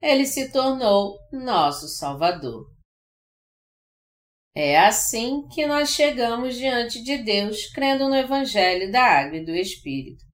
ele 0.00 0.24
se 0.24 0.50
tornou 0.50 1.18
nosso 1.30 1.86
Salvador. 1.88 2.66
É 4.54 4.78
assim 4.78 5.46
que 5.48 5.66
nós 5.66 5.90
chegamos 5.90 6.56
diante 6.56 7.02
de 7.02 7.18
Deus 7.18 7.70
crendo 7.72 8.08
no 8.08 8.16
Evangelho 8.16 8.90
da 8.90 9.02
Água 9.02 9.36
e 9.36 9.44
do 9.44 9.54
Espírito. 9.54 10.24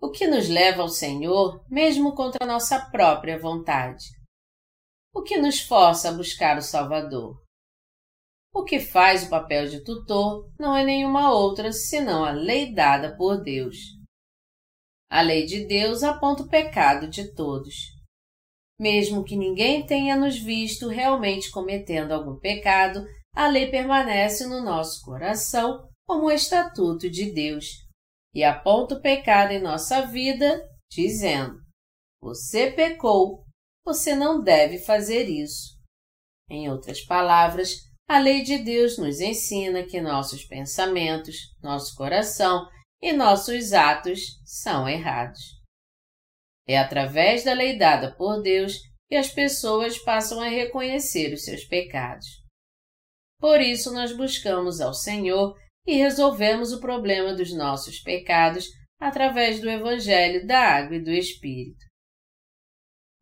O 0.00 0.10
que 0.10 0.26
nos 0.26 0.48
leva 0.48 0.82
ao 0.82 0.88
Senhor, 0.88 1.64
mesmo 1.68 2.14
contra 2.14 2.46
nossa 2.46 2.90
própria 2.90 3.38
vontade? 3.38 4.04
O 5.14 5.22
que 5.22 5.38
nos 5.38 5.60
força 5.60 6.08
a 6.08 6.12
buscar 6.12 6.58
o 6.58 6.62
Salvador? 6.62 7.36
O 8.52 8.64
que 8.64 8.78
faz 8.78 9.24
o 9.24 9.30
papel 9.30 9.68
de 9.68 9.82
tutor 9.82 10.52
não 10.58 10.76
é 10.76 10.84
nenhuma 10.84 11.32
outra 11.32 11.72
senão 11.72 12.24
a 12.24 12.30
lei 12.30 12.72
dada 12.72 13.16
por 13.16 13.42
Deus. 13.42 13.76
A 15.10 15.22
lei 15.22 15.46
de 15.46 15.66
Deus 15.66 16.02
aponta 16.02 16.42
o 16.42 16.48
pecado 16.48 17.08
de 17.08 17.34
todos. 17.34 17.74
Mesmo 18.78 19.24
que 19.24 19.36
ninguém 19.36 19.86
tenha 19.86 20.16
nos 20.16 20.38
visto 20.38 20.88
realmente 20.88 21.50
cometendo 21.50 22.12
algum 22.12 22.38
pecado, 22.38 23.04
a 23.34 23.46
lei 23.46 23.70
permanece 23.70 24.46
no 24.46 24.62
nosso 24.62 25.04
coração 25.04 25.88
como 26.06 26.26
um 26.26 26.30
estatuto 26.30 27.08
de 27.08 27.32
Deus 27.32 27.83
e 28.34 28.42
aponta 28.42 28.96
o 28.96 29.00
pecado 29.00 29.52
em 29.52 29.60
nossa 29.60 30.06
vida, 30.06 30.60
dizendo: 30.90 31.58
Você 32.20 32.72
pecou, 32.72 33.44
você 33.84 34.14
não 34.14 34.42
deve 34.42 34.78
fazer 34.78 35.28
isso. 35.28 35.74
Em 36.50 36.70
outras 36.70 37.00
palavras, 37.00 37.76
a 38.08 38.18
lei 38.18 38.42
de 38.42 38.58
Deus 38.58 38.98
nos 38.98 39.20
ensina 39.20 39.84
que 39.84 40.00
nossos 40.00 40.44
pensamentos, 40.44 41.36
nosso 41.62 41.94
coração 41.94 42.68
e 43.00 43.12
nossos 43.12 43.72
atos 43.72 44.20
são 44.44 44.88
errados. 44.88 45.40
É 46.66 46.78
através 46.78 47.44
da 47.44 47.52
lei 47.52 47.78
dada 47.78 48.14
por 48.16 48.42
Deus 48.42 48.78
que 49.08 49.16
as 49.16 49.28
pessoas 49.28 49.98
passam 49.98 50.40
a 50.40 50.48
reconhecer 50.48 51.32
os 51.32 51.44
seus 51.44 51.64
pecados. 51.64 52.26
Por 53.38 53.60
isso 53.60 53.92
nós 53.92 54.16
buscamos 54.16 54.80
ao 54.80 54.94
Senhor 54.94 55.54
e 55.86 55.96
resolvemos 55.96 56.72
o 56.72 56.80
problema 56.80 57.34
dos 57.34 57.52
nossos 57.52 58.00
pecados 58.00 58.68
através 58.98 59.60
do 59.60 59.68
Evangelho 59.68 60.46
da 60.46 60.58
Água 60.58 60.96
e 60.96 61.02
do 61.02 61.10
Espírito. 61.10 61.84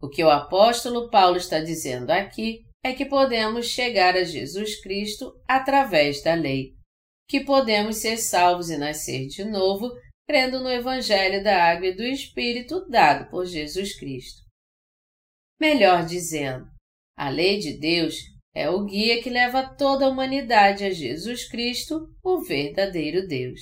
O 0.00 0.08
que 0.08 0.22
o 0.22 0.30
apóstolo 0.30 1.10
Paulo 1.10 1.36
está 1.36 1.60
dizendo 1.60 2.10
aqui 2.10 2.64
é 2.84 2.92
que 2.92 3.06
podemos 3.06 3.66
chegar 3.66 4.16
a 4.16 4.24
Jesus 4.24 4.80
Cristo 4.80 5.32
através 5.48 6.22
da 6.22 6.34
lei, 6.34 6.74
que 7.28 7.44
podemos 7.44 7.96
ser 7.96 8.16
salvos 8.16 8.70
e 8.70 8.76
nascer 8.76 9.26
de 9.28 9.44
novo 9.44 9.90
crendo 10.26 10.60
no 10.60 10.70
Evangelho 10.70 11.42
da 11.42 11.70
Água 11.70 11.88
e 11.88 11.94
do 11.94 12.02
Espírito 12.02 12.86
dado 12.88 13.28
por 13.30 13.46
Jesus 13.46 13.96
Cristo. 13.98 14.42
Melhor 15.60 16.04
dizendo, 16.04 16.66
a 17.16 17.28
lei 17.28 17.58
de 17.58 17.78
Deus 17.78 18.16
é 18.55 18.68
o 18.68 18.84
guia 18.84 19.22
que 19.22 19.30
leva 19.30 19.74
toda 19.76 20.05
a 20.05 20.09
humanidade 20.09 20.84
a 20.84 20.90
Jesus 20.90 21.48
Cristo, 21.48 22.07
o 22.22 22.42
verdadeiro 22.42 23.26
Deus. 23.26 23.61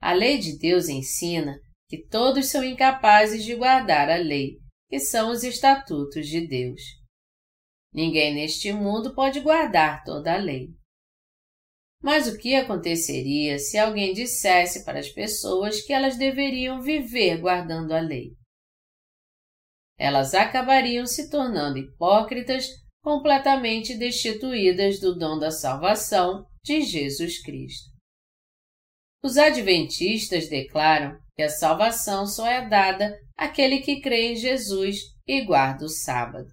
A 0.00 0.12
lei 0.12 0.38
de 0.38 0.58
Deus 0.58 0.88
ensina 0.88 1.58
que 1.88 2.06
todos 2.06 2.50
são 2.50 2.62
incapazes 2.62 3.44
de 3.44 3.54
guardar 3.54 4.10
a 4.10 4.16
lei, 4.16 4.58
que 4.88 5.00
são 5.00 5.30
os 5.30 5.42
estatutos 5.42 6.26
de 6.26 6.46
Deus. 6.46 6.80
Ninguém 7.92 8.34
neste 8.34 8.72
mundo 8.72 9.14
pode 9.14 9.40
guardar 9.40 10.04
toda 10.04 10.34
a 10.34 10.36
lei. 10.36 10.68
Mas 12.02 12.28
o 12.28 12.36
que 12.36 12.54
aconteceria 12.54 13.58
se 13.58 13.78
alguém 13.78 14.12
dissesse 14.12 14.84
para 14.84 14.98
as 14.98 15.08
pessoas 15.08 15.80
que 15.80 15.92
elas 15.92 16.18
deveriam 16.18 16.82
viver 16.82 17.40
guardando 17.40 17.92
a 17.92 18.00
lei? 18.00 18.32
Elas 19.98 20.34
acabariam 20.34 21.06
se 21.06 21.30
tornando 21.30 21.78
hipócritas, 21.78 22.66
completamente 23.04 23.94
destituídas 23.94 24.98
do 24.98 25.14
dom 25.14 25.38
da 25.38 25.50
salvação 25.50 26.46
de 26.64 26.80
Jesus 26.80 27.38
Cristo. 27.42 27.90
Os 29.22 29.36
adventistas 29.36 30.48
declaram 30.48 31.20
que 31.36 31.42
a 31.42 31.50
salvação 31.50 32.26
só 32.26 32.46
é 32.48 32.66
dada 32.66 33.14
àquele 33.36 33.80
que 33.80 34.00
crê 34.00 34.32
em 34.32 34.36
Jesus 34.36 35.00
e 35.26 35.44
guarda 35.44 35.84
o 35.84 35.88
sábado. 35.88 36.48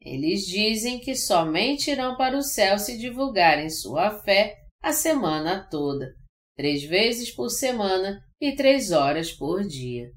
Eles 0.00 0.46
dizem 0.46 0.98
que 0.98 1.14
somente 1.14 1.90
irão 1.90 2.16
para 2.16 2.38
o 2.38 2.42
céu 2.42 2.78
se 2.78 2.96
divulgarem 2.96 3.68
sua 3.68 4.22
fé 4.22 4.56
a 4.82 4.94
semana 4.94 5.68
toda, 5.70 6.14
três 6.56 6.82
vezes 6.84 7.30
por 7.30 7.50
semana 7.50 8.18
e 8.40 8.54
três 8.56 8.92
horas 8.92 9.30
por 9.30 9.62
dia. 9.62 10.10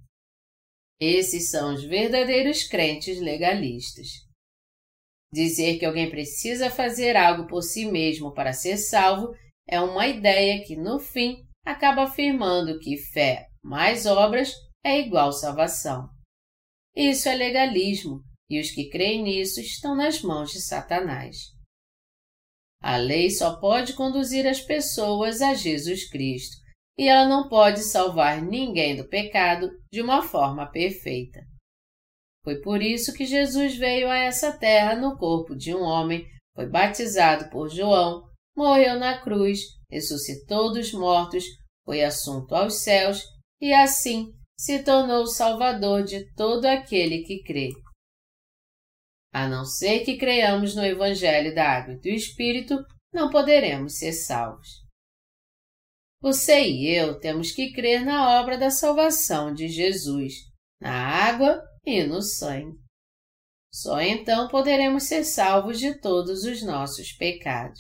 Esses 1.02 1.50
são 1.50 1.74
os 1.74 1.84
verdadeiros 1.84 2.64
crentes 2.64 3.20
legalistas. 3.20 4.27
Dizer 5.32 5.78
que 5.78 5.86
alguém 5.86 6.10
precisa 6.10 6.70
fazer 6.70 7.16
algo 7.16 7.48
por 7.48 7.62
si 7.62 7.86
mesmo 7.86 8.34
para 8.34 8.54
ser 8.54 8.78
salvo 8.78 9.34
é 9.68 9.80
uma 9.80 10.08
ideia 10.08 10.64
que, 10.64 10.76
no 10.76 11.00
fim, 11.00 11.46
acaba 11.66 12.04
afirmando 12.04 12.80
que 12.80 12.98
fé 12.98 13.48
mais 13.62 14.06
obras 14.06 14.54
é 14.84 15.00
igual 15.00 15.34
salvação. 15.34 16.08
Isso 16.96 17.28
é 17.28 17.36
legalismo 17.36 18.24
e 18.50 18.60
os 18.60 18.72
que 18.72 18.90
creem 18.90 19.24
nisso 19.24 19.60
estão 19.60 19.96
nas 19.96 20.22
mãos 20.22 20.52
de 20.52 20.62
Satanás. 20.62 21.36
A 22.82 22.96
lei 22.96 23.30
só 23.30 23.60
pode 23.60 23.94
conduzir 23.94 24.48
as 24.48 24.62
pessoas 24.62 25.42
a 25.42 25.54
Jesus 25.54 26.10
Cristo, 26.10 26.56
e 26.98 27.08
ela 27.08 27.28
não 27.28 27.50
pode 27.50 27.82
salvar 27.82 28.42
ninguém 28.42 28.96
do 28.96 29.08
pecado 29.08 29.70
de 29.92 30.02
uma 30.02 30.22
forma 30.22 30.72
perfeita. 30.72 31.42
Foi 32.48 32.62
por 32.62 32.82
isso 32.82 33.14
que 33.14 33.26
Jesus 33.26 33.76
veio 33.76 34.10
a 34.10 34.16
essa 34.16 34.58
terra 34.58 34.96
no 34.96 35.18
corpo 35.18 35.54
de 35.54 35.76
um 35.76 35.82
homem, 35.82 36.26
foi 36.56 36.66
batizado 36.66 37.50
por 37.50 37.68
João, 37.68 38.24
morreu 38.56 38.98
na 38.98 39.20
cruz, 39.20 39.60
ressuscitou 39.92 40.72
dos 40.72 40.94
mortos, 40.94 41.44
foi 41.84 42.06
assunto 42.06 42.56
aos 42.56 42.76
céus 42.76 43.22
e 43.60 43.74
assim 43.74 44.32
se 44.58 44.82
tornou 44.82 45.24
o 45.24 45.28
Salvador 45.28 46.06
de 46.06 46.34
todo 46.36 46.64
aquele 46.64 47.24
que 47.24 47.44
crê 47.44 47.72
a 49.34 49.46
não 49.46 49.66
ser 49.66 50.06
que 50.06 50.16
creiamos 50.18 50.74
no 50.74 50.86
Evangelho 50.86 51.54
da 51.54 51.70
Água 51.70 51.96
e 51.96 52.00
do 52.00 52.08
Espírito, 52.08 52.78
não 53.14 53.30
poderemos 53.30 53.98
ser 53.98 54.14
salvos. 54.14 54.70
Você 56.22 56.64
e 56.64 56.88
eu 56.96 57.20
temos 57.20 57.52
que 57.52 57.74
crer 57.74 58.06
na 58.06 58.40
obra 58.40 58.58
da 58.58 58.70
salvação 58.70 59.54
de 59.54 59.68
Jesus, 59.68 60.34
na 60.82 60.94
água 60.94 61.62
e 61.88 62.06
no 62.06 62.22
sangue. 62.22 62.78
Só 63.74 64.02
então 64.02 64.50
poderemos 64.50 65.04
ser 65.04 65.24
salvos 65.24 65.80
de 65.80 65.98
todos 66.02 66.44
os 66.44 66.62
nossos 66.62 67.14
pecados. 67.14 67.80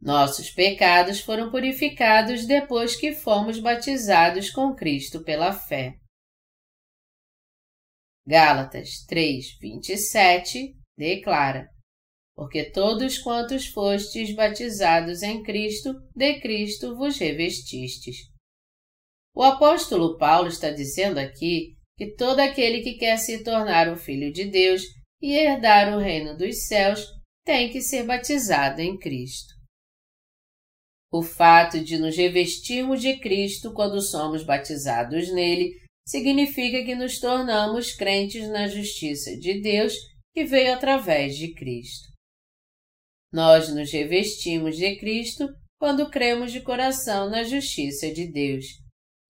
Nossos 0.00 0.50
pecados 0.50 1.20
foram 1.20 1.50
purificados 1.50 2.46
depois 2.46 2.94
que 2.94 3.12
fomos 3.12 3.58
batizados 3.58 4.48
com 4.48 4.76
Cristo 4.76 5.24
pela 5.24 5.52
fé. 5.52 5.98
Gálatas 8.24 9.04
3, 9.08 9.58
27 9.60 10.76
declara: 10.96 11.68
Porque 12.36 12.70
todos 12.70 13.18
quantos 13.18 13.66
fostes 13.66 14.32
batizados 14.36 15.22
em 15.22 15.42
Cristo, 15.42 15.94
de 16.14 16.40
Cristo 16.40 16.94
vos 16.94 17.18
revestistes. 17.18 18.37
O 19.38 19.42
apóstolo 19.44 20.18
Paulo 20.18 20.48
está 20.48 20.68
dizendo 20.68 21.16
aqui 21.18 21.76
que 21.96 22.16
todo 22.16 22.40
aquele 22.40 22.82
que 22.82 22.94
quer 22.94 23.16
se 23.18 23.44
tornar 23.44 23.88
um 23.88 23.96
filho 23.96 24.32
de 24.32 24.46
Deus 24.46 24.82
e 25.22 25.32
herdar 25.32 25.96
o 25.96 26.00
reino 26.00 26.36
dos 26.36 26.66
céus 26.66 27.06
tem 27.44 27.70
que 27.70 27.80
ser 27.80 28.04
batizado 28.04 28.80
em 28.80 28.98
Cristo. 28.98 29.54
O 31.12 31.22
fato 31.22 31.78
de 31.78 31.98
nos 31.98 32.16
revestirmos 32.16 33.00
de 33.00 33.16
Cristo 33.20 33.72
quando 33.72 34.02
somos 34.02 34.42
batizados 34.42 35.32
nele 35.32 35.72
significa 36.04 36.84
que 36.84 36.96
nos 36.96 37.20
tornamos 37.20 37.92
crentes 37.92 38.48
na 38.48 38.66
justiça 38.66 39.36
de 39.36 39.60
Deus 39.60 39.94
que 40.34 40.44
veio 40.44 40.74
através 40.74 41.36
de 41.36 41.54
Cristo. 41.54 42.08
Nós 43.32 43.72
nos 43.72 43.92
revestimos 43.92 44.76
de 44.76 44.96
Cristo 44.96 45.48
quando 45.78 46.10
cremos 46.10 46.50
de 46.50 46.60
coração 46.60 47.30
na 47.30 47.44
justiça 47.44 48.12
de 48.12 48.26
Deus, 48.26 48.66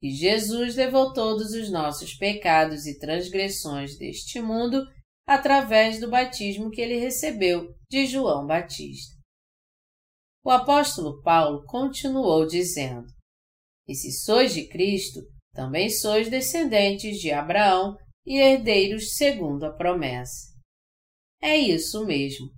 e 0.00 0.10
Jesus 0.10 0.76
levou 0.76 1.12
todos 1.12 1.52
os 1.52 1.70
nossos 1.70 2.14
pecados 2.14 2.86
e 2.86 2.98
transgressões 2.98 3.98
deste 3.98 4.40
mundo 4.40 4.84
através 5.26 6.00
do 6.00 6.08
batismo 6.08 6.70
que 6.70 6.80
ele 6.80 6.98
recebeu 6.98 7.74
de 7.90 8.06
João 8.06 8.46
Batista. 8.46 9.16
O 10.44 10.50
apóstolo 10.50 11.20
Paulo 11.22 11.64
continuou 11.66 12.46
dizendo: 12.46 13.06
E 13.86 13.94
se 13.94 14.12
sois 14.12 14.54
de 14.54 14.68
Cristo, 14.68 15.20
também 15.52 15.90
sois 15.90 16.30
descendentes 16.30 17.18
de 17.18 17.32
Abraão 17.32 17.96
e 18.24 18.38
herdeiros 18.38 19.16
segundo 19.16 19.64
a 19.64 19.72
promessa. 19.72 20.48
É 21.42 21.56
isso 21.56 22.06
mesmo. 22.06 22.48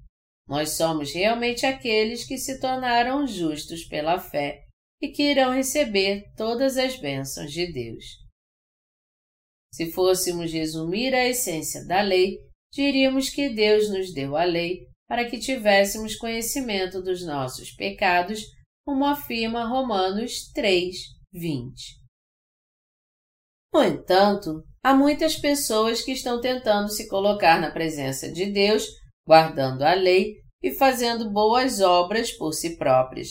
Nós 0.47 0.71
somos 0.71 1.13
realmente 1.13 1.65
aqueles 1.65 2.25
que 2.25 2.37
se 2.37 2.61
tornaram 2.61 3.27
justos 3.27 3.85
pela 3.85 4.19
fé 4.19 4.65
e 5.01 5.09
que 5.09 5.23
irão 5.23 5.53
receber 5.53 6.25
todas 6.37 6.77
as 6.77 6.97
bênçãos 6.97 7.51
de 7.51 7.73
Deus. 7.73 8.05
Se 9.73 9.91
fôssemos 9.93 10.53
resumir 10.53 11.15
a 11.15 11.27
essência 11.27 11.87
da 11.87 12.03
lei, 12.03 12.39
diríamos 12.73 13.31
que 13.31 13.49
Deus 13.49 13.89
nos 13.89 14.13
deu 14.13 14.37
a 14.37 14.45
lei 14.45 14.87
para 15.09 15.29
que 15.29 15.39
tivéssemos 15.39 16.17
conhecimento 16.17 17.03
dos 17.03 17.25
nossos 17.25 17.73
pecados, 17.73 18.43
como 18.85 19.05
afirma 19.05 19.67
Romanos 19.67 20.51
3, 20.53 20.95
20. 21.33 22.01
No 23.73 23.83
entanto, 23.83 24.65
há 24.83 24.95
muitas 24.95 25.37
pessoas 25.37 26.03
que 26.03 26.13
estão 26.13 26.41
tentando 26.41 26.89
se 26.89 27.09
colocar 27.09 27.61
na 27.61 27.71
presença 27.71 28.31
de 28.31 28.47
Deus, 28.47 28.87
guardando 29.27 29.83
a 29.83 29.95
lei 29.95 30.37
e 30.63 30.73
fazendo 30.73 31.31
boas 31.31 31.81
obras 31.81 32.33
por 32.33 32.53
si 32.53 32.77
próprias, 32.77 33.29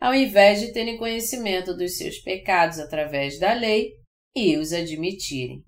ao 0.00 0.14
invés 0.14 0.60
de 0.60 0.72
terem 0.72 0.96
conhecimento 0.96 1.76
dos 1.76 1.98
seus 1.98 2.18
pecados 2.18 2.78
através 2.78 3.38
da 3.38 3.52
lei 3.52 3.92
e 4.34 4.56
os 4.56 4.72
admitirem. 4.72 5.62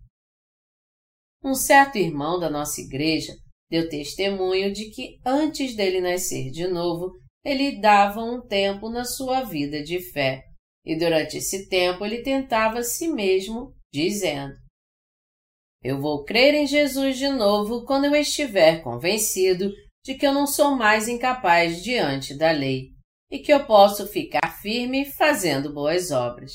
Um 1.45 1.55
certo 1.55 1.99
irmão 1.99 2.39
da 2.39 2.49
nossa 2.49 2.81
igreja 2.81 3.33
deu 3.69 3.89
testemunho 3.89 4.73
de 4.73 4.91
que 4.91 5.19
antes 5.25 5.77
dele 5.77 6.01
nascer 6.01 6.51
de 6.51 6.67
novo, 6.67 7.11
ele 7.45 7.81
dava 7.81 8.21
um 8.21 8.41
tempo 8.41 8.89
na 8.89 9.05
sua 9.05 9.43
vida 9.43 9.83
de 9.83 10.01
fé, 10.13 10.43
e 10.85 10.97
durante 10.97 11.37
esse 11.37 11.69
tempo 11.69 12.05
ele 12.05 12.23
tentava 12.23 12.79
a 12.79 12.85
si 12.85 13.09
mesmo 13.09 13.75
dizendo: 13.93 14.55
Eu 15.83 16.01
vou 16.01 16.25
crer 16.25 16.55
em 16.55 16.67
Jesus 16.67 17.19
de 17.19 17.29
novo 17.29 17.85
quando 17.85 18.05
eu 18.05 18.15
estiver 18.15 18.83
convencido 18.83 19.73
de 20.05 20.15
que 20.15 20.27
eu 20.27 20.33
não 20.33 20.47
sou 20.47 20.77
mais 20.77 21.09
incapaz 21.09 21.83
diante 21.83 22.37
da 22.37 22.53
lei 22.53 22.93
e 23.33 23.39
que 23.39 23.51
eu 23.51 23.65
posso 23.65 24.07
ficar 24.07 24.61
firme 24.61 25.07
fazendo 25.07 25.73
boas 25.73 26.11
obras. 26.11 26.53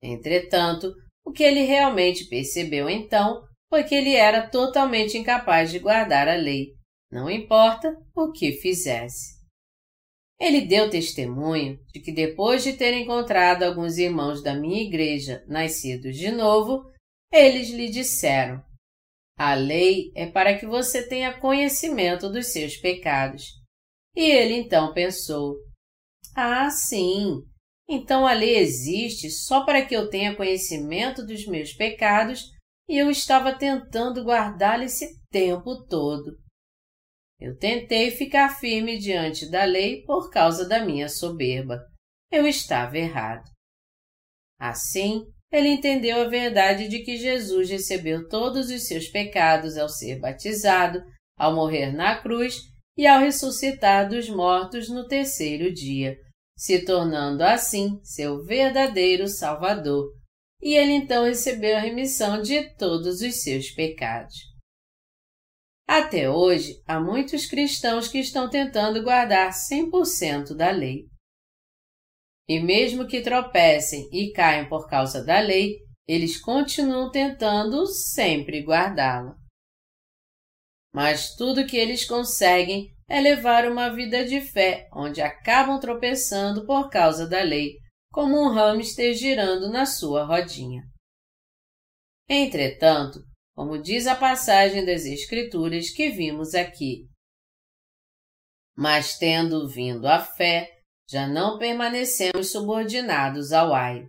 Entretanto, 0.00 0.94
o 1.26 1.32
que 1.32 1.42
ele 1.42 1.62
realmente 1.62 2.26
percebeu 2.26 2.88
então 2.88 3.42
foi 3.68 3.82
que 3.82 3.96
ele 3.96 4.14
era 4.14 4.48
totalmente 4.48 5.18
incapaz 5.18 5.72
de 5.72 5.80
guardar 5.80 6.28
a 6.28 6.36
lei, 6.36 6.68
não 7.10 7.28
importa 7.28 7.92
o 8.16 8.30
que 8.30 8.52
fizesse. 8.52 9.40
Ele 10.40 10.60
deu 10.60 10.88
testemunho 10.88 11.76
de 11.92 12.00
que 12.00 12.12
depois 12.12 12.62
de 12.62 12.74
ter 12.74 12.94
encontrado 12.94 13.64
alguns 13.64 13.98
irmãos 13.98 14.42
da 14.42 14.54
minha 14.54 14.80
igreja 14.80 15.44
nascidos 15.48 16.16
de 16.16 16.30
novo, 16.30 16.88
eles 17.32 17.68
lhe 17.68 17.90
disseram: 17.90 18.62
A 19.36 19.54
lei 19.54 20.12
é 20.14 20.26
para 20.26 20.56
que 20.56 20.66
você 20.66 21.06
tenha 21.06 21.38
conhecimento 21.38 22.30
dos 22.30 22.46
seus 22.46 22.76
pecados. 22.76 23.48
E 24.16 24.22
ele 24.22 24.54
então 24.54 24.94
pensou: 24.94 25.56
Ah, 26.34 26.70
sim, 26.70 27.42
então 27.88 28.26
a 28.26 28.32
lei 28.32 28.56
existe 28.56 29.30
só 29.30 29.64
para 29.64 29.84
que 29.84 29.94
eu 29.94 30.08
tenha 30.08 30.36
conhecimento 30.36 31.26
dos 31.26 31.44
meus 31.46 31.72
pecados 31.72 32.44
e 32.88 32.96
eu 32.96 33.10
estava 33.10 33.52
tentando 33.52 34.22
guardá-la 34.22 34.84
esse 34.84 35.20
tempo 35.30 35.84
todo. 35.86 36.38
Eu 37.40 37.56
tentei 37.56 38.10
ficar 38.10 38.60
firme 38.60 38.98
diante 38.98 39.50
da 39.50 39.64
lei 39.64 40.04
por 40.04 40.30
causa 40.30 40.68
da 40.68 40.84
minha 40.84 41.08
soberba. 41.08 41.80
Eu 42.30 42.46
estava 42.46 42.96
errado. 42.96 43.50
Assim, 44.58 45.24
ele 45.50 45.68
entendeu 45.68 46.20
a 46.20 46.28
verdade 46.28 46.86
de 46.86 47.00
que 47.00 47.16
Jesus 47.16 47.70
recebeu 47.70 48.28
todos 48.28 48.70
os 48.70 48.86
seus 48.86 49.08
pecados 49.08 49.76
ao 49.76 49.88
ser 49.88 50.20
batizado, 50.20 51.02
ao 51.36 51.54
morrer 51.54 51.92
na 51.92 52.20
cruz 52.20 52.69
e 53.00 53.06
ao 53.06 53.20
ressuscitar 53.20 54.10
dos 54.10 54.28
mortos 54.28 54.90
no 54.90 55.08
terceiro 55.08 55.72
dia 55.72 56.18
se 56.54 56.84
tornando 56.84 57.42
assim 57.42 57.98
seu 58.04 58.44
verdadeiro 58.44 59.26
Salvador, 59.26 60.12
e 60.60 60.74
ele 60.74 60.92
então 60.92 61.24
recebeu 61.24 61.78
a 61.78 61.80
remissão 61.80 62.42
de 62.42 62.62
todos 62.74 63.22
os 63.22 63.42
seus 63.42 63.70
pecados. 63.70 64.36
Até 65.88 66.28
hoje, 66.28 66.82
há 66.86 67.00
muitos 67.00 67.46
cristãos 67.46 68.06
que 68.06 68.18
estão 68.18 68.50
tentando 68.50 69.02
guardar 69.02 69.50
100% 69.50 70.54
da 70.54 70.70
lei. 70.70 71.06
E 72.46 72.60
mesmo 72.60 73.06
que 73.06 73.22
tropecem 73.22 74.10
e 74.12 74.30
caiam 74.30 74.68
por 74.68 74.86
causa 74.86 75.24
da 75.24 75.40
lei, 75.40 75.78
eles 76.06 76.38
continuam 76.38 77.10
tentando 77.10 77.86
sempre 77.86 78.62
guardá-la. 78.62 79.39
Mas 80.92 81.34
tudo 81.34 81.66
que 81.66 81.76
eles 81.76 82.04
conseguem 82.04 82.88
é 83.08 83.20
levar 83.20 83.66
uma 83.70 83.94
vida 83.94 84.24
de 84.24 84.40
fé, 84.40 84.88
onde 84.92 85.20
acabam 85.20 85.78
tropeçando 85.80 86.66
por 86.66 86.88
causa 86.90 87.28
da 87.28 87.42
lei, 87.42 87.76
como 88.12 88.36
um 88.36 88.48
hamster 88.48 89.14
girando 89.14 89.70
na 89.70 89.86
sua 89.86 90.24
rodinha. 90.24 90.82
Entretanto, 92.28 93.20
como 93.54 93.80
diz 93.80 94.06
a 94.06 94.14
passagem 94.14 94.84
das 94.84 95.04
Escrituras 95.04 95.90
que 95.90 96.10
vimos 96.10 96.54
aqui, 96.54 97.08
mas 98.76 99.18
tendo 99.18 99.68
vindo 99.68 100.06
a 100.06 100.20
fé, 100.20 100.70
já 101.08 101.26
não 101.26 101.58
permanecemos 101.58 102.52
subordinados 102.52 103.52
ao 103.52 103.74
aio. 103.74 104.08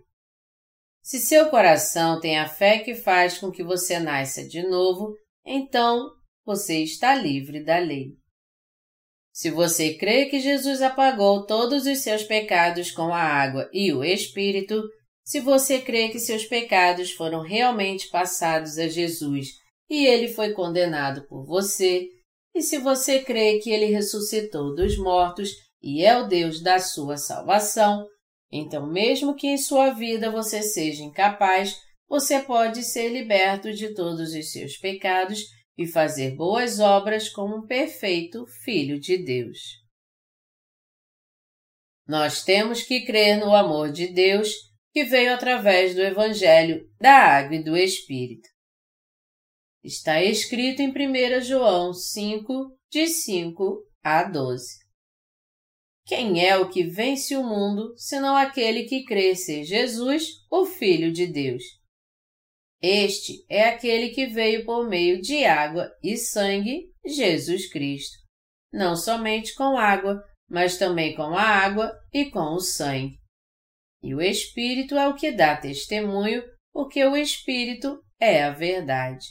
Se 1.02 1.18
seu 1.18 1.50
coração 1.50 2.20
tem 2.20 2.38
a 2.38 2.48
fé 2.48 2.78
que 2.78 2.94
faz 2.94 3.38
com 3.38 3.50
que 3.50 3.62
você 3.62 3.98
nasça 3.98 4.46
de 4.46 4.62
novo, 4.62 5.14
então 5.44 6.08
você 6.44 6.82
está 6.82 7.14
livre 7.14 7.64
da 7.64 7.78
lei. 7.78 8.10
Se 9.32 9.50
você 9.50 9.94
crê 9.94 10.26
que 10.26 10.40
Jesus 10.40 10.82
apagou 10.82 11.46
todos 11.46 11.86
os 11.86 11.98
seus 11.98 12.22
pecados 12.22 12.90
com 12.90 13.14
a 13.14 13.20
água 13.20 13.68
e 13.72 13.92
o 13.92 14.04
Espírito, 14.04 14.82
se 15.24 15.40
você 15.40 15.80
crê 15.80 16.08
que 16.08 16.18
seus 16.18 16.44
pecados 16.44 17.12
foram 17.12 17.40
realmente 17.40 18.08
passados 18.10 18.76
a 18.76 18.88
Jesus 18.88 19.48
e 19.88 20.04
ele 20.06 20.28
foi 20.28 20.52
condenado 20.52 21.26
por 21.28 21.46
você, 21.46 22.08
e 22.54 22.60
se 22.60 22.78
você 22.78 23.20
crê 23.22 23.58
que 23.58 23.70
ele 23.70 23.86
ressuscitou 23.86 24.74
dos 24.74 24.98
mortos 24.98 25.50
e 25.82 26.04
é 26.04 26.18
o 26.18 26.26
Deus 26.26 26.62
da 26.62 26.78
sua 26.78 27.16
salvação, 27.16 28.06
então, 28.52 28.86
mesmo 28.86 29.34
que 29.34 29.46
em 29.46 29.56
sua 29.56 29.90
vida 29.90 30.30
você 30.30 30.62
seja 30.62 31.02
incapaz, 31.02 31.74
você 32.06 32.40
pode 32.40 32.82
ser 32.82 33.08
liberto 33.08 33.72
de 33.72 33.94
todos 33.94 34.34
os 34.34 34.52
seus 34.52 34.76
pecados 34.76 35.40
e 35.76 35.86
fazer 35.86 36.36
boas 36.36 36.80
obras 36.80 37.28
como 37.28 37.56
um 37.56 37.66
perfeito 37.66 38.46
Filho 38.46 39.00
de 39.00 39.18
Deus. 39.18 39.82
Nós 42.06 42.44
temos 42.44 42.82
que 42.82 43.04
crer 43.04 43.38
no 43.38 43.54
amor 43.54 43.90
de 43.90 44.08
Deus 44.08 44.48
que 44.92 45.04
veio 45.04 45.32
através 45.32 45.94
do 45.94 46.02
Evangelho 46.02 46.86
da 47.00 47.12
Água 47.12 47.56
e 47.56 47.64
do 47.64 47.76
Espírito. 47.76 48.48
Está 49.82 50.22
escrito 50.22 50.80
em 50.80 50.90
1 50.90 51.40
João 51.40 51.92
5, 51.92 52.78
de 52.90 53.08
5 53.08 53.84
a 54.02 54.24
12. 54.24 54.82
Quem 56.04 56.44
é 56.44 56.56
o 56.56 56.68
que 56.68 56.84
vence 56.84 57.36
o 57.36 57.42
mundo, 57.42 57.94
senão 57.96 58.36
aquele 58.36 58.84
que 58.84 59.04
crê 59.04 59.34
ser 59.34 59.64
Jesus, 59.64 60.44
o 60.50 60.66
Filho 60.66 61.12
de 61.12 61.26
Deus? 61.26 61.62
Este 62.82 63.44
é 63.48 63.68
aquele 63.68 64.10
que 64.10 64.26
veio 64.26 64.64
por 64.64 64.88
meio 64.88 65.22
de 65.22 65.44
água 65.44 65.94
e 66.02 66.16
sangue, 66.16 66.92
Jesus 67.06 67.70
Cristo. 67.70 68.18
Não 68.72 68.96
somente 68.96 69.54
com 69.54 69.78
água, 69.78 70.20
mas 70.50 70.76
também 70.78 71.14
com 71.14 71.36
a 71.36 71.42
água 71.42 71.96
e 72.12 72.28
com 72.30 72.54
o 72.54 72.60
sangue. 72.60 73.16
E 74.02 74.14
o 74.14 74.20
Espírito 74.20 74.96
é 74.96 75.06
o 75.06 75.14
que 75.14 75.30
dá 75.30 75.56
testemunho, 75.56 76.42
porque 76.72 77.04
o 77.04 77.16
Espírito 77.16 78.02
é 78.20 78.42
a 78.42 78.50
verdade. 78.50 79.26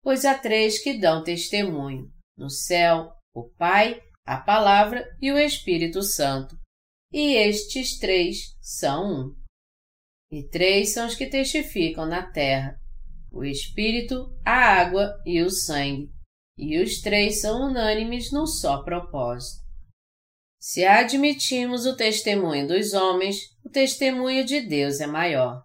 Pois 0.00 0.24
há 0.24 0.38
três 0.38 0.80
que 0.80 0.94
dão 0.94 1.24
testemunho: 1.24 2.12
no 2.36 2.48
céu, 2.48 3.12
o 3.34 3.50
Pai, 3.58 4.00
a 4.24 4.36
Palavra 4.36 5.04
e 5.20 5.32
o 5.32 5.38
Espírito 5.38 6.00
Santo. 6.02 6.56
E 7.12 7.34
estes 7.34 7.98
três 7.98 8.56
são 8.60 9.04
um. 9.04 9.41
E 10.32 10.48
três 10.48 10.94
são 10.94 11.06
os 11.06 11.14
que 11.14 11.26
testificam 11.26 12.06
na 12.06 12.22
terra: 12.22 12.74
o 13.30 13.44
Espírito, 13.44 14.34
a 14.42 14.80
água 14.80 15.14
e 15.26 15.42
o 15.42 15.50
sangue. 15.50 16.08
E 16.56 16.82
os 16.82 17.02
três 17.02 17.42
são 17.42 17.68
unânimes 17.68 18.32
num 18.32 18.46
só 18.46 18.82
propósito. 18.82 19.60
Se 20.58 20.86
admitimos 20.86 21.84
o 21.84 21.96
testemunho 21.96 22.66
dos 22.66 22.94
homens, 22.94 23.36
o 23.62 23.68
testemunho 23.68 24.44
de 24.44 24.60
Deus 24.62 25.00
é 25.00 25.06
maior. 25.06 25.62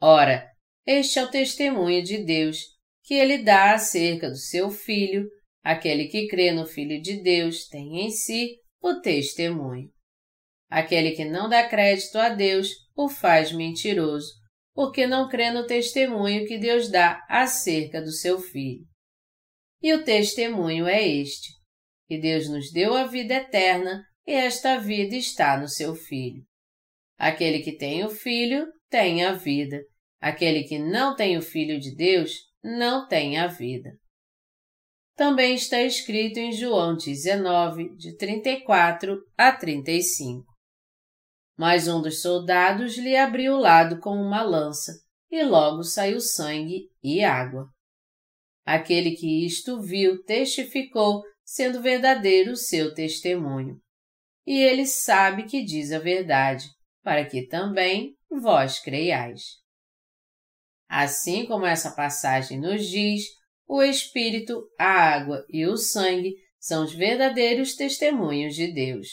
Ora, 0.00 0.46
este 0.86 1.18
é 1.18 1.24
o 1.24 1.30
testemunho 1.30 2.02
de 2.02 2.18
Deus, 2.18 2.58
que 3.02 3.14
ele 3.14 3.38
dá 3.38 3.74
acerca 3.74 4.28
do 4.28 4.36
seu 4.36 4.70
Filho, 4.70 5.28
aquele 5.64 6.06
que 6.06 6.28
crê 6.28 6.52
no 6.52 6.66
Filho 6.66 7.00
de 7.02 7.22
Deus 7.22 7.66
tem 7.66 8.04
em 8.04 8.10
si 8.10 8.56
o 8.80 9.00
testemunho. 9.00 9.90
Aquele 10.68 11.12
que 11.12 11.24
não 11.24 11.48
dá 11.48 11.68
crédito 11.68 12.16
a 12.16 12.28
Deus 12.28 12.68
o 13.04 13.08
faz 13.08 13.52
mentiroso, 13.52 14.28
porque 14.74 15.06
não 15.06 15.28
crê 15.28 15.50
no 15.50 15.66
testemunho 15.66 16.46
que 16.46 16.58
Deus 16.58 16.90
dá 16.90 17.24
acerca 17.28 18.00
do 18.00 18.12
seu 18.12 18.38
Filho. 18.38 18.84
E 19.82 19.92
o 19.94 20.04
testemunho 20.04 20.86
é 20.86 21.06
este: 21.06 21.48
que 22.06 22.18
Deus 22.18 22.48
nos 22.48 22.70
deu 22.72 22.94
a 22.94 23.04
vida 23.04 23.34
eterna 23.34 24.04
e 24.26 24.32
esta 24.32 24.78
vida 24.78 25.16
está 25.16 25.58
no 25.58 25.68
seu 25.68 25.94
Filho. 25.94 26.42
Aquele 27.18 27.60
que 27.60 27.76
tem 27.76 28.04
o 28.04 28.10
Filho 28.10 28.66
tem 28.88 29.24
a 29.24 29.32
vida. 29.32 29.80
Aquele 30.20 30.64
que 30.64 30.78
não 30.78 31.16
tem 31.16 31.38
o 31.38 31.42
Filho 31.42 31.78
de 31.78 31.94
Deus 31.94 32.32
não 32.62 33.08
tem 33.08 33.38
a 33.38 33.46
vida. 33.46 33.90
Também 35.16 35.54
está 35.54 35.82
escrito 35.82 36.38
em 36.38 36.52
João 36.52 36.96
19, 36.96 37.94
de 37.96 38.16
34 38.16 39.18
a 39.36 39.52
35. 39.52 40.49
Mas 41.60 41.86
um 41.86 42.00
dos 42.00 42.22
soldados 42.22 42.96
lhe 42.96 43.14
abriu 43.14 43.52
o 43.52 43.60
lado 43.60 44.00
com 44.00 44.16
uma 44.16 44.42
lança, 44.42 44.94
e 45.30 45.42
logo 45.42 45.82
saiu 45.82 46.18
sangue 46.18 46.88
e 47.02 47.22
água. 47.22 47.68
Aquele 48.64 49.10
que 49.10 49.44
isto 49.44 49.78
viu 49.78 50.24
testificou, 50.24 51.22
sendo 51.44 51.82
verdadeiro 51.82 52.52
o 52.52 52.56
seu 52.56 52.94
testemunho. 52.94 53.78
E 54.46 54.58
ele 54.58 54.86
sabe 54.86 55.42
que 55.42 55.62
diz 55.62 55.92
a 55.92 55.98
verdade, 55.98 56.66
para 57.02 57.26
que 57.26 57.46
também 57.46 58.16
vós 58.30 58.78
creiais. 58.78 59.58
Assim 60.88 61.44
como 61.44 61.66
essa 61.66 61.90
passagem 61.90 62.58
nos 62.58 62.86
diz, 62.86 63.24
o 63.68 63.82
Espírito, 63.82 64.66
a 64.78 64.86
água 64.86 65.44
e 65.46 65.66
o 65.66 65.76
sangue 65.76 66.36
são 66.58 66.84
os 66.84 66.94
verdadeiros 66.94 67.76
testemunhos 67.76 68.54
de 68.54 68.72
Deus. 68.72 69.08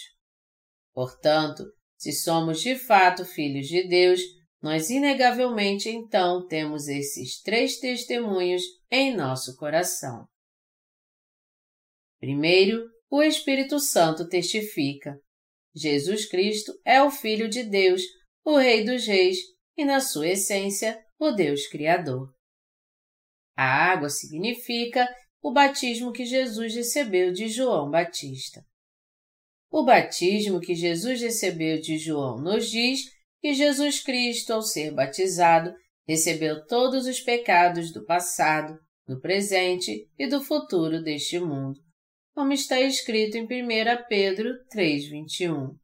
Portanto, 0.93 1.65
se 1.97 2.11
somos 2.11 2.61
de 2.61 2.75
fato 2.75 3.25
filhos 3.25 3.67
de 3.67 3.87
Deus, 3.87 4.21
nós 4.61 4.89
inegavelmente 4.89 5.89
então 5.89 6.45
temos 6.47 6.87
esses 6.87 7.41
três 7.41 7.79
testemunhos 7.79 8.63
em 8.91 9.15
nosso 9.15 9.55
coração. 9.57 10.27
Primeiro, 12.19 12.85
o 13.09 13.21
Espírito 13.21 13.79
Santo 13.79 14.27
testifica. 14.27 15.19
Jesus 15.75 16.27
Cristo 16.27 16.73
é 16.83 17.01
o 17.01 17.11
Filho 17.11 17.47
de 17.47 17.63
Deus, 17.63 18.01
o 18.43 18.57
Rei 18.57 18.83
dos 18.83 19.05
Reis 19.05 19.37
e, 19.77 19.85
na 19.85 19.99
sua 19.99 20.29
essência, 20.29 20.99
o 21.19 21.31
Deus 21.31 21.67
Criador. 21.67 22.33
A 23.55 23.91
água 23.91 24.09
significa 24.09 25.07
o 25.41 25.51
batismo 25.51 26.11
que 26.11 26.25
Jesus 26.25 26.75
recebeu 26.75 27.31
de 27.31 27.47
João 27.47 27.89
Batista. 27.89 28.65
O 29.69 29.83
batismo 29.83 30.59
que 30.59 30.73
Jesus 30.73 31.21
recebeu 31.21 31.79
de 31.79 31.97
João 31.97 32.37
nos 32.39 32.69
diz 32.69 33.01
que 33.41 33.53
Jesus 33.53 34.01
Cristo, 34.01 34.53
ao 34.53 34.61
ser 34.61 34.91
batizado, 34.91 35.73
recebeu 36.07 36.65
todos 36.65 37.05
os 37.05 37.19
pecados 37.19 37.91
do 37.91 38.05
passado, 38.05 38.79
do 39.05 39.19
presente 39.19 40.09
e 40.17 40.27
do 40.27 40.41
futuro 40.41 41.01
deste 41.01 41.39
mundo, 41.39 41.79
como 42.33 42.53
está 42.53 42.79
escrito 42.79 43.35
em 43.35 43.43
1 43.43 43.47
Pedro 44.07 44.49
3,21, 44.73 45.75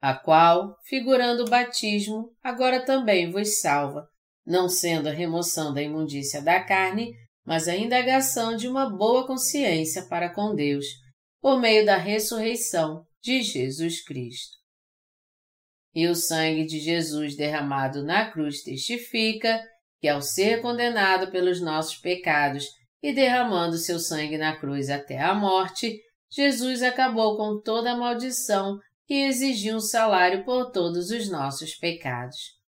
a 0.00 0.14
qual, 0.14 0.76
figurando 0.84 1.44
o 1.44 1.50
batismo, 1.50 2.32
agora 2.42 2.84
também 2.84 3.30
vos 3.30 3.60
salva, 3.60 4.08
não 4.44 4.68
sendo 4.68 5.08
a 5.08 5.12
remoção 5.12 5.72
da 5.72 5.82
imundícia 5.82 6.42
da 6.42 6.62
carne, 6.64 7.12
mas 7.44 7.68
a 7.68 7.76
indagação 7.76 8.56
de 8.56 8.66
uma 8.66 8.88
boa 8.88 9.26
consciência 9.26 10.06
para 10.08 10.32
com 10.32 10.54
Deus, 10.54 10.86
por 11.40 11.60
meio 11.60 11.84
da 11.84 11.96
ressurreição 11.96 13.04
de 13.22 13.42
Jesus 13.42 14.04
Cristo. 14.04 14.58
E 15.94 16.06
o 16.06 16.14
sangue 16.14 16.64
de 16.64 16.78
Jesus 16.78 17.36
derramado 17.36 18.04
na 18.04 18.30
cruz 18.30 18.62
testifica 18.62 19.60
que, 20.00 20.08
ao 20.08 20.22
ser 20.22 20.62
condenado 20.62 21.30
pelos 21.30 21.60
nossos 21.60 21.96
pecados 21.96 22.66
e 23.02 23.12
derramando 23.12 23.76
seu 23.76 23.98
sangue 23.98 24.38
na 24.38 24.56
cruz 24.56 24.88
até 24.88 25.18
a 25.18 25.34
morte, 25.34 25.98
Jesus 26.30 26.82
acabou 26.82 27.36
com 27.36 27.60
toda 27.60 27.92
a 27.92 27.96
maldição 27.96 28.78
que 29.06 29.14
exigia 29.14 29.76
um 29.76 29.80
salário 29.80 30.44
por 30.44 30.70
todos 30.70 31.10
os 31.10 31.28
nossos 31.28 31.74
pecados. 31.74 32.60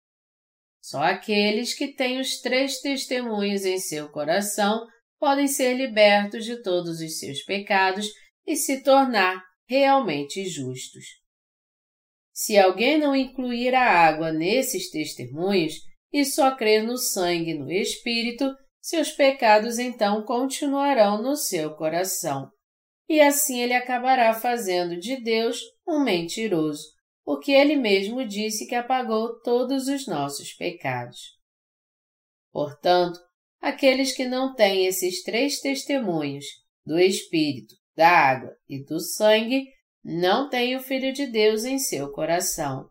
Só 0.83 1.01
aqueles 1.01 1.73
que 1.73 1.95
têm 1.95 2.19
os 2.19 2.41
três 2.41 2.81
testemunhos 2.81 3.65
em 3.65 3.79
seu 3.79 4.09
coração 4.09 4.85
podem 5.21 5.47
ser 5.47 5.75
libertos 5.75 6.45
de 6.45 6.61
todos 6.61 7.01
os 7.01 7.21
seus 7.21 7.45
pecados 7.45 8.09
e 8.47 8.57
se 8.57 8.83
tornar 8.83 9.43
realmente 9.67 10.45
justos. 10.47 11.05
Se 12.33 12.59
alguém 12.59 12.99
não 12.99 13.15
incluir 13.15 13.75
a 13.75 13.85
água 13.85 14.33
nesses 14.33 14.91
testemunhos 14.91 15.75
e 16.13 16.25
só 16.25 16.57
crer 16.57 16.83
no 16.83 16.97
sangue 16.97 17.51
e 17.51 17.59
no 17.59 17.71
Espírito, 17.71 18.55
seus 18.81 19.13
pecados 19.13 19.79
então 19.79 20.25
continuarão 20.25 21.23
no 21.23 21.37
seu 21.37 21.75
coração. 21.75 22.51
E 23.09 23.21
assim 23.21 23.61
ele 23.61 23.75
acabará 23.75 24.35
fazendo 24.35 24.99
de 24.99 25.23
Deus 25.23 25.61
um 25.87 26.03
mentiroso, 26.03 26.83
porque 27.25 27.53
ele 27.53 27.77
mesmo 27.77 28.27
disse 28.27 28.67
que 28.67 28.75
apagou 28.75 29.41
todos 29.43 29.87
os 29.87 30.07
nossos 30.07 30.53
pecados. 30.55 31.19
Portanto, 32.51 33.19
aqueles 33.61 34.13
que 34.13 34.25
não 34.25 34.55
têm 34.55 34.87
esses 34.87 35.23
três 35.23 35.61
testemunhos, 35.61 36.47
do 36.85 36.99
Espírito, 36.99 37.77
da 37.97 38.09
água 38.09 38.55
e 38.69 38.85
do 38.85 39.01
sangue, 39.01 39.67
não 40.05 40.49
têm 40.49 40.77
o 40.77 40.81
Filho 40.81 41.13
de 41.13 41.27
Deus 41.27 41.65
em 41.65 41.79
seu 41.79 42.11
coração. 42.11 42.89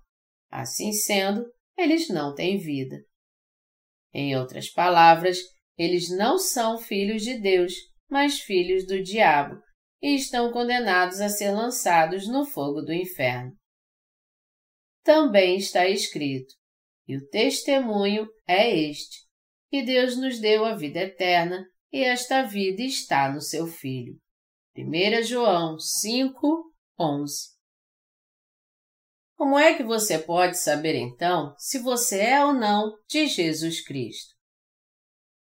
Assim 0.50 0.92
sendo, 0.92 1.46
eles 1.78 2.10
não 2.10 2.34
têm 2.34 2.58
vida. 2.58 2.98
Em 4.14 4.36
outras 4.36 4.70
palavras, 4.70 5.40
eles 5.78 6.10
não 6.10 6.38
são 6.38 6.78
filhos 6.78 7.24
de 7.24 7.40
Deus, 7.40 7.74
mas 8.10 8.40
filhos 8.40 8.86
do 8.86 9.02
diabo, 9.02 9.60
e 10.02 10.16
estão 10.16 10.52
condenados 10.52 11.22
a 11.22 11.30
ser 11.30 11.52
lançados 11.52 12.28
no 12.28 12.46
fogo 12.46 12.82
do 12.82 12.94
inferno. 12.94 13.52
Também 15.04 15.58
está 15.58 15.88
escrito: 15.88 16.54
E 17.08 17.18
o 17.18 17.28
testemunho 17.30 18.28
é 18.48 18.70
este, 18.70 19.18
que 19.70 19.82
Deus 19.82 20.18
nos 20.18 20.40
deu 20.40 20.66
a 20.66 20.76
vida 20.76 21.00
eterna, 21.00 21.66
e 21.92 22.04
esta 22.04 22.44
vida 22.44 22.82
está 22.84 23.32
no 23.32 23.42
seu 23.42 23.68
Filho. 23.68 24.20
1 24.74 25.24
João 25.24 25.78
5, 25.78 26.74
11. 26.98 27.50
Como 29.36 29.60
é 29.60 29.76
que 29.76 29.84
você 29.84 30.18
pode 30.18 30.58
saber 30.58 30.96
então 30.96 31.54
se 31.58 31.78
você 31.80 32.22
é 32.22 32.46
ou 32.46 32.54
não 32.54 32.98
de 33.06 33.28
Jesus 33.28 33.84
Cristo? 33.84 34.34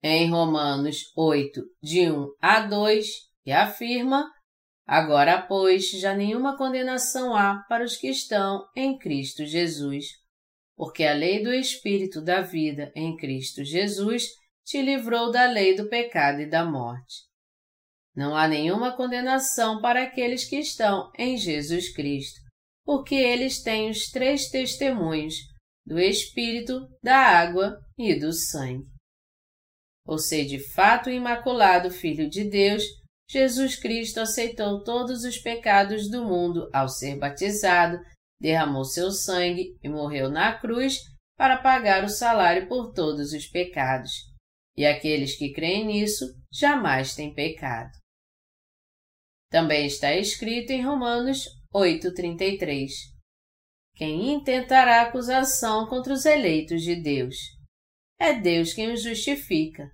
Em 0.02 0.30
Romanos 0.30 1.12
8, 1.18 1.62
de 1.84 2.10
1 2.10 2.34
a 2.42 2.62
2, 2.62 3.08
que 3.44 3.52
afirma: 3.52 4.32
Agora, 4.88 5.42
pois, 5.42 5.90
já 5.92 6.16
nenhuma 6.16 6.58
condenação 6.58 7.36
há 7.36 7.62
para 7.68 7.84
os 7.84 7.98
que 7.98 8.08
estão 8.08 8.66
em 8.74 8.98
Cristo 8.98 9.46
Jesus, 9.46 10.06
porque 10.78 11.04
a 11.04 11.14
lei 11.14 11.44
do 11.44 11.54
Espírito 11.54 12.22
da 12.22 12.40
vida 12.40 12.90
em 12.96 13.18
Cristo 13.18 13.66
Jesus 13.66 14.28
te 14.64 14.82
livrou 14.82 15.30
da 15.30 15.46
lei 15.46 15.76
do 15.76 15.90
pecado 15.90 16.40
e 16.40 16.50
da 16.50 16.64
morte. 16.64 17.29
Não 18.16 18.36
há 18.36 18.48
nenhuma 18.48 18.96
condenação 18.96 19.82
para 19.82 20.04
aqueles 20.04 20.44
que 20.44 20.58
estão 20.58 21.12
em 21.18 21.38
Jesus 21.38 21.94
Cristo, 21.94 22.40
porque 22.86 23.16
eles 23.16 23.62
têm 23.62 23.90
os 23.90 24.10
três 24.10 24.50
testemunhos 24.50 25.36
do 25.86 26.00
Espírito, 26.00 26.88
da 27.04 27.18
água 27.18 27.80
e 27.98 28.14
do 28.20 28.34
sangue. 28.34 28.86
Ou 30.06 30.18
ser 30.18 30.46
de 30.46 30.60
fato 30.74 31.10
imaculado 31.10 31.92
Filho 31.92 32.30
de 32.30 32.44
Deus, 32.44 32.84
Jesus 33.30 33.76
Cristo 33.76 34.20
aceitou 34.20 34.84
todos 34.84 35.24
os 35.24 35.38
pecados 35.38 36.10
do 36.10 36.26
mundo 36.26 36.68
ao 36.74 36.90
ser 36.90 37.18
batizado, 37.18 38.00
derramou 38.42 38.84
seu 38.84 39.12
sangue 39.12 39.78
e 39.84 39.88
morreu 39.88 40.30
na 40.30 40.58
cruz 40.58 40.98
para 41.38 41.58
pagar 41.58 42.04
o 42.04 42.10
salário 42.10 42.68
por 42.68 42.92
todos 42.92 43.34
os 43.34 43.46
pecados. 43.48 44.12
E 44.76 44.86
aqueles 44.86 45.38
que 45.38 45.54
creem 45.54 45.86
nisso 45.86 46.26
jamais 46.52 47.14
têm 47.14 47.34
pecado. 47.34 47.99
Também 49.50 49.88
está 49.88 50.14
escrito 50.16 50.72
em 50.72 50.86
Romanos 50.86 51.46
8,33: 51.74 52.90
Quem 53.96 54.34
intentará 54.34 55.02
acusação 55.02 55.88
contra 55.88 56.14
os 56.14 56.26
eleitos 56.26 56.84
de 56.84 56.96
Deus? 56.96 57.36
É 58.20 58.34
Deus 58.34 58.74
quem 58.74 58.92
os 58.92 59.02
justifica. 59.02 59.90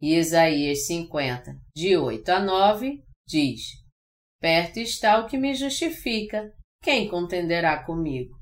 E 0.00 0.14
Isaías 0.14 0.86
50, 0.86 1.56
de 1.74 1.96
8 1.96 2.28
a 2.28 2.40
9, 2.40 3.02
diz: 3.26 3.62
Perto 4.40 4.78
está 4.78 5.18
o 5.18 5.26
que 5.26 5.38
me 5.38 5.54
justifica, 5.54 6.52
quem 6.82 7.08
contenderá 7.08 7.82
comigo? 7.82 8.36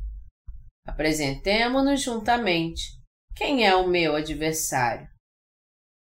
Apresentemo-nos 0.87 2.03
juntamente. 2.03 2.83
Quem 3.37 3.67
é 3.67 3.75
o 3.75 3.89
meu 3.89 4.17
adversário? 4.17 5.09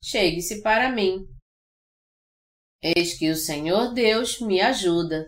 Chegue-se 0.03 0.61
para 0.61 0.89
mim, 0.91 1.27
Eis 2.83 3.15
que 3.15 3.29
o 3.29 3.35
Senhor 3.35 3.93
Deus 3.93 4.39
me 4.39 4.59
ajuda. 4.59 5.27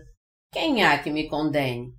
Quem 0.52 0.82
há 0.82 1.00
que 1.00 1.08
me 1.08 1.28
condene? 1.28 1.94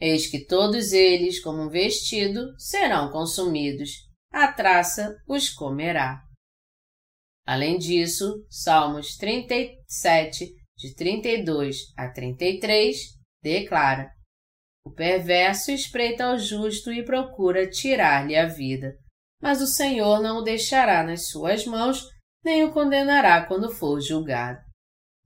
Eis 0.00 0.26
que 0.26 0.46
todos 0.46 0.92
eles, 0.92 1.38
como 1.38 1.64
um 1.64 1.68
vestido, 1.68 2.58
serão 2.58 3.12
consumidos. 3.12 3.90
A 4.32 4.50
traça 4.50 5.14
os 5.28 5.50
comerá. 5.50 6.22
Além 7.46 7.76
disso, 7.76 8.42
Salmos 8.48 9.18
37, 9.18 10.46
de 10.78 10.94
32 10.94 11.92
a 11.94 12.10
33, 12.10 12.96
declara: 13.42 14.10
O 14.86 14.90
perverso 14.90 15.70
espreita 15.72 16.24
ao 16.24 16.38
justo 16.38 16.90
e 16.90 17.04
procura 17.04 17.68
tirar-lhe 17.68 18.34
a 18.34 18.46
vida, 18.46 18.96
mas 19.42 19.60
o 19.60 19.66
Senhor 19.66 20.22
não 20.22 20.38
o 20.38 20.42
deixará 20.42 21.04
nas 21.04 21.28
suas 21.28 21.66
mãos, 21.66 22.02
nem 22.42 22.64
o 22.64 22.72
condenará 22.72 23.44
quando 23.46 23.70
for 23.70 24.00
julgado 24.00 24.65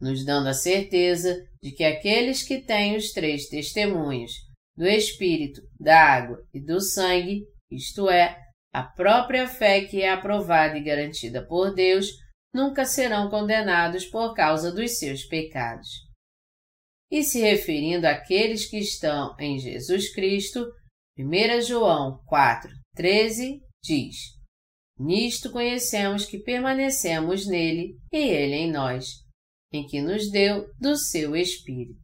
nos 0.01 0.25
dando 0.25 0.49
a 0.49 0.55
certeza 0.55 1.37
de 1.63 1.73
que 1.73 1.85
aqueles 1.85 2.43
que 2.43 2.59
têm 2.63 2.97
os 2.97 3.13
três 3.13 3.49
testemunhos 3.49 4.33
do 4.77 4.87
Espírito, 4.87 5.61
da 5.79 6.01
água 6.01 6.43
e 6.55 6.61
do 6.61 6.81
sangue, 6.81 7.45
isto 7.71 8.09
é, 8.09 8.37
a 8.73 8.83
própria 8.83 9.47
fé 9.47 9.83
que 9.83 10.01
é 10.01 10.11
aprovada 10.11 10.79
e 10.79 10.83
garantida 10.83 11.47
por 11.47 11.75
Deus, 11.75 12.07
nunca 12.55 12.85
serão 12.85 13.29
condenados 13.29 14.07
por 14.07 14.35
causa 14.35 14.73
dos 14.73 14.99
seus 14.99 15.25
pecados. 15.25 15.89
E 17.11 17.23
se 17.23 17.41
referindo 17.41 18.07
àqueles 18.07 18.67
que 18.67 18.79
estão 18.79 19.37
em 19.39 19.59
Jesus 19.59 20.13
Cristo, 20.15 20.67
1 21.19 21.61
João 21.63 22.23
4, 22.27 22.71
13 22.95 23.61
diz: 23.83 24.17
Nisto 24.99 25.51
conhecemos 25.51 26.25
que 26.25 26.39
permanecemos 26.39 27.47
nele 27.47 27.97
e 28.13 28.17
ele 28.17 28.55
em 28.55 28.71
nós 28.71 29.05
em 29.73 29.87
que 29.87 30.01
nos 30.01 30.31
deu 30.31 30.69
do 30.79 30.97
seu 30.97 31.37
Espírito. 31.37 32.01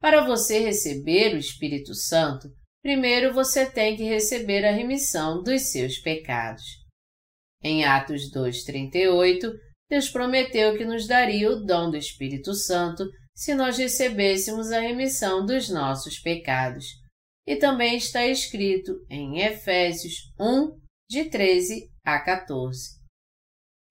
Para 0.00 0.24
você 0.24 0.60
receber 0.60 1.34
o 1.34 1.38
Espírito 1.38 1.94
Santo, 1.94 2.48
primeiro 2.82 3.34
você 3.34 3.70
tem 3.70 3.96
que 3.96 4.04
receber 4.04 4.64
a 4.64 4.72
remissão 4.72 5.42
dos 5.42 5.70
seus 5.70 5.98
pecados. 5.98 6.64
Em 7.62 7.84
Atos 7.84 8.32
2,38, 8.32 9.52
Deus 9.90 10.08
prometeu 10.08 10.76
que 10.78 10.84
nos 10.84 11.06
daria 11.06 11.50
o 11.50 11.64
dom 11.64 11.90
do 11.90 11.96
Espírito 11.96 12.54
Santo 12.54 13.04
se 13.34 13.54
nós 13.54 13.76
recebêssemos 13.76 14.70
a 14.70 14.80
remissão 14.80 15.44
dos 15.44 15.68
nossos 15.68 16.18
pecados. 16.18 16.86
E 17.46 17.56
também 17.56 17.96
está 17.96 18.26
escrito 18.26 18.92
em 19.10 19.40
Efésios 19.40 20.14
1, 20.38 20.78
de 21.08 21.28
13 21.28 21.90
a 22.04 22.20
14. 22.20 23.00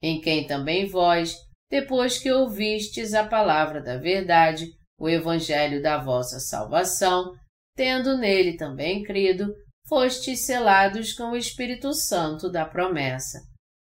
Em 0.02 0.22
quem 0.22 0.48
também 0.48 0.88
vós, 0.88 1.36
depois 1.70 2.18
que 2.18 2.32
ouvistes 2.32 3.14
a 3.14 3.26
palavra 3.26 3.82
da 3.82 3.98
verdade, 3.98 4.68
o 4.98 5.08
evangelho 5.08 5.82
da 5.82 5.98
vossa 5.98 6.40
salvação, 6.40 7.34
tendo 7.76 8.18
nele 8.18 8.58
também 8.58 9.04
crido, 9.04 9.54
fostes 9.88 10.46
selados 10.46 11.14
com 11.14 11.32
o 11.32 11.38
Espírito 11.38 11.94
Santo 11.94 12.52
da 12.52 12.66
promessa, 12.66 13.40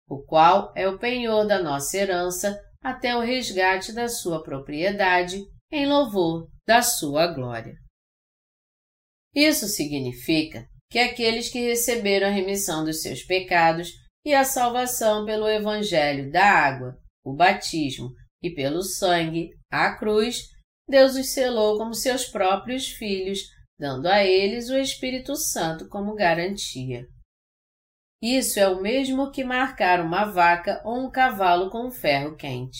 o 0.09 0.23
qual 0.23 0.73
é 0.77 0.89
o 0.89 0.99
penhor 0.99 1.47
da 1.47 1.63
nossa 1.63 1.97
herança 1.97 2.61
até 2.83 3.17
o 3.17 3.21
resgate 3.21 3.93
da 3.93 4.09
sua 4.09 4.43
propriedade, 4.43 5.43
em 5.71 5.87
louvor 5.87 6.49
da 6.67 6.83
sua 6.83 7.27
glória. 7.27 7.75
Isso 9.35 9.67
significa 9.67 10.67
que 10.91 10.99
aqueles 10.99 11.51
que 11.51 11.61
receberam 11.61 12.29
a 12.29 12.31
remissão 12.31 12.85
dos 12.85 13.03
seus 13.03 13.23
pecados 13.23 13.93
e 14.25 14.35
a 14.35 14.45
salvação 14.45 15.25
pelo 15.25 15.49
Evangelho 15.49 16.31
da 16.31 16.45
água, 16.45 16.97
o 17.31 17.35
batismo 17.35 18.13
e 18.43 18.51
pelo 18.51 18.83
sangue, 18.83 19.51
a 19.71 19.97
cruz, 19.97 20.49
Deus 20.89 21.17
os 21.17 21.33
selou 21.33 21.77
como 21.77 21.95
seus 21.95 22.25
próprios 22.27 22.89
filhos, 22.89 23.41
dando 23.79 24.07
a 24.07 24.25
eles 24.25 24.71
o 24.71 24.79
Espírito 24.79 25.37
Santo 25.37 25.89
como 25.89 26.15
garantia. 26.15 27.07
Isso 28.23 28.59
é 28.59 28.69
o 28.69 28.81
mesmo 28.81 29.31
que 29.31 29.45
marcar 29.45 30.01
uma 30.01 30.25
vaca 30.25 30.81
ou 30.85 31.07
um 31.07 31.11
cavalo 31.11 31.71
com 31.71 31.87
um 31.87 31.91
ferro 31.91 32.37
quente, 32.37 32.79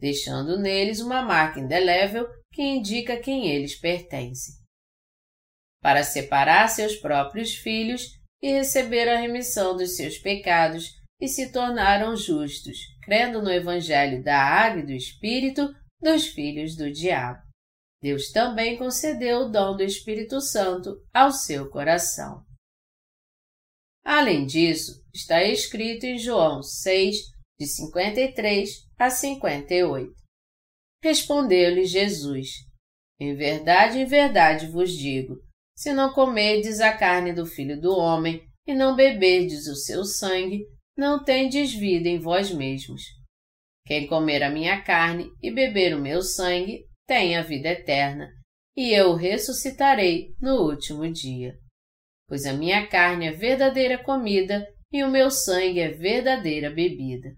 deixando 0.00 0.58
neles 0.58 1.00
uma 1.00 1.22
marca 1.22 1.60
indelével 1.60 2.26
que 2.52 2.62
indica 2.62 3.16
quem 3.16 3.48
eles 3.48 3.78
pertencem. 3.78 4.54
Para 5.80 6.02
separar 6.02 6.68
seus 6.68 6.96
próprios 6.96 7.54
filhos 7.54 8.02
e 8.42 8.50
receber 8.52 9.08
a 9.08 9.20
remissão 9.20 9.76
dos 9.76 9.96
seus 9.96 10.18
pecados 10.18 10.88
e 11.20 11.28
se 11.28 11.52
tornaram 11.52 12.16
justos, 12.16 12.78
crendo 13.02 13.42
no 13.42 13.50
Evangelho 13.50 14.22
da 14.22 14.38
Água 14.38 14.82
e 14.82 14.86
do 14.86 14.92
Espírito 14.92 15.74
dos 16.00 16.26
filhos 16.26 16.76
do 16.76 16.90
diabo. 16.90 17.40
Deus 18.02 18.30
também 18.30 18.78
concedeu 18.78 19.40
o 19.40 19.48
dom 19.50 19.76
do 19.76 19.82
Espírito 19.82 20.40
Santo 20.40 20.96
ao 21.12 21.30
seu 21.30 21.68
coração. 21.68 22.42
Além 24.02 24.46
disso, 24.46 25.04
está 25.14 25.44
escrito 25.44 26.04
em 26.04 26.18
João 26.18 26.62
6, 26.62 27.16
de 27.58 27.66
53 27.66 28.70
a 28.98 29.10
58. 29.10 30.10
Respondeu-lhe 31.02 31.84
Jesus: 31.84 32.48
Em 33.20 33.34
verdade, 33.34 33.98
em 33.98 34.06
verdade 34.06 34.66
vos 34.66 34.90
digo: 34.92 35.36
se 35.76 35.92
não 35.92 36.12
comerdes 36.12 36.80
a 36.80 36.96
carne 36.96 37.32
do 37.32 37.46
Filho 37.46 37.80
do 37.80 37.92
Homem 37.92 38.42
e 38.66 38.74
não 38.74 38.96
beberdes 38.96 39.66
o 39.66 39.74
seu 39.74 40.04
sangue, 40.04 40.64
não 41.00 41.24
tendes 41.24 41.72
vida 41.72 42.10
em 42.10 42.18
vós 42.18 42.52
mesmos. 42.52 43.00
Quem 43.86 44.06
comer 44.06 44.42
a 44.42 44.50
minha 44.50 44.82
carne 44.82 45.32
e 45.42 45.50
beber 45.50 45.96
o 45.96 45.98
meu 45.98 46.20
sangue 46.20 46.84
tem 47.06 47.38
a 47.38 47.42
vida 47.42 47.70
eterna, 47.70 48.28
e 48.76 48.92
eu 48.92 49.12
o 49.12 49.16
ressuscitarei 49.16 50.34
no 50.38 50.56
último 50.56 51.10
dia. 51.10 51.54
Pois 52.28 52.44
a 52.44 52.52
minha 52.52 52.86
carne 52.86 53.28
é 53.28 53.32
verdadeira 53.32 53.96
comida 53.96 54.68
e 54.92 55.02
o 55.02 55.10
meu 55.10 55.30
sangue 55.30 55.80
é 55.80 55.88
verdadeira 55.88 56.68
bebida. 56.68 57.30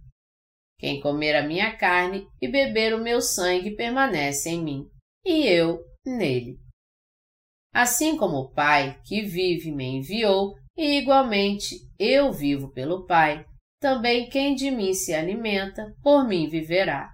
Quem 0.77 1.01
comer 1.01 1.37
a 1.37 1.47
minha 1.47 1.77
carne 1.77 2.27
e 2.41 2.49
beber 2.49 2.93
o 2.93 3.01
meu 3.01 3.21
sangue 3.21 3.77
permanece 3.77 4.51
em 4.51 4.61
mim, 4.61 4.89
e 5.25 5.47
eu 5.47 5.79
nele. 6.05 6.59
Assim 7.73 8.17
como 8.17 8.39
o 8.39 8.53
Pai 8.53 9.01
que 9.05 9.23
vive 9.23 9.71
me 9.71 9.99
enviou, 9.99 10.57
e 10.77 10.99
igualmente 10.99 11.77
eu 11.97 12.33
vivo 12.33 12.73
pelo 12.73 13.07
Pai, 13.07 13.47
também 13.83 14.29
quem 14.31 14.55
de 14.55 14.71
mim 14.71 14.95
se 14.95 15.13
alimenta, 15.13 15.93
por 16.01 16.25
mim 16.25 16.49
viverá. 16.49 17.11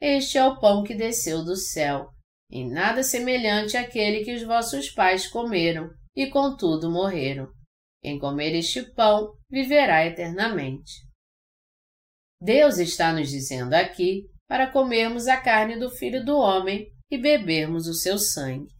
Este 0.00 0.38
é 0.38 0.46
o 0.46 0.58
pão 0.60 0.84
que 0.84 0.94
desceu 0.94 1.44
do 1.44 1.56
céu, 1.56 2.08
e 2.48 2.64
nada 2.64 3.02
semelhante 3.02 3.76
àquele 3.76 4.24
que 4.24 4.32
os 4.32 4.44
vossos 4.44 4.88
pais 4.88 5.26
comeram, 5.26 5.90
e 6.14 6.30
contudo 6.30 6.88
morreram. 6.88 7.48
Quem 8.00 8.20
comer 8.20 8.54
este 8.54 8.84
pão 8.94 9.34
viverá 9.50 10.06
eternamente. 10.06 10.92
Deus 12.40 12.78
está 12.78 13.12
nos 13.12 13.28
dizendo 13.28 13.74
aqui 13.74 14.22
para 14.48 14.70
comermos 14.70 15.26
a 15.26 15.38
carne 15.38 15.76
do 15.76 15.90
Filho 15.90 16.24
do 16.24 16.38
Homem 16.38 16.86
e 17.10 17.18
bebermos 17.18 17.88
o 17.88 17.94
seu 17.94 18.16
sangue. 18.16 18.72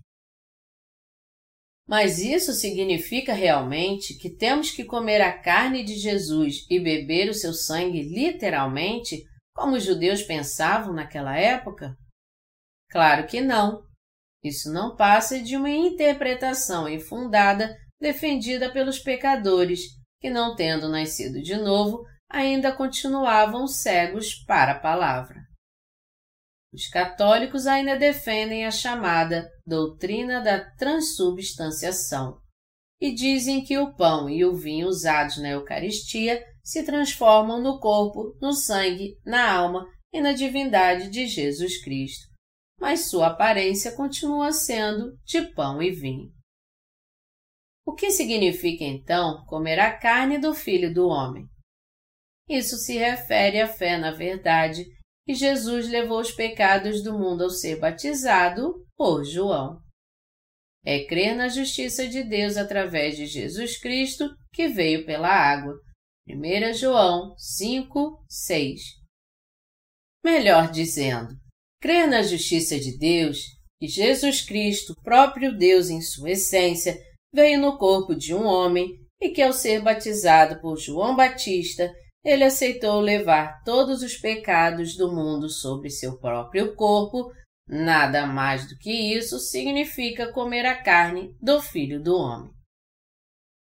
Mas 1.91 2.21
isso 2.21 2.53
significa 2.53 3.33
realmente 3.33 4.17
que 4.17 4.31
temos 4.31 4.71
que 4.71 4.85
comer 4.85 5.21
a 5.21 5.37
carne 5.37 5.83
de 5.83 5.97
Jesus 5.97 6.65
e 6.71 6.79
beber 6.79 7.29
o 7.29 7.35
seu 7.35 7.53
sangue 7.53 8.01
literalmente, 8.01 9.25
como 9.53 9.75
os 9.75 9.83
judeus 9.83 10.23
pensavam 10.23 10.95
naquela 10.95 11.37
época? 11.37 11.97
Claro 12.89 13.27
que 13.27 13.41
não. 13.41 13.83
Isso 14.41 14.73
não 14.73 14.95
passa 14.95 15.43
de 15.43 15.57
uma 15.57 15.69
interpretação 15.69 16.89
infundada 16.89 17.77
defendida 18.01 18.71
pelos 18.71 19.01
pecadores 19.01 19.81
que, 20.21 20.31
não 20.31 20.55
tendo 20.55 20.89
nascido 20.89 21.43
de 21.43 21.57
novo, 21.57 22.05
ainda 22.31 22.71
continuavam 22.71 23.67
cegos 23.67 24.37
para 24.47 24.73
a 24.73 24.79
palavra. 24.79 25.41
Os 26.73 26.87
católicos 26.89 27.67
ainda 27.67 27.97
defendem 27.97 28.65
a 28.65 28.71
chamada 28.71 29.51
doutrina 29.67 30.41
da 30.41 30.65
transubstanciação 30.77 32.41
e 33.01 33.13
dizem 33.13 33.65
que 33.65 33.77
o 33.77 33.95
pão 33.95 34.29
e 34.29 34.45
o 34.45 34.55
vinho 34.55 34.87
usados 34.87 35.39
na 35.39 35.51
Eucaristia 35.51 36.45
se 36.63 36.85
transformam 36.85 37.61
no 37.61 37.81
corpo, 37.81 38.37
no 38.41 38.53
sangue, 38.53 39.17
na 39.25 39.53
alma 39.53 39.85
e 40.13 40.21
na 40.21 40.33
divindade 40.33 41.11
de 41.11 41.27
Jesus 41.27 41.83
Cristo, 41.83 42.29
mas 42.79 43.09
sua 43.09 43.29
aparência 43.29 43.97
continua 43.97 44.53
sendo 44.53 45.17
de 45.25 45.43
pão 45.55 45.83
e 45.83 45.91
vinho. 45.91 46.31
O 47.85 47.95
que 47.95 48.11
significa 48.11 48.85
então 48.85 49.45
comer 49.47 49.81
a 49.81 49.97
carne 49.97 50.39
do 50.39 50.55
Filho 50.55 50.93
do 50.93 51.09
Homem? 51.09 51.45
Isso 52.49 52.77
se 52.77 52.97
refere 52.99 53.61
à 53.61 53.67
fé 53.67 53.97
na 53.97 54.13
verdade 54.13 54.85
que 55.31 55.35
Jesus 55.35 55.89
levou 55.89 56.21
os 56.21 56.33
pecados 56.33 57.05
do 57.05 57.17
mundo 57.17 57.45
ao 57.45 57.51
ser 57.51 57.79
batizado 57.79 58.85
por 58.97 59.25
João. 59.25 59.81
É 60.85 61.05
crer 61.05 61.37
na 61.37 61.47
justiça 61.47 62.09
de 62.09 62.25
Deus 62.25 62.57
através 62.57 63.17
de 63.17 63.27
Jesus 63.27 63.79
Cristo 63.79 64.29
que 64.53 64.67
veio 64.67 65.07
pela 65.07 65.29
água. 65.29 65.73
1 66.29 66.75
João 66.75 67.33
5, 67.39 68.25
6. 68.29 68.81
Melhor 70.25 70.73
dizendo, 70.73 71.29
crer 71.81 72.09
na 72.09 72.23
justiça 72.25 72.77
de 72.81 72.99
Deus 72.99 73.39
que 73.79 73.87
Jesus 73.87 74.43
Cristo, 74.43 74.97
próprio 75.05 75.57
Deus 75.57 75.91
em 75.91 76.01
sua 76.01 76.31
essência, 76.31 76.99
veio 77.33 77.61
no 77.61 77.79
corpo 77.79 78.17
de 78.17 78.35
um 78.35 78.45
homem 78.45 78.89
e 79.23 79.31
que, 79.31 79.43
ao 79.43 79.53
ser 79.53 79.81
batizado 79.81 80.61
por 80.61 80.77
João 80.77 81.15
Batista, 81.15 81.89
ele 82.25 82.45
aceitou 82.45 83.01
levar 83.01 83.63
todos 83.65 84.03
os 84.03 84.17
pecados 84.17 84.97
do 84.97 85.13
mundo 85.13 85.49
sobre 85.49 85.91
seu 85.91 86.19
próprio 86.19 86.75
corpo, 86.75 87.33
nada 87.67 88.27
mais 88.27 88.69
do 88.69 88.77
que 88.77 88.91
isso 88.91 89.39
significa 89.39 90.33
comer 90.33 90.67
a 90.67 90.83
carne 90.83 91.35
do 91.41 91.61
Filho 91.63 92.03
do 92.03 92.17
Homem. 92.17 92.51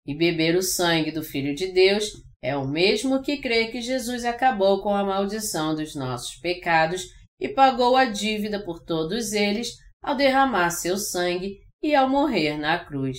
E 0.06 0.14
beber 0.14 0.56
o 0.56 0.62
sangue 0.62 1.12
do 1.12 1.22
Filho 1.22 1.54
de 1.54 1.70
Deus 1.72 2.12
é 2.42 2.56
o 2.56 2.66
mesmo 2.66 3.22
que 3.22 3.36
crer 3.36 3.70
que 3.70 3.80
Jesus 3.80 4.24
acabou 4.24 4.82
com 4.82 4.94
a 4.94 5.04
maldição 5.04 5.74
dos 5.74 5.94
nossos 5.94 6.36
pecados 6.36 7.04
e 7.38 7.48
pagou 7.48 7.96
a 7.96 8.06
dívida 8.06 8.64
por 8.64 8.82
todos 8.82 9.32
eles 9.32 9.76
ao 10.02 10.16
derramar 10.16 10.70
seu 10.70 10.96
sangue 10.96 11.58
e 11.82 11.94
ao 11.94 12.08
morrer 12.08 12.56
na 12.56 12.82
cruz, 12.82 13.18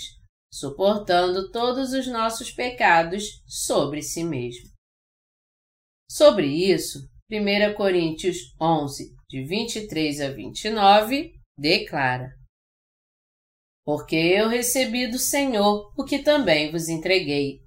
suportando 0.51 1.51
todos 1.51 1.93
os 1.93 2.07
nossos 2.07 2.51
pecados 2.51 3.41
sobre 3.45 4.01
si 4.01 4.23
mesmo. 4.23 4.70
Sobre 6.13 6.45
isso, 6.45 6.99
1 7.31 7.73
Coríntios 7.73 8.35
11, 8.59 9.15
de 9.29 9.45
23 9.45 10.19
a 10.19 10.29
29, 10.29 11.31
declara: 11.57 12.27
Porque 13.85 14.17
eu 14.17 14.49
recebi 14.49 15.07
do 15.07 15.17
Senhor 15.17 15.89
o 15.97 16.03
que 16.03 16.19
também 16.19 16.69
vos 16.69 16.89
entreguei. 16.89 17.61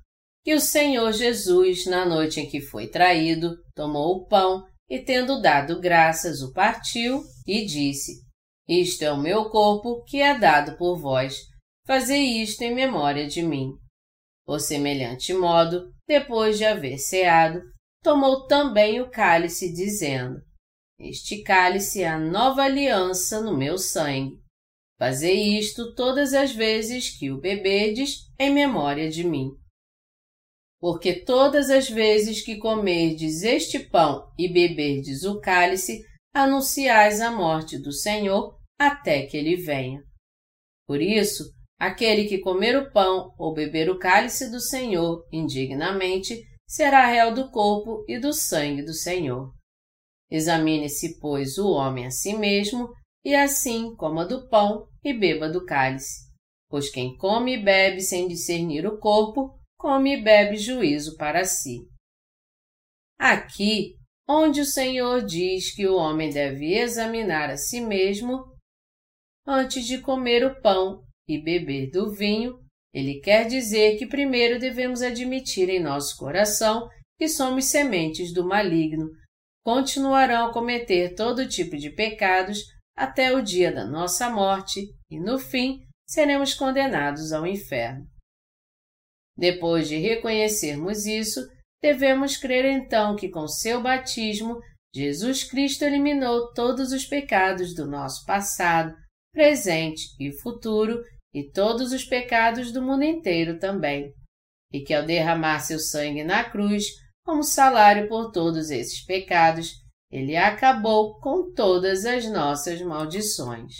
Que 0.45 0.53
o 0.53 0.61
Senhor 0.61 1.11
Jesus, 1.12 1.86
na 1.86 2.05
noite 2.05 2.38
em 2.38 2.47
que 2.47 2.61
foi 2.61 2.86
traído, 2.86 3.57
tomou 3.74 4.14
o 4.14 4.26
pão 4.26 4.62
e, 4.90 4.99
tendo 4.99 5.40
dado 5.40 5.80
graças, 5.80 6.42
o 6.42 6.53
partiu 6.53 7.22
e 7.47 7.64
disse: 7.64 8.12
Isto 8.68 9.05
é 9.05 9.11
o 9.11 9.22
meu 9.22 9.49
corpo 9.49 10.05
que 10.05 10.20
é 10.20 10.38
dado 10.38 10.76
por 10.76 11.01
vós. 11.01 11.38
Fazei 11.86 12.42
isto 12.42 12.61
em 12.61 12.74
memória 12.74 13.26
de 13.26 13.42
mim. 13.42 13.70
Por 14.45 14.61
semelhante 14.61 15.32
modo, 15.32 15.90
depois 16.07 16.59
de 16.59 16.66
haver 16.66 16.99
ceado, 16.99 17.62
tomou 18.05 18.46
também 18.46 19.00
o 19.00 19.11
cálice, 19.11 19.72
dizendo: 19.72 20.40
Este 21.00 21.42
cálice 21.42 22.02
é 22.02 22.09
a 22.09 22.18
nova 22.18 22.62
aliança 22.62 23.40
no 23.40 23.57
meu 23.57 23.76
sangue. 23.76 24.38
Fazei 24.96 25.59
isto 25.59 25.92
todas 25.94 26.32
as 26.34 26.52
vezes 26.52 27.18
que 27.18 27.32
o 27.32 27.40
bebedes 27.40 28.18
em 28.38 28.55
memória 28.55 29.11
de 29.11 29.24
mim. 29.24 29.48
porque 30.78 31.24
todas 31.24 31.70
as 31.70 31.88
vezes 31.88 32.42
que 32.42 32.59
comerdes 32.59 33.42
este 33.42 33.78
pão 33.78 34.30
e 34.38 34.52
beberdes 34.52 35.24
o 35.24 35.40
cálice, 35.40 36.05
anunciais 36.34 37.22
a 37.22 37.30
morte 37.30 37.78
do 37.78 37.90
Senhor 37.90 38.59
até 38.78 39.24
que 39.24 39.34
ele 39.34 39.57
venha. 39.57 40.02
Por 40.86 41.00
isso, 41.00 41.44
aquele 41.78 42.26
que 42.26 42.36
comer 42.36 42.76
o 42.76 42.92
pão 42.92 43.32
ou 43.38 43.55
beber 43.55 43.88
o 43.88 43.98
cálice 43.98 44.50
do 44.50 44.61
Senhor 44.61 45.26
indignamente 45.32 46.44
será 46.66 47.06
réu 47.06 47.34
do 47.34 47.50
corpo 47.50 48.04
e 48.08 48.18
do 48.18 48.32
sangue 48.32 48.82
do 48.82 48.92
Senhor. 48.92 49.52
Examine-se, 50.30 51.18
pois, 51.20 51.58
o 51.58 51.70
homem 51.70 52.06
a 52.06 52.10
si 52.10 52.34
mesmo, 52.34 52.92
e 53.24 53.34
assim 53.34 53.94
coma 53.96 54.26
do 54.26 54.48
pão 54.48 54.88
e 55.02 55.12
beba 55.12 55.48
do 55.48 55.64
cálice. 55.64 56.30
Pois 56.68 56.90
quem 56.90 57.16
come 57.16 57.54
e 57.54 57.62
bebe 57.62 58.00
sem 58.00 58.26
discernir 58.26 58.86
o 58.86 58.98
corpo, 58.98 59.58
come 59.78 60.16
e 60.16 60.22
bebe 60.22 60.56
juízo 60.56 61.16
para 61.16 61.44
si. 61.44 61.86
Aqui, 63.18 63.96
onde 64.28 64.60
o 64.60 64.66
Senhor 64.66 65.24
diz 65.24 65.74
que 65.74 65.86
o 65.86 65.96
homem 65.96 66.30
deve 66.30 66.74
examinar 66.74 67.50
a 67.50 67.56
si 67.56 67.80
mesmo, 67.80 68.44
antes 69.46 69.86
de 69.86 70.00
comer 70.00 70.44
o 70.44 70.60
pão 70.60 71.04
e 71.28 71.38
beber 71.38 71.90
do 71.90 72.12
vinho, 72.12 72.63
ele 72.95 73.18
quer 73.18 73.49
dizer 73.49 73.99
que 73.99 74.07
primeiro 74.07 74.61
devemos 74.61 75.03
admitir 75.03 75.68
em 75.68 75.82
nosso 75.82 76.16
coração 76.16 76.88
que 77.18 77.28
somos 77.28 77.64
sementes 77.64 78.32
do 78.32 78.47
maligno, 78.47 79.11
continuarão 79.64 80.47
a 80.47 80.53
cometer 80.53 81.16
todo 81.16 81.49
tipo 81.49 81.76
de 81.76 81.90
pecados 81.90 82.61
até 82.97 83.34
o 83.34 83.42
dia 83.42 83.72
da 83.72 83.84
nossa 83.84 84.30
morte 84.30 84.86
e, 85.11 85.18
no 85.18 85.40
fim, 85.40 85.80
seremos 86.07 86.55
condenados 86.55 87.32
ao 87.32 87.45
inferno. 87.45 88.07
Depois 89.36 89.88
de 89.88 89.97
reconhecermos 89.97 91.05
isso, 91.05 91.40
devemos 91.82 92.36
crer 92.36 92.64
então 92.64 93.16
que 93.16 93.28
com 93.28 93.49
seu 93.49 93.82
batismo 93.82 94.61
Jesus 94.95 95.42
Cristo 95.42 95.82
eliminou 95.82 96.53
todos 96.53 96.92
os 96.92 97.05
pecados 97.05 97.74
do 97.74 97.84
nosso 97.84 98.24
passado, 98.24 98.95
presente 99.32 100.05
e 100.20 100.30
futuro 100.40 101.03
e 101.35 101.51
todos 101.51 101.93
os 101.93 102.05
pecados 102.05 102.72
do 102.72 102.80
mundo 102.80 103.03
inteiro 103.03 103.59
também, 103.59 104.14
e 104.72 104.80
que 104.80 104.95
ao 104.95 105.05
derramar 105.05 105.59
seu 105.59 105.80
sangue 105.80 106.22
na 106.22 106.49
cruz, 106.49 106.85
como 107.24 107.43
salário 107.43 108.09
por 108.09 108.30
todos 108.30 108.70
esses 108.70 109.05
pecados, 109.05 109.72
ele 110.11 110.37
acabou 110.37 111.18
com 111.18 111.53
todas 111.53 112.05
as 112.05 112.30
nossas 112.30 112.80
maldições. 112.80 113.74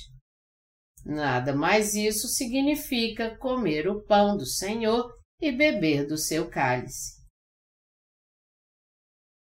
Nada 1.05 1.55
mais 1.55 1.95
isso 1.95 2.27
significa 2.27 3.37
comer 3.37 3.87
o 3.87 4.03
pão 4.05 4.37
do 4.37 4.47
Senhor 4.47 5.13
e 5.41 5.53
beber 5.53 6.07
do 6.07 6.17
seu 6.17 6.51
cálice. 6.51 7.23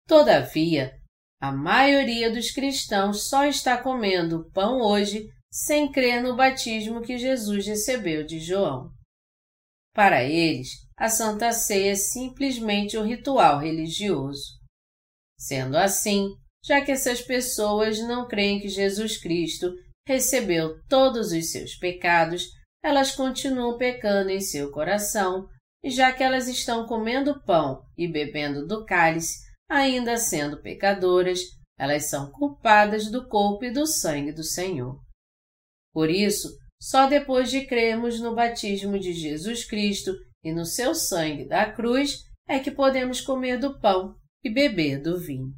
Todavia, 0.07 0.93
a 1.41 1.51
maioria 1.51 2.31
dos 2.31 2.51
cristãos 2.51 3.29
só 3.29 3.45
está 3.45 3.83
comendo 3.83 4.51
pão 4.53 4.81
hoje 4.81 5.27
sem 5.51 5.91
crer 5.91 6.23
no 6.23 6.37
batismo 6.37 7.03
que 7.03 7.17
Jesus 7.17 7.67
recebeu 7.67 8.25
de 8.25 8.39
João. 8.39 8.91
Para 9.95 10.23
eles, 10.23 10.69
a 10.97 11.09
Santa 11.09 11.53
Ceia 11.53 11.93
é 11.93 11.95
simplesmente 11.95 12.99
um 12.99 13.05
ritual 13.05 13.59
religioso. 13.61 14.59
Sendo 15.39 15.77
assim, 15.77 16.29
já 16.65 16.81
que 16.81 16.93
essas 16.93 17.23
pessoas 17.23 17.99
não 18.01 18.27
creem 18.27 18.61
que 18.61 18.69
Jesus 18.69 19.17
Cristo 19.19 19.73
recebeu 20.07 20.83
todos 20.89 21.33
os 21.33 21.51
seus 21.51 21.75
pecados, 21.77 22.47
elas 22.83 23.15
continuam 23.15 23.77
pecando 23.77 24.31
em 24.31 24.41
seu 24.41 24.71
coração, 24.71 25.49
e 25.83 25.91
já 25.91 26.13
que 26.13 26.23
elas 26.23 26.49
estão 26.49 26.87
comendo 26.87 27.43
pão 27.45 27.83
e 27.97 28.09
bebendo 28.09 28.67
do 28.67 28.85
cálice, 28.85 29.39
ainda 29.69 30.17
sendo 30.17 30.61
pecadoras, 30.61 31.41
elas 31.79 32.09
são 32.09 32.31
culpadas 32.33 33.11
do 33.11 33.29
corpo 33.29 33.65
e 33.65 33.71
do 33.71 33.87
sangue 33.87 34.33
do 34.33 34.43
Senhor. 34.43 34.99
Por 35.93 36.11
isso, 36.11 36.49
só 36.81 37.07
depois 37.07 37.51
de 37.51 37.67
crermos 37.67 38.21
no 38.21 38.35
batismo 38.35 38.99
de 38.99 39.13
Jesus 39.13 39.65
Cristo 39.65 40.13
e 40.45 40.53
no 40.53 40.65
seu 40.65 40.95
sangue 40.95 41.47
da 41.47 41.71
cruz 41.73 42.23
é 42.49 42.59
que 42.59 42.71
podemos 42.71 43.21
comer 43.21 43.59
do 43.59 43.79
pão 43.81 44.15
e 44.43 44.51
beber 44.51 45.03
do 45.03 45.19
vinho. 45.19 45.53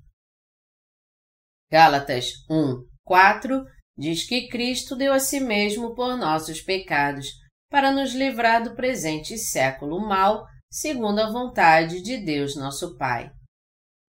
Gálatas 1.71 2.33
1, 2.51 2.85
4 3.05 3.65
diz 3.97 4.27
que 4.27 4.49
Cristo 4.49 4.97
deu 4.97 5.13
a 5.13 5.21
si 5.21 5.41
mesmo 5.41 5.95
por 5.95 6.17
nossos 6.17 6.61
pecados, 6.61 7.27
para 7.71 7.93
nos 7.93 8.13
livrar 8.15 8.65
do 8.65 8.75
presente 8.75 9.39
século 9.39 10.01
mal, 10.01 10.45
segundo 10.73 11.21
a 11.21 11.31
vontade 11.31 12.03
de 12.03 12.17
Deus 12.17 12.57
nosso 12.57 12.97
Pai. 12.97 13.31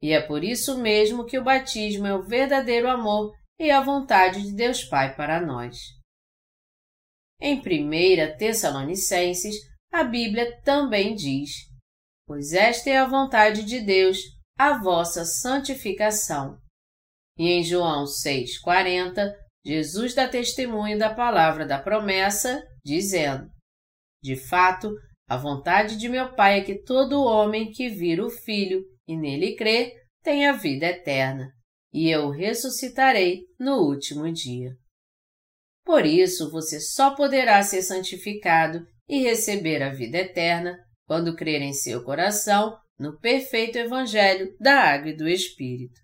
E 0.01 0.11
é 0.11 0.22
por 0.22 0.43
isso 0.43 0.80
mesmo 0.80 1.26
que 1.26 1.38
o 1.38 1.43
batismo 1.43 2.07
é 2.07 2.15
o 2.15 2.24
verdadeiro 2.24 2.89
amor 2.89 3.32
e 3.59 3.69
a 3.69 3.82
vontade 3.82 4.41
de 4.41 4.55
Deus 4.55 4.84
Pai 4.84 5.15
para 5.15 5.39
nós. 5.39 5.78
Em 7.42 7.58
1 7.58 8.38
Tessalonicenses, 8.38 9.56
a 9.92 10.04
Bíblia 10.04 10.62
também 10.62 11.16
diz: 11.16 11.50
Pois 12.28 12.54
esta 12.54 12.92
é 12.92 12.98
a 12.98 13.08
vontade 13.08 13.64
de 13.66 13.82
Deus, 13.82 14.20
a 14.56 14.78
vossa 14.78 15.26
santificação. 15.26 16.60
E 17.36 17.50
em 17.50 17.64
João 17.64 18.04
6,40, 18.04 19.34
Jesus 19.66 20.14
dá 20.14 20.28
testemunho 20.28 21.00
da 21.00 21.12
palavra 21.12 21.66
da 21.66 21.80
promessa, 21.80 22.64
dizendo: 22.86 23.50
De 24.24 24.36
fato, 24.36 24.94
a 25.28 25.36
vontade 25.36 25.98
de 25.98 26.08
meu 26.08 26.36
Pai 26.36 26.60
é 26.60 26.64
que 26.64 26.84
todo 26.84 27.24
homem 27.24 27.72
que 27.72 27.89
vira 27.89 28.24
o 28.24 28.30
Filho 28.30 28.84
e 29.08 29.18
nele 29.18 29.56
crê 29.56 29.96
tenha 30.24 30.54
vida 30.54 30.86
eterna, 30.86 31.52
e 31.92 32.08
eu 32.08 32.30
ressuscitarei 32.30 33.46
no 33.60 33.78
último 33.80 34.32
dia. 34.32 34.78
Por 35.84 36.06
isso, 36.06 36.52
você 36.52 36.80
só 36.80 37.16
poderá 37.16 37.62
ser 37.64 37.82
santificado 37.82 38.86
e 39.08 39.20
receber 39.22 39.82
a 39.82 39.90
vida 39.90 40.18
eterna 40.18 40.78
quando 41.06 41.36
crer 41.36 41.62
em 41.62 41.74
seu 41.74 42.04
coração 42.04 42.78
no 42.98 43.20
perfeito 43.20 43.78
Evangelho 43.78 44.56
da 44.60 44.80
Água 44.80 45.10
e 45.10 45.18
do 45.18 45.28
Espírito. 45.28 46.00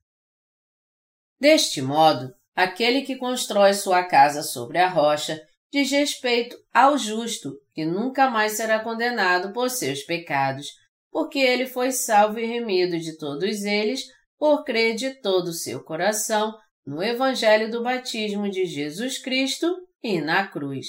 Deste 1.40 1.82
modo, 1.82 2.34
aquele 2.56 3.04
que 3.04 3.16
constrói 3.16 3.74
sua 3.74 4.04
casa 4.04 4.42
sobre 4.42 4.80
a 4.80 4.90
rocha 4.90 5.40
diz 5.72 5.92
respeito 5.92 6.58
ao 6.74 6.98
justo, 6.98 7.54
que 7.74 7.86
nunca 7.86 8.30
mais 8.30 8.54
será 8.54 8.80
condenado 8.80 9.54
por 9.54 9.70
seus 9.70 10.02
pecados, 10.02 10.68
porque 11.12 11.40
ele 11.40 11.68
foi 11.68 11.92
salvo 11.92 12.40
e 12.40 12.46
remido 12.46 13.00
de 13.00 13.18
todos 13.18 13.64
eles 13.64 14.02
por 14.38 14.64
crer 14.64 14.96
de 14.96 15.22
todo 15.22 15.50
o 15.50 15.54
seu 15.54 15.84
coração 15.84 16.54
no 16.88 17.04
Evangelho 17.04 17.70
do 17.70 17.84
batismo 17.84 18.50
de 18.50 18.66
Jesus 18.66 19.18
Cristo 19.18 19.68
e 20.02 20.22
na 20.22 20.48
cruz. 20.48 20.88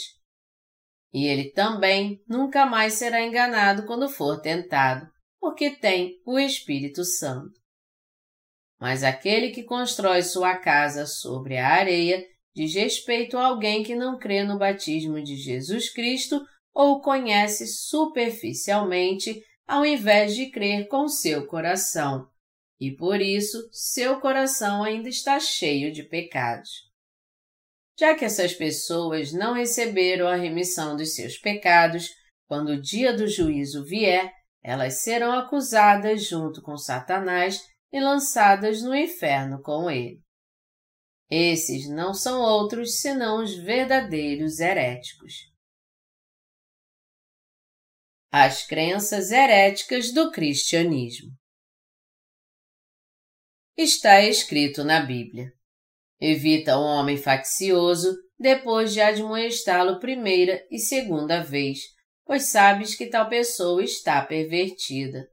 E 1.13 1.27
ele 1.27 1.51
também 1.51 2.23
nunca 2.29 2.65
mais 2.65 2.93
será 2.93 3.21
enganado 3.21 3.85
quando 3.85 4.09
for 4.09 4.41
tentado, 4.41 5.11
porque 5.41 5.71
tem 5.71 6.15
o 6.25 6.39
Espírito 6.39 7.05
Santo. 7.05 7.59
Mas 8.81 9.03
aquele 9.03 9.51
que 9.51 9.65
constrói 9.65 10.23
sua 10.23 10.57
casa 10.57 11.05
sobre 11.05 11.57
a 11.57 11.67
areia 11.67 12.25
diz 12.55 12.73
respeito 12.75 13.37
a 13.37 13.47
alguém 13.47 13.83
que 13.83 13.97
não 13.97 14.17
crê 14.19 14.45
no 14.45 14.57
batismo 14.57 15.21
de 15.21 15.35
Jesus 15.35 15.93
Cristo 15.93 16.41
ou 16.73 17.01
conhece 17.01 17.67
superficialmente, 17.67 19.43
ao 19.67 19.85
invés 19.85 20.37
de 20.37 20.49
crer 20.49 20.87
com 20.87 21.09
seu 21.09 21.45
coração 21.49 22.29
e 22.81 22.95
por 22.95 23.21
isso 23.21 23.69
seu 23.73 24.21
coração 24.21 24.85
ainda 24.85 25.09
está 25.09 25.41
cheio 25.41 25.93
de 25.93 26.05
pecados. 26.05 26.89
Já 27.99 28.15
que 28.15 28.25
essas 28.25 28.55
pessoas 28.55 29.33
não 29.33 29.55
receberam 29.55 30.29
a 30.29 30.37
remissão 30.37 30.97
dos 30.97 31.15
seus 31.15 31.37
pecados, 31.37 32.09
quando 32.47 32.71
o 32.71 32.81
dia 32.81 33.13
do 33.13 33.27
juízo 33.27 33.85
vier, 33.85 34.33
elas 34.63 35.03
serão 35.03 35.33
acusadas 35.33 36.25
junto 36.25 36.63
com 36.63 36.77
Satanás 36.77 37.67
e 37.93 38.01
lançadas 38.01 38.83
no 38.83 38.95
inferno 38.95 39.61
com 39.63 39.91
ele. 39.91 40.23
Esses 41.29 41.89
não 41.89 42.15
são 42.15 42.41
outros 42.41 43.01
senão 43.01 43.43
os 43.43 43.55
verdadeiros 43.57 44.61
heréticos. 44.61 45.53
As 48.31 48.67
crenças 48.67 49.31
heréticas 49.31 50.13
do 50.13 50.31
cristianismo 50.31 51.33
está 53.83 54.21
escrito 54.23 54.83
na 54.83 55.01
Bíblia. 55.01 55.53
Evita 56.21 56.77
o 56.77 56.83
homem 56.83 57.17
faccioso 57.17 58.13
depois 58.37 58.93
de 58.93 59.01
admoestá-lo 59.01 60.01
primeira 60.01 60.67
e 60.69 60.81
segunda 60.81 61.43
vez, 61.45 61.83
pois 62.25 62.51
sabes 62.51 62.97
que 62.97 63.07
tal 63.07 63.29
pessoa 63.29 63.83
está 63.83 64.21
pervertida 64.25 65.29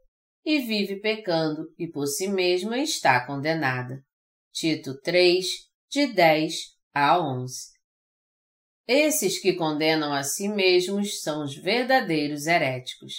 e 0.46 0.60
vive 0.60 0.98
pecando 0.98 1.74
e 1.78 1.88
por 1.88 2.06
si 2.06 2.28
mesma 2.28 2.78
está 2.78 3.26
condenada. 3.26 4.04
Tito 4.54 5.00
3, 5.02 5.46
de 5.90 6.08
10 6.08 6.54
a 6.94 7.20
11. 7.20 7.74
Esses 8.88 9.40
que 9.40 9.54
condenam 9.54 10.14
a 10.14 10.22
si 10.22 10.48
mesmos 10.48 11.22
são 11.22 11.44
os 11.44 11.56
verdadeiros 11.56 12.46
heréticos. 12.46 13.14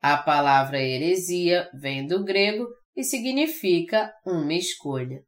A 0.00 0.16
palavra 0.16 0.80
heresia 0.80 1.68
vem 1.74 2.06
do 2.06 2.24
grego 2.24 2.68
e 2.96 3.04
significa 3.04 4.12
uma 4.26 4.54
escolha. 4.54 5.22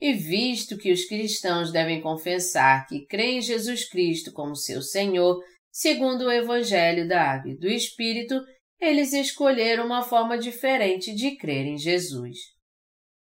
E 0.00 0.12
visto 0.12 0.76
que 0.76 0.92
os 0.92 1.04
cristãos 1.06 1.72
devem 1.72 2.00
confessar 2.00 2.86
que 2.86 3.04
creem 3.06 3.38
em 3.38 3.42
Jesus 3.42 3.88
Cristo 3.88 4.32
como 4.32 4.54
seu 4.54 4.80
Senhor, 4.80 5.42
segundo 5.70 6.26
o 6.26 6.32
Evangelho 6.32 7.08
da 7.08 7.32
Água 7.32 7.50
e 7.50 7.58
do 7.58 7.68
Espírito, 7.68 8.40
eles 8.80 9.12
escolheram 9.12 9.86
uma 9.86 10.02
forma 10.02 10.38
diferente 10.38 11.12
de 11.14 11.36
crer 11.36 11.66
em 11.66 11.76
Jesus. 11.76 12.38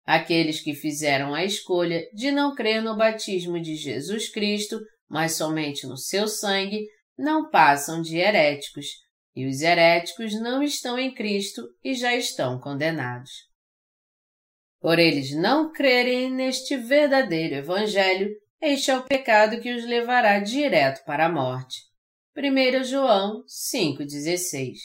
Aqueles 0.05 0.61
que 0.61 0.75
fizeram 0.75 1.35
a 1.35 1.45
escolha 1.45 2.05
de 2.13 2.31
não 2.31 2.55
crer 2.55 2.83
no 2.83 2.97
batismo 2.97 3.61
de 3.61 3.75
Jesus 3.75 4.29
Cristo, 4.29 4.79
mas 5.09 5.33
somente 5.33 5.87
no 5.87 5.97
seu 5.97 6.29
sangue, 6.29 6.85
não 7.17 7.49
passam 7.49 8.03
de 8.03 8.17
heréticos, 8.17 8.87
e 9.35 9.47
os 9.47 9.61
heréticos 9.61 10.39
não 10.41 10.63
estão 10.63 10.99
em 10.99 11.13
Cristo 11.15 11.63
e 11.83 11.95
já 11.95 12.15
estão 12.15 12.61
condenados. 12.61 13.31
Por 14.81 14.99
eles 14.99 15.35
não 15.35 15.71
crerem 15.71 16.31
neste 16.31 16.77
verdadeiro 16.77 17.57
Evangelho, 17.57 18.31
este 18.61 18.91
é 18.91 18.97
o 18.97 19.05
pecado 19.05 19.61
que 19.61 19.73
os 19.73 19.85
levará 19.85 20.39
direto 20.39 21.05
para 21.05 21.27
a 21.27 21.33
morte. 21.33 21.81
1 22.37 22.85
João 22.85 23.45
5,16 23.45 24.77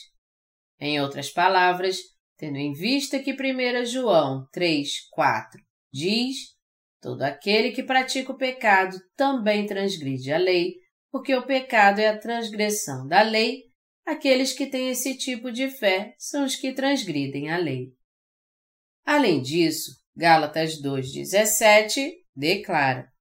Em 0.79 0.99
outras 0.99 1.29
palavras, 1.29 1.97
tendo 2.37 2.57
em 2.57 2.73
vista 2.73 3.19
que 3.19 3.33
1 3.33 3.85
João 3.85 4.47
3, 4.51 5.09
4 5.11 5.61
diz: 5.93 6.55
Todo 7.01 7.21
aquele 7.21 7.71
que 7.71 7.83
pratica 7.83 8.31
o 8.31 8.37
pecado 8.37 8.97
também 9.15 9.65
transgride 9.65 10.33
a 10.33 10.37
lei, 10.37 10.73
porque 11.11 11.33
o 11.35 11.45
pecado 11.45 11.99
é 11.99 12.09
a 12.09 12.17
transgressão 12.17 13.07
da 13.07 13.21
lei, 13.21 13.63
aqueles 14.05 14.53
que 14.53 14.67
têm 14.67 14.89
esse 14.89 15.17
tipo 15.17 15.51
de 15.51 15.69
fé 15.69 16.15
são 16.17 16.45
os 16.45 16.55
que 16.55 16.73
transgridem 16.73 17.51
a 17.51 17.57
lei. 17.57 17.91
Além 19.03 19.41
disso, 19.41 19.91
Gálatas 20.15 20.81
2,17 20.81 22.11
declara: 22.35 23.11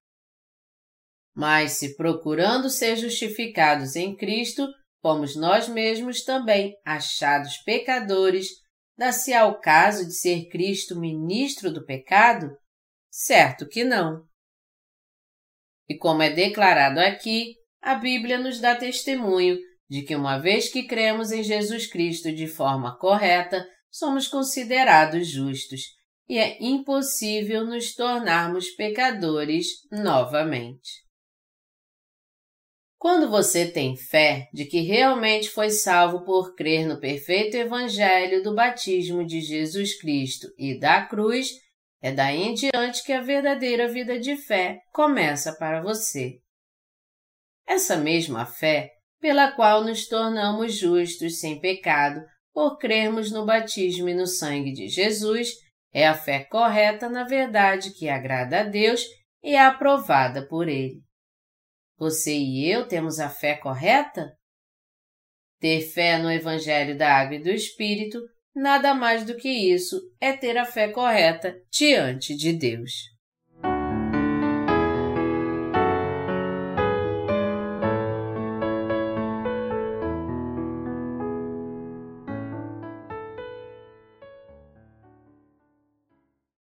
Mas 1.35 1.73
se 1.73 1.97
procurando 1.97 2.69
ser 2.69 2.97
justificados 2.97 3.97
em 3.97 4.15
Cristo, 4.15 4.69
fomos 5.01 5.35
nós 5.35 5.69
mesmos 5.69 6.23
também 6.23 6.77
achados 6.85 7.57
pecadores, 7.59 8.49
dá-se 8.97 9.33
ao 9.33 9.61
caso 9.61 10.07
de 10.07 10.15
ser 10.15 10.49
Cristo 10.49 10.99
ministro 10.99 11.73
do 11.73 11.85
pecado? 11.85 12.57
Certo 13.11 13.69
que 13.69 13.85
não. 13.85 14.27
E 15.89 15.97
como 15.97 16.23
é 16.23 16.31
declarado 16.31 16.99
aqui, 16.99 17.57
a 17.81 17.95
Bíblia 17.95 18.39
nos 18.39 18.59
dá 18.61 18.75
testemunho 18.75 19.59
de 19.89 20.03
que 20.03 20.17
uma 20.17 20.39
vez 20.39 20.69
que 20.69 20.85
cremos 20.85 21.31
em 21.33 21.43
Jesus 21.43 21.87
Cristo 21.87 22.33
de 22.33 22.47
forma 22.47 22.97
correta, 22.99 23.67
somos 23.91 24.27
considerados 24.27 25.29
justos 25.29 25.83
e 26.29 26.39
é 26.39 26.57
impossível 26.61 27.65
nos 27.65 27.95
tornarmos 27.95 28.71
pecadores 28.71 29.67
novamente. 29.91 31.05
Quando 32.97 33.29
você 33.29 33.71
tem 33.71 33.95
fé 33.97 34.49
de 34.51 34.65
que 34.65 34.81
realmente 34.81 35.51
foi 35.51 35.69
salvo 35.69 36.25
por 36.25 36.55
crer 36.55 36.87
no 36.87 36.99
perfeito 36.99 37.55
Evangelho 37.55 38.43
do 38.43 38.55
batismo 38.55 39.27
de 39.27 39.43
Jesus 39.43 40.01
Cristo 40.01 40.49
e 40.57 40.79
da 40.79 41.05
cruz, 41.05 41.51
é 42.01 42.11
daí 42.11 42.43
em 42.43 42.55
diante 42.55 43.05
que 43.05 43.13
a 43.13 43.21
verdadeira 43.21 43.89
vida 43.89 44.19
de 44.19 44.39
fé 44.39 44.81
começa 44.91 45.53
para 45.53 45.83
você. 45.83 46.41
Essa 47.67 47.97
mesma 47.97 48.47
fé, 48.47 48.94
pela 49.25 49.51
qual 49.51 49.83
nos 49.83 50.07
tornamos 50.07 50.75
justos 50.77 51.41
sem 51.41 51.59
pecado 51.59 52.21
por 52.53 52.77
crermos 52.77 53.33
no 53.33 53.47
batismo 53.47 54.07
e 54.07 54.13
no 54.13 54.27
sangue 54.27 54.71
de 54.71 54.87
Jesus, 54.87 55.49
é 55.95 56.07
a 56.07 56.13
fé 56.13 56.45
correta 56.45 57.09
na 57.09 57.25
verdade 57.25 57.95
que 57.95 58.07
agrada 58.07 58.61
a 58.61 58.65
Deus 58.65 59.03
e 59.43 59.55
é 59.55 59.65
aprovada 59.65 60.47
por 60.47 60.69
Ele. 60.69 61.01
Você 61.97 62.37
e 62.37 62.71
eu 62.71 62.87
temos 62.87 63.19
a 63.19 63.31
fé 63.31 63.55
correta? 63.55 64.31
Ter 65.59 65.81
fé 65.81 66.19
no 66.19 66.31
Evangelho 66.31 66.95
da 66.99 67.11
Água 67.11 67.37
e 67.37 67.43
do 67.43 67.49
Espírito, 67.49 68.21
nada 68.55 68.93
mais 68.93 69.25
do 69.25 69.39
que 69.39 69.49
isso 69.49 69.99
é 70.21 70.35
ter 70.35 70.59
a 70.59 70.67
fé 70.67 70.89
correta 70.89 71.57
diante 71.73 72.37
de 72.37 72.53
Deus. 72.53 73.14